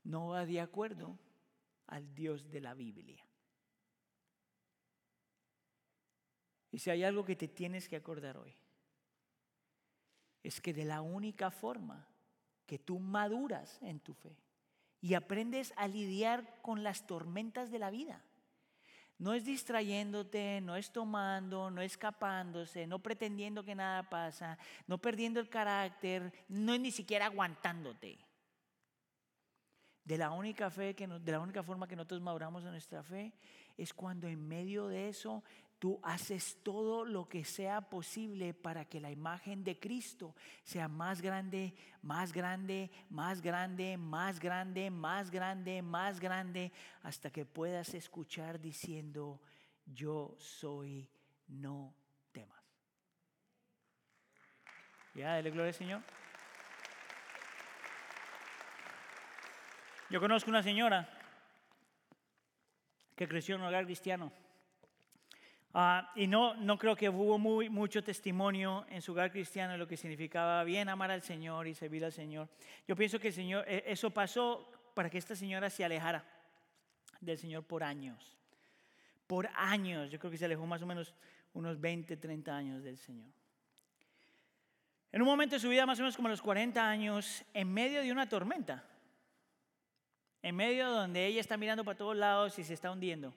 no 0.05 0.28
va 0.28 0.45
de 0.45 0.61
acuerdo 0.61 1.18
al 1.86 2.14
Dios 2.14 2.51
de 2.51 2.61
la 2.61 2.74
Biblia. 2.74 3.24
Y 6.70 6.78
si 6.78 6.91
hay 6.91 7.05
algo 7.05 7.24
que 7.24 7.36
te 7.36 7.49
tienes 7.49 7.88
que 7.88 7.97
acordar 7.97 8.36
hoy, 8.36 8.55
es 10.43 10.61
que 10.61 10.74
de 10.74 10.84
la 10.84 11.01
única 11.01 11.51
forma 11.51 12.07
que 12.66 12.78
tú 12.78 12.99
maduras 12.99 13.78
en 13.80 13.99
tu 13.99 14.12
fe 14.12 14.36
y 15.01 15.14
aprendes 15.14 15.72
a 15.78 15.88
lidiar 15.88 16.61
con 16.61 16.82
las 16.82 17.07
tormentas 17.07 17.70
de 17.70 17.78
la 17.78 17.88
vida, 17.88 18.22
no 19.21 19.35
es 19.35 19.45
distrayéndote, 19.45 20.62
no 20.62 20.77
es 20.77 20.91
tomando, 20.91 21.71
no 21.71 21.83
escapándose, 21.83 22.87
no 22.87 22.99
pretendiendo 23.01 23.62
que 23.62 23.75
nada 23.75 24.03
pasa, 24.03 24.59
no 24.87 24.97
perdiendo 24.97 25.41
el 25.41 25.51
carácter, 25.51 26.33
no 26.49 26.73
es 26.73 26.81
ni 26.81 26.91
siquiera 26.91 27.27
aguantándote. 27.27 28.18
De 30.05 30.16
la 30.16 30.31
única 30.31 30.71
fe 30.71 30.95
que 30.95 31.07
de 31.07 31.33
la 31.33 31.39
única 31.39 31.62
forma 31.62 31.87
que 31.87 31.97
nosotros 31.97 32.23
maduramos 32.23 32.64
en 32.64 32.71
nuestra 32.71 33.03
fe 33.03 33.35
es 33.77 33.93
cuando 33.93 34.27
en 34.27 34.49
medio 34.49 34.89
de 34.89 35.11
eso 35.11 35.45
tú 35.81 35.99
haces 36.03 36.59
todo 36.62 37.07
lo 37.07 37.26
que 37.26 37.43
sea 37.43 37.81
posible 37.81 38.53
para 38.53 38.85
que 38.85 39.01
la 39.01 39.11
imagen 39.11 39.64
de 39.64 39.78
Cristo 39.81 40.37
sea 40.62 40.89
más 40.89 41.22
grande, 41.22 41.74
más 42.03 42.35
grande, 42.35 42.91
más 43.09 43.41
grande, 43.41 43.97
más 43.97 44.39
grande, 44.39 44.91
más 44.91 45.31
grande, 45.31 45.81
más 45.81 46.20
grande, 46.20 46.70
hasta 47.03 47.31
que 47.31 47.47
puedas 47.47 47.95
escuchar 47.95 48.61
diciendo, 48.61 49.41
yo 49.87 50.37
soy, 50.39 51.09
no 51.49 51.95
temas. 52.31 52.62
Ya, 55.14 55.28
dale 55.28 55.51
gloria 55.51 55.68
al 55.68 55.74
Señor. 55.74 56.03
Yo 60.11 60.20
conozco 60.20 60.51
una 60.51 60.62
señora 60.62 61.09
que 63.16 63.26
creció 63.26 63.55
en 63.55 63.62
un 63.62 63.68
hogar 63.68 63.87
cristiano 63.87 64.39
Ah, 65.73 66.11
y 66.16 66.27
no, 66.27 66.55
no 66.55 66.77
creo 66.77 66.97
que 66.97 67.09
hubo 67.09 67.39
muy, 67.39 67.68
mucho 67.68 68.03
testimonio 68.03 68.85
en 68.89 69.01
su 69.03 69.12
hogar 69.12 69.31
cristiano 69.31 69.73
de 69.73 69.79
lo 69.79 69.87
que 69.87 69.97
significaba 69.97 70.64
bien 70.64 70.89
amar 70.89 71.12
al 71.12 71.23
Señor 71.23 71.68
y 71.68 71.75
servir 71.75 72.05
al 72.05 72.12
Señor. 72.12 72.49
Yo 72.89 72.97
pienso 72.97 73.21
que 73.21 73.29
el 73.29 73.35
Señor, 73.35 73.64
eh, 73.68 73.85
eso 73.87 74.11
pasó 74.11 74.68
para 74.95 75.09
que 75.09 75.18
esta 75.18 75.37
señora 75.37 75.71
se 75.71 75.85
alejara 75.85 76.25
del 77.21 77.39
Señor 77.39 77.62
por 77.62 77.85
años. 77.85 78.37
Por 79.29 79.49
años. 79.55 80.11
Yo 80.11 80.18
creo 80.18 80.33
que 80.33 80.39
se 80.39 80.47
alejó 80.47 80.66
más 80.66 80.83
o 80.83 80.87
menos 80.87 81.14
unos 81.53 81.81
20, 81.81 82.16
30 82.16 82.57
años 82.57 82.83
del 82.83 82.99
Señor. 82.99 83.31
En 85.12 85.23
un 85.23 85.29
momento 85.29 85.55
de 85.55 85.61
su 85.61 85.68
vida, 85.68 85.87
más 85.87 85.99
o 86.01 86.03
menos 86.03 86.16
como 86.16 86.27
a 86.27 86.33
los 86.33 86.43
40 86.43 86.89
años, 86.89 87.45
en 87.55 87.73
medio 87.73 88.01
de 88.03 88.11
una 88.11 88.29
tormenta, 88.29 88.85
en 90.43 90.57
medio 90.57 90.89
donde 90.89 91.27
ella 91.27 91.41
está 91.41 91.57
mirando 91.57 91.85
para 91.85 91.99
todos 91.99 92.16
lados 92.16 92.59
y 92.59 92.64
se 92.64 92.75
está 92.75 92.91
hundiendo, 92.91 93.33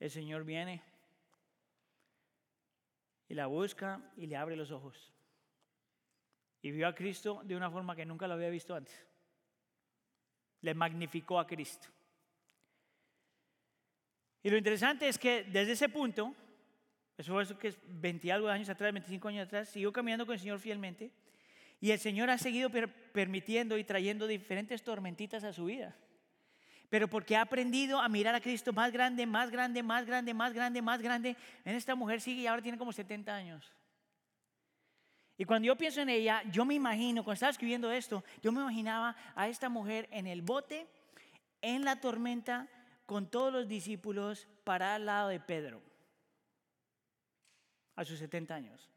el 0.00 0.10
Señor 0.10 0.44
viene 0.44 0.82
y 3.28 3.34
la 3.34 3.46
busca 3.46 4.00
y 4.16 4.26
le 4.26 4.36
abre 4.36 4.56
los 4.56 4.70
ojos. 4.70 5.12
Y 6.62 6.70
vio 6.70 6.88
a 6.88 6.94
Cristo 6.94 7.42
de 7.44 7.56
una 7.56 7.70
forma 7.70 7.94
que 7.94 8.06
nunca 8.06 8.26
lo 8.26 8.34
había 8.34 8.48
visto 8.48 8.74
antes. 8.74 9.06
Le 10.60 10.74
magnificó 10.74 11.38
a 11.38 11.46
Cristo. 11.46 11.88
Y 14.42 14.50
lo 14.50 14.56
interesante 14.56 15.08
es 15.08 15.18
que 15.18 15.44
desde 15.44 15.72
ese 15.72 15.88
punto, 15.88 16.34
eso 17.16 17.32
fue 17.32 17.42
eso 17.42 17.58
que 17.58 17.68
es 17.68 17.78
20 17.86 18.32
algo 18.32 18.46
de 18.48 18.54
años 18.54 18.68
atrás, 18.68 18.92
25 18.92 19.28
años 19.28 19.46
atrás, 19.46 19.68
siguió 19.68 19.92
caminando 19.92 20.26
con 20.26 20.34
el 20.34 20.40
Señor 20.40 20.58
fielmente. 20.58 21.10
Y 21.80 21.90
el 21.90 21.98
Señor 21.98 22.30
ha 22.30 22.38
seguido 22.38 22.70
permitiendo 23.12 23.76
y 23.76 23.84
trayendo 23.84 24.26
diferentes 24.26 24.82
tormentitas 24.82 25.44
a 25.44 25.52
su 25.52 25.66
vida 25.66 25.94
pero 26.94 27.08
porque 27.08 27.34
ha 27.34 27.40
aprendido 27.40 27.98
a 27.98 28.08
mirar 28.08 28.36
a 28.36 28.40
Cristo 28.40 28.72
más 28.72 28.92
grande, 28.92 29.26
más 29.26 29.50
grande, 29.50 29.82
más 29.82 30.06
grande, 30.06 30.32
más 30.32 30.52
grande, 30.52 30.80
más 30.80 31.02
grande. 31.02 31.36
En 31.64 31.74
esta 31.74 31.96
mujer 31.96 32.20
sigue 32.20 32.42
y 32.42 32.46
ahora 32.46 32.62
tiene 32.62 32.78
como 32.78 32.92
70 32.92 33.34
años. 33.34 33.72
Y 35.36 35.44
cuando 35.44 35.66
yo 35.66 35.74
pienso 35.74 36.02
en 36.02 36.08
ella, 36.08 36.44
yo 36.52 36.64
me 36.64 36.74
imagino, 36.74 37.24
cuando 37.24 37.34
estaba 37.34 37.50
escribiendo 37.50 37.90
esto, 37.90 38.22
yo 38.40 38.52
me 38.52 38.60
imaginaba 38.60 39.16
a 39.34 39.48
esta 39.48 39.68
mujer 39.68 40.08
en 40.12 40.28
el 40.28 40.42
bote, 40.42 40.86
en 41.62 41.84
la 41.84 42.00
tormenta, 42.00 42.68
con 43.06 43.28
todos 43.28 43.52
los 43.52 43.66
discípulos 43.66 44.46
para 44.62 44.94
al 44.94 45.06
lado 45.06 45.30
de 45.30 45.40
Pedro, 45.40 45.82
a 47.96 48.04
sus 48.04 48.20
70 48.20 48.54
años. 48.54 48.88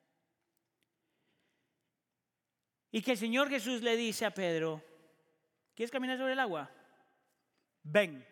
Y 2.91 3.01
que 3.01 3.13
el 3.13 3.17
Señor 3.17 3.49
Jesús 3.49 3.81
le 3.81 3.97
dice 3.97 4.23
a 4.23 4.35
Pedro, 4.35 4.83
¿quieres 5.73 5.89
caminar 5.89 6.19
sobre 6.19 6.33
el 6.33 6.39
agua? 6.39 6.69
Ven. 7.91 8.25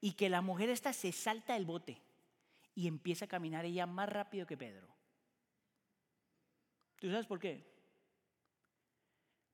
Y 0.00 0.12
que 0.12 0.30
la 0.30 0.40
mujer 0.40 0.70
esta 0.70 0.92
se 0.92 1.12
salta 1.12 1.54
del 1.54 1.66
bote 1.66 2.00
y 2.74 2.86
empieza 2.86 3.26
a 3.26 3.28
caminar 3.28 3.64
ella 3.64 3.86
más 3.86 4.08
rápido 4.08 4.46
que 4.46 4.56
Pedro. 4.56 4.88
¿Tú 6.98 7.10
sabes 7.10 7.26
por 7.26 7.38
qué? 7.38 7.66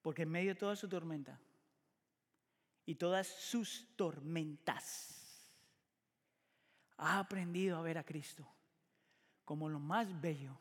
Porque 0.03 0.23
en 0.23 0.31
medio 0.31 0.55
de 0.55 0.61
toda 0.61 0.77
su 0.77 0.89
tormenta 0.89 1.41
y 2.85 2.95
todas 2.95 3.27
sus 3.27 3.97
tormentas, 3.97 5.17
ha 6.99 7.19
aprendido 7.19 7.77
a 7.77 7.83
ver 7.83 7.99
a 7.99 8.05
Cristo 8.05 8.49
como 9.45 9.69
lo 9.69 9.79
más 9.79 10.21
bello, 10.21 10.59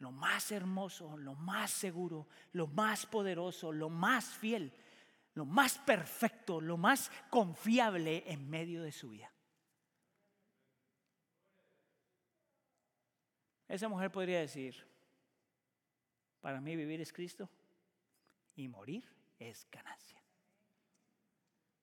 lo 0.00 0.10
más 0.10 0.50
hermoso, 0.50 1.16
lo 1.16 1.36
más 1.36 1.70
seguro, 1.70 2.26
lo 2.52 2.66
más 2.66 3.06
poderoso, 3.06 3.70
lo 3.70 3.88
más 3.88 4.24
fiel, 4.24 4.72
lo 5.34 5.44
más 5.44 5.78
perfecto, 5.78 6.60
lo 6.60 6.76
más 6.76 7.10
confiable 7.30 8.24
en 8.26 8.48
medio 8.48 8.82
de 8.82 8.92
su 8.92 9.10
vida. 9.10 9.32
Esa 13.68 13.88
mujer 13.88 14.10
podría 14.10 14.40
decir, 14.40 14.84
para 16.40 16.60
mí 16.60 16.74
vivir 16.74 17.00
es 17.00 17.12
Cristo 17.12 17.48
y 18.56 18.66
morir 18.66 19.08
es 19.38 19.66
ganancia. 19.70 20.20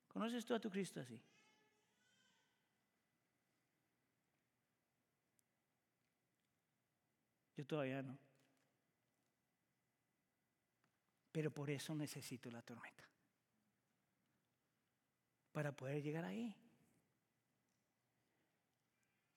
¿Conoces 0.10 0.45
tú 0.45 0.54
a 0.54 0.60
tu 0.60 0.70
Cristo 0.70 1.00
así? 1.00 1.22
Yo 7.56 7.66
todavía 7.66 8.04
no. 8.04 8.18
Pero 11.32 11.52
por 11.52 11.70
eso 11.70 11.95
necesito 11.95 12.52
la 12.52 12.62
tormenta. 12.62 13.08
Para 15.58 15.72
poder 15.72 16.03
llegar 16.03 16.24
ahí. 16.24 16.53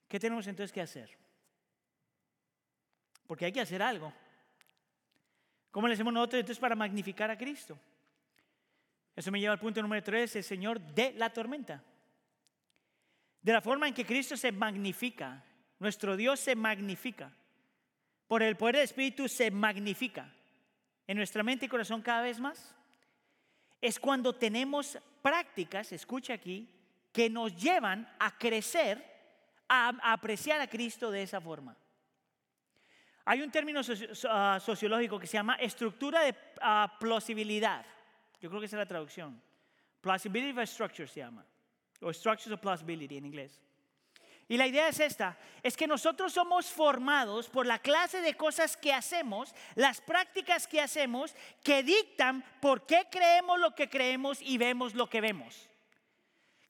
¿Qué 0.07 0.21
tenemos 0.21 0.47
entonces 0.47 0.71
que 0.71 0.83
hacer? 0.83 1.17
Porque 3.27 3.47
hay 3.47 3.53
que 3.53 3.63
hacer 3.63 3.81
algo. 3.81 4.13
¿Cómo 5.71 5.89
le 5.89 5.95
hacemos 5.95 6.13
nosotros 6.13 6.41
entonces 6.41 6.61
para 6.61 6.77
magnificar 6.77 7.31
a 7.31 7.39
Cristo? 7.39 7.79
Eso 9.17 9.31
me 9.31 9.41
lleva 9.41 9.55
al 9.55 9.61
punto 9.61 9.81
número 9.81 10.03
tres, 10.03 10.37
el 10.37 10.45
Señor 10.45 10.79
de 10.79 11.15
la 11.15 11.33
tormenta. 11.33 11.83
De 13.41 13.55
la 13.55 13.63
forma 13.63 13.89
en 13.89 13.95
que 13.95 14.05
Cristo 14.05 14.37
se 14.37 14.53
magnifica, 14.53 15.43
nuestro 15.79 16.19
Dios 16.19 16.39
se 16.39 16.55
magnifica. 16.55 17.33
Por 18.29 18.43
el 18.43 18.59
poder 18.59 18.75
del 18.75 18.85
Espíritu 18.85 19.27
se 19.27 19.51
magnifica 19.51 20.31
en 21.07 21.17
nuestra 21.17 21.43
mente 21.43 21.65
y 21.65 21.71
corazón 21.71 22.03
cada 22.03 22.21
vez 22.21 22.39
más. 22.39 22.77
Es 23.81 23.99
cuando 23.99 24.35
tenemos 24.35 24.99
prácticas, 25.23 25.93
escucha 25.93 26.35
aquí, 26.35 26.69
que 27.13 27.29
nos 27.29 27.55
llevan 27.57 28.09
a 28.19 28.37
crecer, 28.37 29.05
a 29.69 29.89
apreciar 30.13 30.61
a 30.61 30.69
Cristo 30.69 31.11
de 31.11 31.23
esa 31.23 31.41
forma. 31.41 31.77
Hay 33.25 33.43
un 33.43 33.51
término 33.51 33.81
ah, 34.29 34.59
sociológico 34.61 35.19
que 35.19 35.27
se 35.27 35.35
llama 35.35 35.55
estructura 35.57 36.23
de 36.23 36.35
ah, 36.61 36.97
plausibilidad. 36.99 37.85
Yo 38.41 38.49
creo 38.49 38.61
que 38.61 38.67
esa 38.67 38.77
es 38.77 38.81
la 38.81 38.87
traducción. 38.87 39.41
Plausibility 40.01 40.59
of 40.59 40.69
structure 40.69 41.07
se 41.07 41.21
llama. 41.21 41.45
O 42.01 42.13
structures 42.13 42.53
of 42.53 42.61
plausibility 42.61 43.19
en 43.19 43.27
inglés. 43.27 43.61
Y 44.51 44.57
la 44.57 44.67
idea 44.67 44.89
es 44.89 44.99
esta, 44.99 45.39
es 45.63 45.77
que 45.77 45.87
nosotros 45.87 46.33
somos 46.33 46.67
formados 46.67 47.49
por 47.49 47.67
la 47.67 47.79
clase 47.79 48.21
de 48.21 48.35
cosas 48.35 48.77
que 48.77 48.93
hacemos, 48.93 49.55
las 49.77 50.01
prácticas 50.01 50.67
que 50.67 50.81
hacemos, 50.81 51.37
que 51.63 51.85
dictan 51.85 52.45
por 52.61 52.85
qué 52.85 53.07
creemos 53.09 53.61
lo 53.61 53.77
que 53.77 53.89
creemos 53.89 54.43
y 54.43 54.59
vemos 54.59 54.97
lo 54.97 55.09
que 55.09 55.21
vemos 55.21 55.69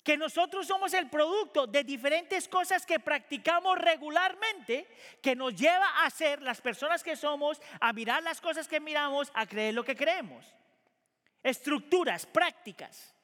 que 0.02 0.16
nosotros 0.16 0.66
somos 0.66 0.94
el 0.94 1.08
producto 1.08 1.66
de 1.66 1.84
diferentes 1.84 2.48
cosas 2.48 2.86
que 2.86 2.98
practicamos 2.98 3.78
regularmente, 3.78 4.88
que 5.22 5.36
nos 5.36 5.54
lleva 5.54 6.04
a 6.04 6.10
ser 6.10 6.40
las 6.40 6.60
personas 6.60 7.04
que 7.04 7.16
somos, 7.16 7.60
a 7.80 7.92
mirar 7.92 8.22
las 8.22 8.40
cosas 8.40 8.66
que 8.66 8.80
miramos, 8.80 9.30
a 9.34 9.46
creer 9.46 9.74
lo 9.74 9.84
que 9.84 9.94
creemos. 9.94 10.46
Estructuras, 11.42 12.24
prácticas. 12.24 13.14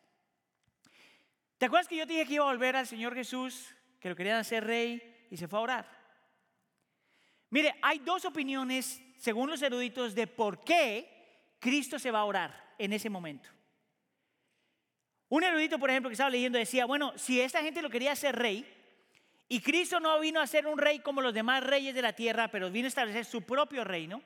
¿Te 1.57 1.67
acuerdas 1.67 1.89
que 1.89 1.97
yo 1.97 2.05
dije 2.05 2.27
que 2.27 2.35
iba 2.35 2.45
a 2.45 2.53
volver 2.53 2.77
al 2.77 2.87
Señor 2.87 3.15
Jesús, 3.15 3.76
que 4.01 4.09
lo 4.09 4.17
querían 4.17 4.39
hacer 4.39 4.65
rey 4.65 5.27
y 5.31 5.37
se 5.37 5.49
fue 5.49 5.59
a 5.59 5.63
orar? 5.63 5.97
Mire, 7.51 7.75
hay 7.83 7.99
dos 8.01 8.25
opiniones, 8.25 9.01
según 9.19 9.49
los 9.49 9.63
eruditos, 9.63 10.15
de 10.15 10.27
por 10.27 10.65
qué 10.65 11.55
Cristo 11.59 11.99
se 11.99 12.11
va 12.11 12.21
a 12.21 12.25
orar 12.25 12.75
en 12.79 12.93
ese 12.93 13.09
momento. 13.09 13.49
Un 15.29 15.43
erudito, 15.43 15.79
por 15.79 15.91
ejemplo, 15.91 16.09
que 16.09 16.15
estaba 16.15 16.31
leyendo 16.31 16.59
decía, 16.59 16.87
bueno, 16.87 17.13
si 17.17 17.41
esta 17.41 17.63
gente 17.63 17.83
lo 17.83 17.91
quería 17.91 18.13
hacer 18.13 18.37
rey, 18.37 18.65
y 19.49 19.61
Cristo 19.61 20.01
no 20.01 20.19
vino 20.19 20.41
a 20.41 20.47
ser 20.47 20.67
un 20.67 20.79
rey 20.79 20.99
como 21.01 21.21
los 21.21 21.35
demás 21.35 21.63
reyes 21.63 21.95
de 21.95 22.03
la 22.03 22.13
tierra, 22.13 22.49
pero 22.49 22.71
vino 22.71 22.87
a 22.87 22.89
establecer 22.89 23.25
su 23.25 23.43
propio 23.43 23.85
reino, 23.85 24.23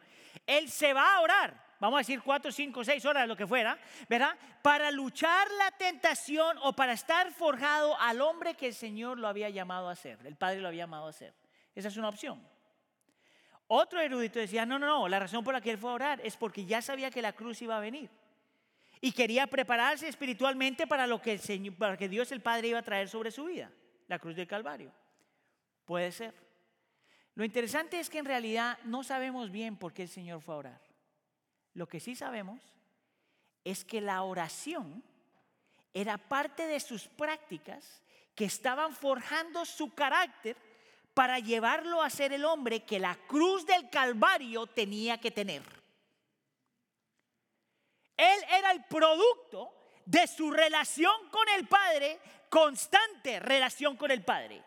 Él 0.47 0.71
se 0.71 0.93
va 0.93 1.15
a 1.15 1.21
orar, 1.21 1.70
vamos 1.81 1.97
a 1.97 2.01
decir 2.01 2.23
cuatro, 2.23 2.53
cinco, 2.53 2.85
seis 2.85 3.05
horas, 3.05 3.27
lo 3.27 3.37
que 3.37 3.47
fuera, 3.47 3.79
¿verdad? 4.09 4.37
Para 4.63 4.91
luchar 4.91 5.51
la 5.53 5.71
tentación 5.73 6.57
o 6.63 6.75
para 6.75 6.93
estar 6.93 7.33
forjado 7.33 7.99
al 7.99 8.21
hombre 8.21 8.55
que 8.55 8.69
el 8.69 8.75
Señor 8.75 9.19
lo 9.19 9.27
había 9.27 9.49
llamado 9.49 9.89
a 9.89 9.97
ser, 9.97 10.19
el 10.25 10.37
Padre 10.37 10.61
lo 10.61 10.69
había 10.69 10.85
llamado 10.85 11.09
a 11.09 11.13
ser. 11.13 11.35
Esa 11.75 11.89
es 11.89 11.97
una 11.97 12.09
opción. 12.09 12.41
Otro 13.67 14.01
erudito 14.01 14.39
decía, 14.39 14.67
no, 14.67 14.79
no, 14.79 14.87
no, 14.87 15.09
la 15.09 15.19
razón 15.19 15.43
por 15.43 15.55
la 15.55 15.61
que 15.61 15.71
Él 15.71 15.79
fue 15.79 15.91
a 15.91 15.95
orar 15.95 16.21
es 16.23 16.37
porque 16.37 16.65
ya 16.65 16.83
sabía 16.83 17.11
que 17.11 17.23
la 17.23 17.33
cruz 17.33 17.63
iba 17.63 17.77
a 17.77 17.81
venir 17.81 18.11
y 19.01 19.13
quería 19.13 19.47
prepararse 19.47 20.09
espiritualmente 20.09 20.87
para 20.87 21.07
lo 21.07 21.23
que, 21.23 21.33
el 21.33 21.41
Señor, 21.41 21.75
para 21.77 21.97
que 21.97 22.09
Dios 22.09 22.31
el 22.33 22.43
Padre 22.43 22.69
iba 22.69 22.79
a 22.81 22.83
traer 22.83 23.09
sobre 23.09 23.31
su 23.31 23.45
vida, 23.45 23.71
la 24.09 24.19
cruz 24.19 24.37
del 24.37 24.47
Calvario. 24.47 24.93
Puede 25.85 26.13
ser. 26.13 26.35
Lo 27.35 27.45
interesante 27.45 27.99
es 27.99 28.11
que 28.11 28.19
en 28.19 28.27
realidad 28.27 28.79
no 28.85 29.03
sabemos 29.03 29.51
bien 29.51 29.77
por 29.77 29.93
qué 29.93 30.03
el 30.03 30.09
Señor 30.09 30.43
fue 30.43 30.55
a 30.55 30.59
orar. 30.59 30.90
Lo 31.75 31.87
que 31.87 32.01
sí 32.01 32.15
sabemos 32.15 32.61
es 33.65 33.85
que 33.85 34.01
la 34.01 34.23
oración 34.23 35.03
era 35.93 36.19
parte 36.19 36.67
de 36.67 36.81
sus 36.81 37.09
prácticas 37.09 38.03
que 38.35 38.45
estaban 38.45 38.95
forjando 38.95 39.65
su 39.65 39.95
carácter 39.95 40.57
para 41.15 41.39
llevarlo 41.39 42.03
a 42.03 42.11
ser 42.11 42.33
el 42.33 42.45
hombre 42.45 42.85
que 42.85 42.99
la 42.99 43.17
cruz 43.27 43.67
del 43.67 43.91
Calvario 43.91 44.67
tenía 44.67 45.19
que 45.19 45.31
tener. 45.31 45.63
Él 48.17 48.41
era 48.51 48.71
el 48.73 48.85
producto 48.85 49.73
de 50.05 50.27
su 50.27 50.51
relación 50.51 51.29
con 51.31 51.49
el 51.49 51.67
Padre, 51.67 52.19
constante 52.49 53.41
relación 53.41 53.97
con 53.97 54.11
el 54.11 54.23
Padre. 54.23 54.63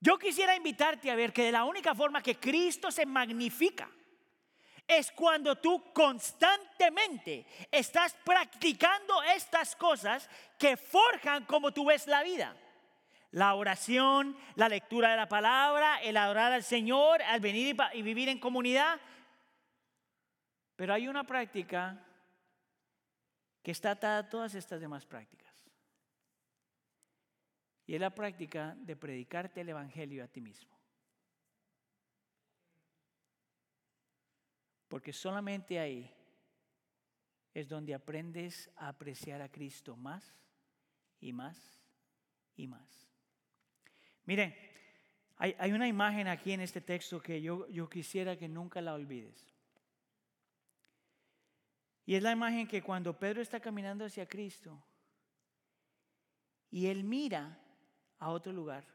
Yo 0.00 0.18
quisiera 0.18 0.54
invitarte 0.54 1.10
a 1.10 1.14
ver 1.14 1.32
que 1.32 1.44
de 1.44 1.52
la 1.52 1.64
única 1.64 1.94
forma 1.94 2.22
que 2.22 2.38
Cristo 2.38 2.90
se 2.90 3.06
magnifica 3.06 3.90
es 4.86 5.10
cuando 5.12 5.56
tú 5.56 5.92
constantemente 5.92 7.46
estás 7.70 8.14
practicando 8.24 9.22
estas 9.22 9.74
cosas 9.76 10.28
que 10.58 10.76
forjan 10.76 11.44
como 11.46 11.72
tú 11.72 11.86
ves 11.86 12.06
la 12.06 12.22
vida. 12.22 12.56
La 13.30 13.54
oración, 13.54 14.36
la 14.54 14.68
lectura 14.68 15.10
de 15.10 15.16
la 15.16 15.28
palabra, 15.28 16.00
el 16.02 16.16
adorar 16.16 16.52
al 16.52 16.62
Señor, 16.62 17.20
al 17.22 17.40
venir 17.40 17.76
y 17.94 18.02
vivir 18.02 18.28
en 18.28 18.38
comunidad, 18.38 19.00
pero 20.76 20.94
hay 20.94 21.08
una 21.08 21.24
práctica 21.24 22.04
que 23.62 23.70
está 23.70 23.92
atada 23.92 24.18
a 24.18 24.28
todas 24.28 24.54
estas 24.54 24.80
demás 24.80 25.06
prácticas. 25.06 25.52
Y 27.86 27.94
es 27.94 28.00
la 28.00 28.14
práctica 28.14 28.74
de 28.78 28.96
predicarte 28.96 29.60
el 29.60 29.68
Evangelio 29.68 30.24
a 30.24 30.28
ti 30.28 30.40
mismo. 30.40 30.73
Porque 34.94 35.12
solamente 35.12 35.80
ahí 35.80 36.08
es 37.52 37.68
donde 37.68 37.94
aprendes 37.94 38.70
a 38.76 38.86
apreciar 38.86 39.42
a 39.42 39.50
Cristo 39.50 39.96
más 39.96 40.38
y 41.18 41.32
más 41.32 41.58
y 42.54 42.68
más. 42.68 43.08
Miren, 44.24 44.54
hay, 45.36 45.72
una 45.72 45.88
imagen 45.88 46.28
aquí 46.28 46.52
en 46.52 46.60
este 46.60 46.80
texto 46.80 47.20
que 47.20 47.42
yo, 47.42 47.68
yo 47.70 47.88
quisiera 47.88 48.38
que 48.38 48.48
nunca 48.48 48.80
la 48.80 48.94
olvides. 48.94 49.52
Y 52.06 52.14
es 52.14 52.22
la 52.22 52.30
imagen 52.30 52.68
que 52.68 52.80
cuando 52.80 53.18
Pedro 53.18 53.42
está 53.42 53.58
caminando 53.58 54.04
hacia 54.04 54.28
Cristo 54.28 54.80
y 56.70 56.86
él 56.86 57.02
mira 57.02 57.58
a 58.20 58.30
otro 58.30 58.52
lugar, 58.52 58.86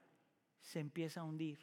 se 0.61 0.79
empieza 0.79 1.19
a 1.19 1.25
hundir. 1.25 1.59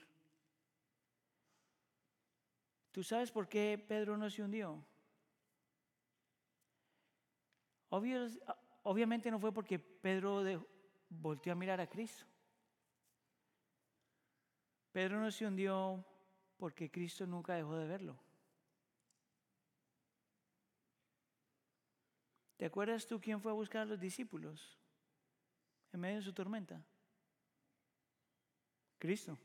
¿Tú 2.97 3.03
sabes 3.03 3.30
por 3.30 3.47
qué 3.47 3.76
Pedro 3.76 4.16
no 4.16 4.30
se 4.30 4.42
hundió? 4.42 4.82
obviamente 8.84 9.30
no 9.30 9.38
fue 9.38 9.53
porque 9.53 9.78
Pedro 9.78 10.42
volteó 11.11 11.53
a 11.53 11.57
mirar 11.57 11.78
a 11.78 11.90
Cristo. 11.90 12.24
Pedro 14.92 15.20
no 15.20 15.30
se 15.30 15.47
hundió 15.47 16.03
porque 16.57 16.90
Cristo 16.90 17.26
nunca 17.26 17.55
dejó 17.55 17.76
de 17.76 17.86
verlo. 17.86 18.18
¿Te 22.57 22.64
acuerdas 22.64 23.07
tú 23.07 23.20
quién 23.20 23.42
fue 23.42 23.51
a 23.51 23.55
buscar 23.55 23.82
a 23.82 23.84
los 23.84 24.01
discípulos 24.01 24.78
en 25.92 26.01
medio 26.01 26.16
de 26.16 26.22
su 26.22 26.32
tormenta? 26.32 26.82
Cristo. 28.99 29.38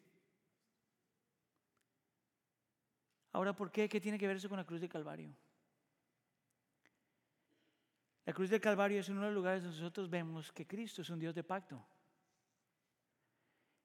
Ahora, 3.33 3.53
¿por 3.53 3.71
qué? 3.71 3.87
¿Qué 3.87 4.01
tiene 4.01 4.19
que 4.19 4.27
ver 4.27 4.37
eso 4.37 4.49
con 4.49 4.57
la 4.57 4.65
cruz 4.65 4.81
del 4.81 4.89
Calvario? 4.89 5.33
La 8.25 8.33
cruz 8.33 8.49
del 8.49 8.61
Calvario 8.61 8.99
es 8.99 9.09
uno 9.09 9.21
de 9.21 9.27
los 9.27 9.35
lugares 9.35 9.63
donde 9.63 9.77
nosotros 9.77 10.09
vemos 10.09 10.51
que 10.51 10.67
Cristo 10.67 11.01
es 11.01 11.09
un 11.09 11.19
Dios 11.19 11.33
de 11.33 11.43
pacto. 11.43 11.83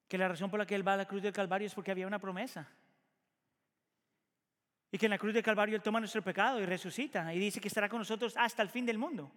Que 0.09 0.19
la 0.19 0.29
razón 0.29 0.51
por 0.51 0.59
la 0.59 0.67
que 0.67 0.75
Él 0.75 0.87
va 0.87 0.95
a 0.95 0.99
la 0.99 1.07
cruz 1.07 1.23
del 1.23 1.33
Calvario 1.33 1.67
es 1.67 1.75
porque 1.75 1.91
había 1.91 2.07
una 2.07 2.19
promesa. 2.19 2.69
Y 4.91 4.99
que 4.99 5.07
en 5.07 5.11
la 5.11 5.19
cruz 5.19 5.33
del 5.33 5.43
Calvario 5.43 5.75
Él 5.75 5.83
toma 5.83 6.01
nuestro 6.01 6.23
pecado 6.23 6.61
y 6.61 6.67
resucita 6.67 7.33
y 7.35 7.39
dice 7.39 7.61
que 7.61 7.69
estará 7.69 7.89
con 7.89 7.99
nosotros 7.99 8.37
hasta 8.37 8.63
el 8.63 8.69
fin 8.69 8.87
del 8.87 8.99
mundo. 8.99 9.33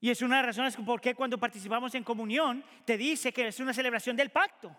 Y 0.00 0.10
es 0.10 0.20
una 0.20 0.36
de 0.36 0.42
las 0.42 0.56
razones 0.56 0.76
por 0.84 1.00
qué 1.00 1.14
cuando 1.14 1.38
participamos 1.38 1.94
en 1.94 2.04
comunión 2.04 2.62
te 2.84 2.98
dice 2.98 3.32
que 3.32 3.48
es 3.48 3.58
una 3.58 3.72
celebración 3.72 4.16
del 4.16 4.30
pacto. 4.30 4.76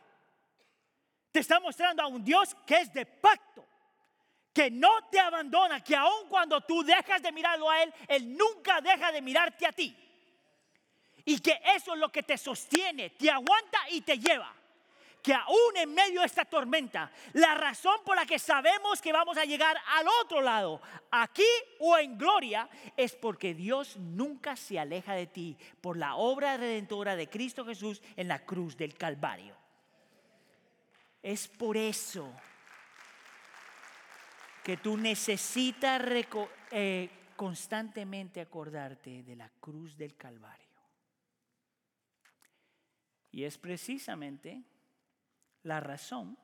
Te 1.35 1.41
está 1.41 1.59
mostrando 1.59 2.01
a 2.01 2.07
un 2.07 2.23
Dios 2.23 2.55
que 2.65 2.77
es 2.77 2.93
de 2.93 3.05
pacto, 3.05 3.65
que 4.53 4.71
no 4.71 5.09
te 5.11 5.19
abandona, 5.19 5.83
que 5.83 5.93
aun 5.93 6.29
cuando 6.29 6.61
tú 6.61 6.81
dejas 6.81 7.21
de 7.21 7.29
mirarlo 7.33 7.69
a 7.69 7.83
Él, 7.83 7.93
Él 8.07 8.37
nunca 8.37 8.79
deja 8.79 9.11
de 9.11 9.21
mirarte 9.21 9.67
a 9.67 9.73
ti. 9.73 9.93
Y 11.25 11.37
que 11.39 11.59
eso 11.75 11.93
es 11.93 11.99
lo 11.99 12.09
que 12.09 12.23
te 12.23 12.37
sostiene, 12.37 13.09
te 13.09 13.29
aguanta 13.29 13.79
y 13.89 13.99
te 13.99 14.17
lleva 14.17 14.49
que 15.21 15.33
aún 15.33 15.75
en 15.75 15.93
medio 15.93 16.21
de 16.21 16.27
esta 16.27 16.45
tormenta, 16.45 17.11
la 17.33 17.53
razón 17.55 17.99
por 18.05 18.15
la 18.15 18.25
que 18.25 18.39
sabemos 18.39 19.01
que 19.01 19.11
vamos 19.11 19.37
a 19.37 19.43
llegar 19.43 19.75
al 19.87 20.07
otro 20.23 20.39
lado, 20.39 20.81
aquí 21.11 21.43
o 21.79 21.97
en 21.97 22.17
gloria, 22.17 22.69
es 22.95 23.13
porque 23.13 23.53
Dios 23.53 23.97
nunca 23.97 24.55
se 24.55 24.79
aleja 24.79 25.15
de 25.15 25.27
ti 25.27 25.57
por 25.81 25.97
la 25.97 26.15
obra 26.15 26.55
redentora 26.55 27.17
de 27.17 27.27
Cristo 27.27 27.65
Jesús 27.65 28.01
en 28.15 28.29
la 28.29 28.45
cruz 28.45 28.77
del 28.77 28.93
Calvario. 28.93 29.64
Es 31.25 31.47
por 31.47 31.75
eso 31.75 32.31
que 34.63 34.77
tú 34.77 34.95
necesitas 34.95 35.99
eh, 36.69 37.09
constantemente 37.35 38.39
acordarte 38.39 39.23
de 39.23 39.35
la 39.35 39.49
cruz 39.59 39.97
del 39.97 40.15
Calvario. 40.15 40.69
Y 43.31 43.43
es 43.43 43.57
precisamente 43.57 44.61
la 45.63 45.79
razón 45.79 46.37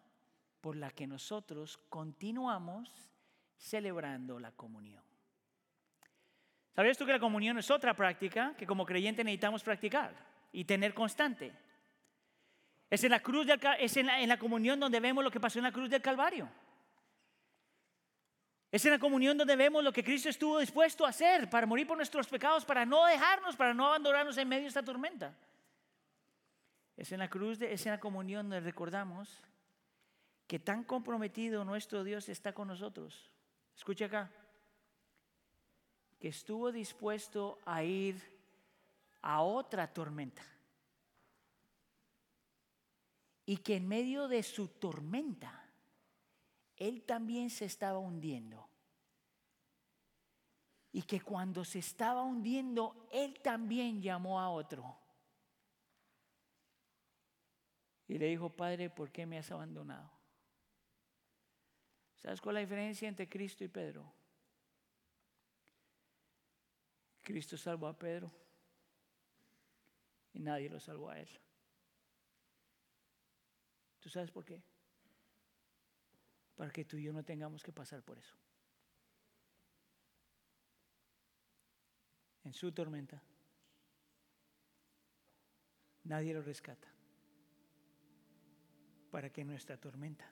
por 0.61 0.75
la 0.75 0.89
que 0.89 1.05
nosotros 1.05 1.77
continuamos 1.87 2.91
celebrando 3.59 4.39
la 4.39 4.51
comunión. 4.51 5.03
¿Sabías 6.73 6.97
tú 6.97 7.05
que 7.05 7.11
la 7.11 7.19
comunión 7.19 7.59
es 7.59 7.69
otra 7.69 7.93
práctica 7.93 8.55
que 8.57 8.65
como 8.65 8.87
creyente 8.87 9.23
necesitamos 9.23 9.61
practicar 9.61 10.15
y 10.51 10.65
tener 10.65 10.95
constante? 10.95 11.51
Es 12.91 13.05
en 13.05 13.11
la 13.11 13.21
cruz 13.21 13.47
es 13.79 13.95
en 13.95 14.05
la, 14.05 14.19
en 14.19 14.27
la 14.27 14.37
comunión 14.37 14.77
donde 14.77 14.99
vemos 14.99 15.23
lo 15.23 15.31
que 15.31 15.39
pasó 15.39 15.59
en 15.59 15.63
la 15.63 15.71
cruz 15.71 15.89
del 15.89 16.01
Calvario. 16.01 16.49
Es 18.69 18.83
en 18.85 18.91
la 18.91 18.99
comunión 18.99 19.37
donde 19.37 19.55
vemos 19.55 19.81
lo 19.81 19.93
que 19.93 20.03
Cristo 20.03 20.27
estuvo 20.27 20.59
dispuesto 20.59 21.05
a 21.05 21.09
hacer 21.09 21.49
para 21.49 21.65
morir 21.65 21.87
por 21.87 21.95
nuestros 21.95 22.27
pecados, 22.27 22.65
para 22.65 22.85
no 22.85 23.05
dejarnos, 23.05 23.55
para 23.55 23.73
no 23.73 23.87
abandonarnos 23.87 24.37
en 24.37 24.47
medio 24.47 24.63
de 24.63 24.67
esta 24.67 24.83
tormenta. 24.83 25.33
Es 26.97 27.13
en 27.13 27.19
la 27.19 27.29
cruz, 27.29 27.59
de, 27.59 27.71
es 27.71 27.85
en 27.85 27.93
la 27.93 27.99
comunión 27.99 28.49
donde 28.49 28.59
recordamos 28.59 29.41
que 30.45 30.59
tan 30.59 30.83
comprometido 30.83 31.63
nuestro 31.63 32.03
Dios 32.03 32.27
está 32.27 32.53
con 32.53 32.67
nosotros. 32.67 33.31
Escucha 33.73 34.05
acá. 34.05 34.29
Que 36.19 36.27
estuvo 36.27 36.73
dispuesto 36.73 37.57
a 37.65 37.83
ir 37.83 38.21
a 39.21 39.41
otra 39.41 39.87
tormenta. 39.87 40.43
Y 43.45 43.57
que 43.57 43.75
en 43.75 43.87
medio 43.87 44.27
de 44.27 44.43
su 44.43 44.67
tormenta, 44.67 45.69
Él 46.77 47.03
también 47.03 47.49
se 47.49 47.65
estaba 47.65 47.99
hundiendo. 47.99 48.67
Y 50.93 51.03
que 51.03 51.21
cuando 51.21 51.63
se 51.63 51.79
estaba 51.79 52.23
hundiendo, 52.23 53.07
Él 53.11 53.39
también 53.41 54.01
llamó 54.01 54.39
a 54.39 54.49
otro 54.49 55.01
y 58.11 58.17
le 58.17 58.25
dijo, 58.25 58.49
Padre, 58.49 58.89
¿por 58.89 59.09
qué 59.09 59.25
me 59.25 59.37
has 59.37 59.49
abandonado? 59.51 60.11
¿Sabes 62.17 62.41
cuál 62.41 62.57
es 62.57 62.63
la 62.63 62.65
diferencia 62.65 63.07
entre 63.07 63.29
Cristo 63.29 63.63
y 63.63 63.69
Pedro? 63.69 64.13
Cristo 67.21 67.55
salvó 67.55 67.87
a 67.87 67.97
Pedro 67.97 68.29
y 70.33 70.41
nadie 70.41 70.69
lo 70.69 70.81
salvó 70.81 71.09
a 71.09 71.19
él. 71.21 71.29
¿Tú 74.01 74.09
sabes 74.09 74.31
por 74.31 74.43
qué? 74.43 74.61
Para 76.55 76.71
que 76.71 76.83
tú 76.83 76.97
y 76.97 77.03
yo 77.03 77.13
no 77.13 77.23
tengamos 77.23 77.63
que 77.63 77.71
pasar 77.71 78.03
por 78.03 78.17
eso. 78.17 78.35
En 82.43 82.53
su 82.53 82.71
tormenta, 82.71 83.21
nadie 86.03 86.33
lo 86.33 86.41
rescata 86.41 86.87
para 89.11 89.29
que 89.29 89.41
en 89.41 89.47
nuestra 89.47 89.77
tormenta 89.77 90.25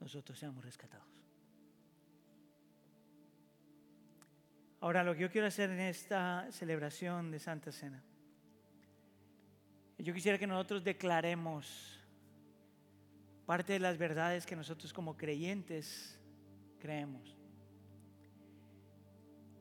nosotros 0.00 0.38
seamos 0.38 0.64
rescatados. 0.64 1.06
Ahora, 4.80 5.02
lo 5.02 5.14
que 5.14 5.20
yo 5.20 5.30
quiero 5.30 5.46
hacer 5.46 5.70
en 5.70 5.80
esta 5.80 6.46
celebración 6.50 7.30
de 7.30 7.38
Santa 7.38 7.72
Cena, 7.72 8.02
yo 9.98 10.12
quisiera 10.12 10.38
que 10.38 10.46
nosotros 10.46 10.84
declaremos 10.84 12.03
parte 13.46 13.74
de 13.74 13.78
las 13.78 13.98
verdades 13.98 14.46
que 14.46 14.56
nosotros 14.56 14.92
como 14.92 15.16
creyentes 15.16 16.18
creemos. 16.78 17.36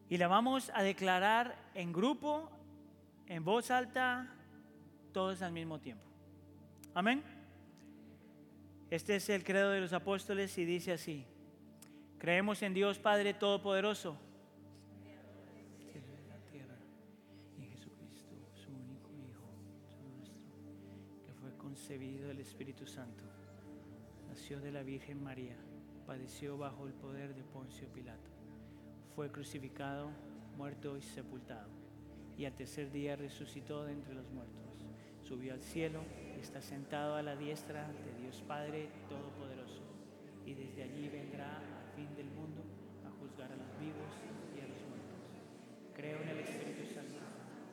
Y 0.10 0.18
la 0.18 0.28
vamos 0.28 0.72
a 0.74 0.84
declarar 0.84 1.56
en 1.74 1.92
grupo, 1.92 2.50
en 3.28 3.44
voz 3.44 3.72
alta, 3.72 4.34
todos 5.12 5.42
al 5.42 5.52
mismo 5.52 5.80
tiempo. 5.80 6.04
Amén. 6.94 7.24
Este 8.90 9.16
es 9.16 9.28
el 9.30 9.44
credo 9.44 9.72
de 9.72 9.82
los 9.82 9.92
apóstoles 9.92 10.56
y 10.58 10.66
dice 10.66 10.92
así, 10.92 11.26
creemos 12.20 12.62
en 12.62 12.74
Dios 12.76 13.00
Padre 13.00 13.34
Todopoderoso. 13.34 14.18
Y 17.58 17.64
en 17.64 17.72
Jesucristo, 17.72 18.36
su 18.54 18.72
único 18.72 19.10
Hijo, 19.14 19.50
nuestro, 20.16 20.44
que 21.26 21.34
fue 21.34 21.58
concebido 21.58 22.28
del 22.28 22.40
Espíritu 22.40 22.86
Santo, 22.86 23.24
de 24.62 24.72
la 24.72 24.84
Virgen 24.84 25.24
María, 25.24 25.56
padeció 26.06 26.58
bajo 26.58 26.86
el 26.88 26.94
poder 26.94 27.34
de 27.34 27.44
Poncio 27.44 27.88
Pilato, 27.88 28.30
fue 29.16 29.32
crucificado, 29.32 30.12
muerto 30.58 30.98
y 30.98 31.02
sepultado, 31.02 31.70
y 32.38 32.46
al 32.46 32.54
tercer 32.54 32.92
día 32.92 33.16
resucitó 33.16 33.84
de 33.86 33.94
entre 33.94 34.14
los 34.14 34.30
muertos, 34.30 34.62
subió 35.24 35.54
al 35.54 35.62
cielo 35.62 36.02
está 36.44 36.62
sentado 36.62 37.16
a 37.16 37.22
la 37.22 37.38
diestra 37.38 37.88
de 37.88 38.22
Dios 38.22 38.44
Padre 38.46 38.90
Todopoderoso, 39.08 39.82
y 40.46 40.54
desde 40.54 40.84
allí 40.84 41.08
vendrá 41.08 41.56
al 41.58 41.96
fin 41.96 42.14
del 42.18 42.28
mundo 42.32 42.62
a 43.08 43.10
juzgar 43.22 43.50
a 43.50 43.56
los 43.56 43.72
vivos 43.80 44.12
y 44.52 44.60
a 44.60 44.68
los 44.68 44.84
muertos. 44.92 45.24
Creo 45.96 46.22
en 46.22 46.30
el 46.30 46.40
Espíritu 46.40 46.84
Santo, 46.94 47.24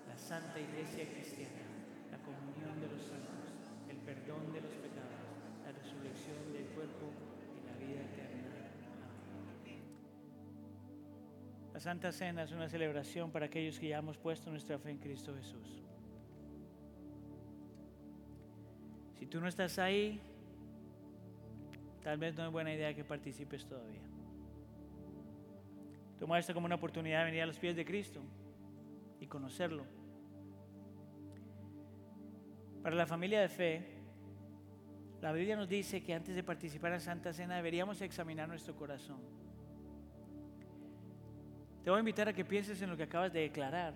la 0.07 0.17
Santa 0.17 0.61
Iglesia 0.61 1.11
Cristiana, 1.11 1.67
la 2.13 2.19
comunión 2.23 2.81
de 2.81 2.95
los 2.95 3.03
santos, 3.03 3.51
el 3.91 3.97
perdón 3.99 4.53
de 4.53 4.61
los 4.61 4.71
pecados, 4.71 4.90
del 6.03 6.67
cuerpo 6.75 7.11
y 7.57 7.67
la 7.67 7.77
vida 7.77 8.01
eterna. 8.01 8.49
La 11.75 11.81
Santa 11.81 12.13
Cena 12.13 12.43
es 12.45 12.53
una 12.53 12.69
celebración 12.69 13.31
para 13.31 13.47
aquellos 13.47 13.79
que 13.79 13.89
ya 13.89 13.99
hemos 13.99 14.17
puesto 14.17 14.51
nuestra 14.51 14.79
fe 14.79 14.91
en 14.91 14.99
Cristo 14.99 15.35
Jesús. 15.35 15.83
Si 19.19 19.27
tú 19.27 19.41
no 19.41 19.49
estás 19.49 19.79
ahí, 19.79 20.21
tal 22.03 22.19
vez 22.19 22.35
no 22.35 22.47
es 22.47 22.53
buena 22.53 22.73
idea 22.73 22.95
que 22.95 23.05
participes 23.05 23.67
todavía. 23.67 24.01
Toma 26.19 26.39
esto 26.39 26.55
como 26.55 26.67
una 26.67 26.77
oportunidad 26.77 27.21
de 27.21 27.25
venir 27.27 27.43
a 27.43 27.47
los 27.47 27.59
pies 27.59 27.77
de 27.77 27.85
Cristo 27.85 28.21
y 29.21 29.27
conocerlo. 29.27 29.85
Para 32.83 32.97
la 32.97 33.07
familia 33.07 33.43
de 33.43 33.49
fe, 33.49 34.00
la 35.21 35.33
Biblia 35.33 35.57
nos 35.57 35.69
dice 35.69 36.03
que 36.03 36.15
antes 36.15 36.35
de 36.35 36.43
participar 36.43 36.93
en 36.93 37.01
Santa 37.01 37.33
Cena 37.33 37.57
deberíamos 37.57 38.01
examinar 38.01 38.49
nuestro 38.49 38.75
corazón. 38.75 39.21
Te 41.85 41.91
voy 41.91 41.99
a 41.99 42.01
invitar 42.01 42.29
a 42.29 42.33
que 42.33 42.45
pienses 42.45 42.81
en 42.83 42.91
lo 42.91 42.97
que 42.97 43.05
acabas 43.05 43.33
de 43.33 43.41
declarar 43.41 43.95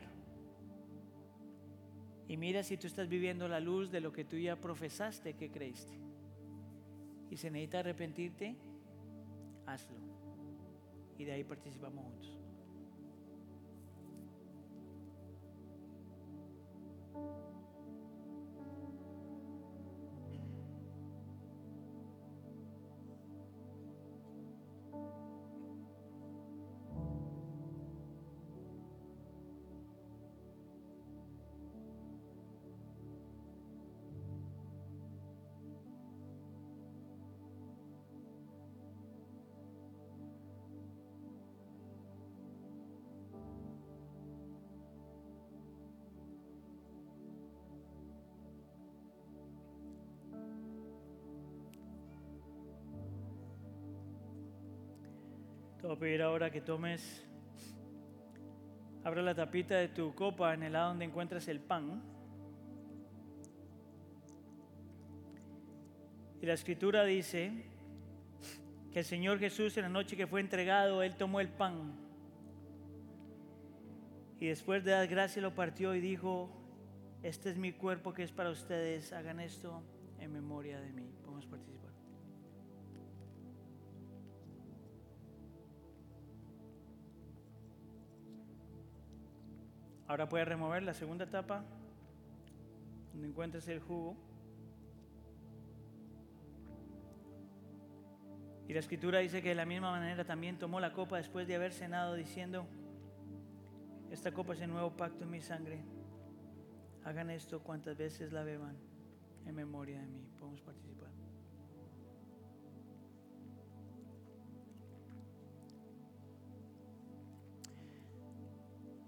y 2.27 2.37
mira 2.37 2.63
si 2.63 2.77
tú 2.77 2.87
estás 2.87 3.09
viviendo 3.09 3.49
la 3.49 3.61
luz 3.61 3.91
de 3.91 4.01
lo 4.01 4.13
que 4.13 4.25
tú 4.25 4.37
ya 4.37 4.57
profesaste 4.57 5.35
que 5.35 5.51
creíste. 5.51 5.93
Y 7.31 7.37
si 7.37 7.51
necesita 7.51 7.81
arrepentirte, 7.81 8.57
hazlo. 9.67 9.97
Y 11.19 11.25
de 11.25 11.33
ahí 11.33 11.45
participamos 11.45 12.05
juntos. 12.05 12.44
Te 55.85 55.89
voy 55.89 55.97
a 55.99 56.01
pedir 56.01 56.23
ahora 56.23 56.51
que 56.51 56.63
tomes, 56.63 57.23
abra 59.05 59.21
la 59.21 59.35
tapita 59.35 59.77
de 59.77 59.89
tu 59.89 60.15
copa 60.15 60.55
en 60.55 60.63
el 60.63 60.73
lado 60.73 60.89
donde 60.89 61.05
encuentras 61.05 61.47
el 61.47 61.61
pan. 61.61 62.03
Y 66.41 66.47
la 66.47 66.55
escritura 66.55 67.05
dice 67.05 67.67
que 68.93 69.01
el 69.01 69.05
Señor 69.05 69.39
Jesús 69.39 69.77
en 69.77 69.83
la 69.83 69.91
noche 69.91 70.17
que 70.17 70.27
fue 70.27 70.41
entregado, 70.41 71.03
Él 71.03 71.17
tomó 71.17 71.39
el 71.39 71.51
pan. 71.51 71.93
Y 74.41 74.47
después 74.47 74.85
de 74.85 74.93
dar 74.93 75.07
gracias 75.07 75.43
lo 75.43 75.55
partió 75.55 75.95
y 75.95 76.01
dijo, 76.01 76.49
este 77.23 77.51
es 77.51 77.59
mi 77.59 77.73
cuerpo 77.73 78.15
que 78.15 78.23
es 78.23 78.33
para 78.33 78.49
ustedes, 78.49 79.13
hagan 79.13 79.39
esto 79.39 79.83
Ahora 90.15 90.29
puedes 90.29 90.47
remover 90.47 90.81
la 90.85 90.95
segunda 90.95 91.27
tapa 91.27 91.65
donde 93.13 93.27
encuentres 93.27 93.67
el 93.67 93.81
jugo. 93.81 94.15
Y 98.69 98.73
la 98.73 98.79
escritura 98.79 99.19
dice 99.19 99.43
que 99.43 99.49
de 99.49 99.55
la 99.57 99.67
misma 99.67 99.91
manera 99.91 100.25
también 100.25 100.57
tomó 100.57 100.79
la 100.79 100.93
copa 100.93 101.17
después 101.17 101.49
de 101.49 101.57
haber 101.57 101.73
cenado 101.73 102.15
diciendo, 102.15 102.65
esta 104.13 104.31
copa 104.31 104.53
es 104.53 104.61
el 104.61 104.71
nuevo 104.71 104.97
pacto 104.97 105.25
en 105.25 105.31
mi 105.31 105.41
sangre. 105.41 105.83
Hagan 107.03 107.29
esto 107.31 107.61
cuantas 107.65 107.97
veces 107.97 108.33
la 108.33 108.45
beban 108.45 108.77
en 109.47 109.55
memoria 109.57 110.01
de 110.01 110.07
mí. 110.07 110.29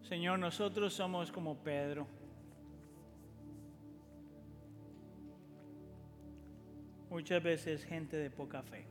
Señor, 0.08 0.38
nosotros 0.38 0.94
somos 0.94 1.32
como 1.32 1.56
Pedro. 1.56 2.06
Muchas 7.10 7.42
veces 7.42 7.82
gente 7.84 8.16
de 8.16 8.30
poca 8.30 8.62
fe. 8.62 8.86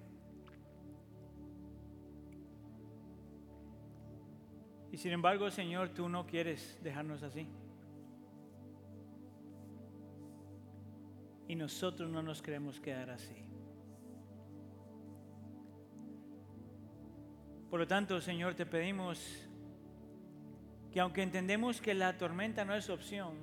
Y 4.92 4.98
sin 4.98 5.14
embargo, 5.14 5.50
Señor, 5.50 5.88
tú 5.90 6.10
no 6.10 6.28
quieres 6.28 6.78
dejarnos 6.84 7.24
así. 7.24 7.48
Y 11.48 11.56
nosotros 11.56 12.10
no 12.10 12.22
nos 12.22 12.42
queremos 12.42 12.82
quedar 12.82 13.10
así. 13.10 13.46
Por 17.70 17.80
lo 17.80 17.88
tanto, 17.88 18.20
Señor, 18.20 18.54
te 18.54 18.66
pedimos 18.66 19.45
que 20.96 21.02
aunque 21.02 21.24
entendemos 21.24 21.82
que 21.82 21.94
la 21.94 22.18
tormenta 22.18 22.64
no 22.64 22.74
es 22.74 22.90
opción, 22.90 23.34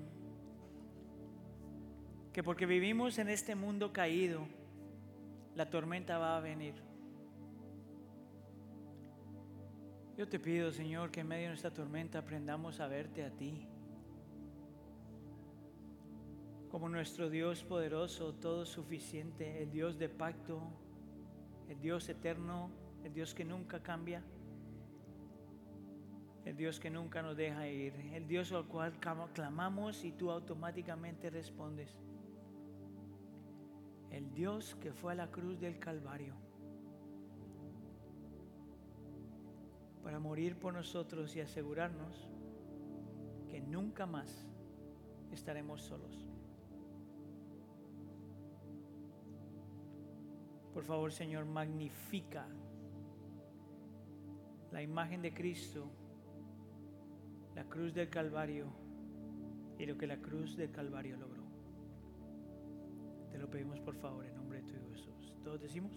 que 2.32 2.42
porque 2.42 2.64
vivimos 2.64 3.18
en 3.18 3.28
este 3.28 3.54
mundo 3.54 3.92
caído, 3.92 4.46
la 5.54 5.68
tormenta 5.68 6.16
va 6.16 6.38
a 6.38 6.40
venir. 6.40 6.72
Yo 10.16 10.26
te 10.26 10.40
pido, 10.40 10.72
Señor, 10.72 11.10
que 11.10 11.20
en 11.20 11.28
medio 11.28 11.48
de 11.48 11.54
esta 11.54 11.70
tormenta 11.70 12.20
aprendamos 12.20 12.80
a 12.80 12.86
verte 12.86 13.22
a 13.22 13.30
ti 13.30 13.68
como 16.70 16.88
nuestro 16.88 17.28
Dios 17.28 17.64
poderoso, 17.64 18.32
todo 18.32 18.64
suficiente, 18.64 19.62
el 19.62 19.70
Dios 19.70 19.98
de 19.98 20.08
pacto, 20.08 20.62
el 21.68 21.78
Dios 21.82 22.08
eterno, 22.08 22.70
el 23.04 23.12
Dios 23.12 23.34
que 23.34 23.44
nunca 23.44 23.82
cambia 23.82 24.22
el 26.44 26.56
Dios 26.56 26.80
que 26.80 26.90
nunca 26.90 27.22
nos 27.22 27.36
deja 27.36 27.68
ir, 27.68 27.94
el 28.12 28.26
Dios 28.26 28.52
al 28.52 28.66
cual 28.66 28.92
clamamos 29.32 30.04
y 30.04 30.12
tú 30.12 30.30
automáticamente 30.30 31.30
respondes, 31.30 31.96
el 34.10 34.32
Dios 34.34 34.74
que 34.76 34.92
fue 34.92 35.12
a 35.12 35.16
la 35.16 35.30
cruz 35.30 35.60
del 35.60 35.78
Calvario 35.78 36.34
para 40.02 40.18
morir 40.18 40.58
por 40.58 40.74
nosotros 40.74 41.34
y 41.36 41.40
asegurarnos 41.40 42.28
que 43.48 43.60
nunca 43.60 44.04
más 44.04 44.48
estaremos 45.30 45.82
solos. 45.82 46.28
Por 50.74 50.84
favor, 50.84 51.12
Señor, 51.12 51.44
magnifica 51.44 52.48
la 54.72 54.82
imagen 54.82 55.20
de 55.22 55.32
Cristo 55.32 55.90
la 57.54 57.64
cruz 57.64 57.94
del 57.94 58.08
Calvario 58.08 58.66
y 59.78 59.86
lo 59.86 59.96
que 59.96 60.06
la 60.06 60.16
cruz 60.18 60.56
del 60.56 60.70
Calvario 60.70 61.16
logró. 61.16 61.42
Te 63.30 63.38
lo 63.38 63.50
pedimos 63.50 63.80
por 63.80 63.94
favor 63.96 64.24
en 64.26 64.34
nombre 64.34 64.62
de 64.62 64.72
tu 64.72 64.90
Jesús. 64.90 65.34
Todos 65.42 65.60
decimos. 65.60 65.92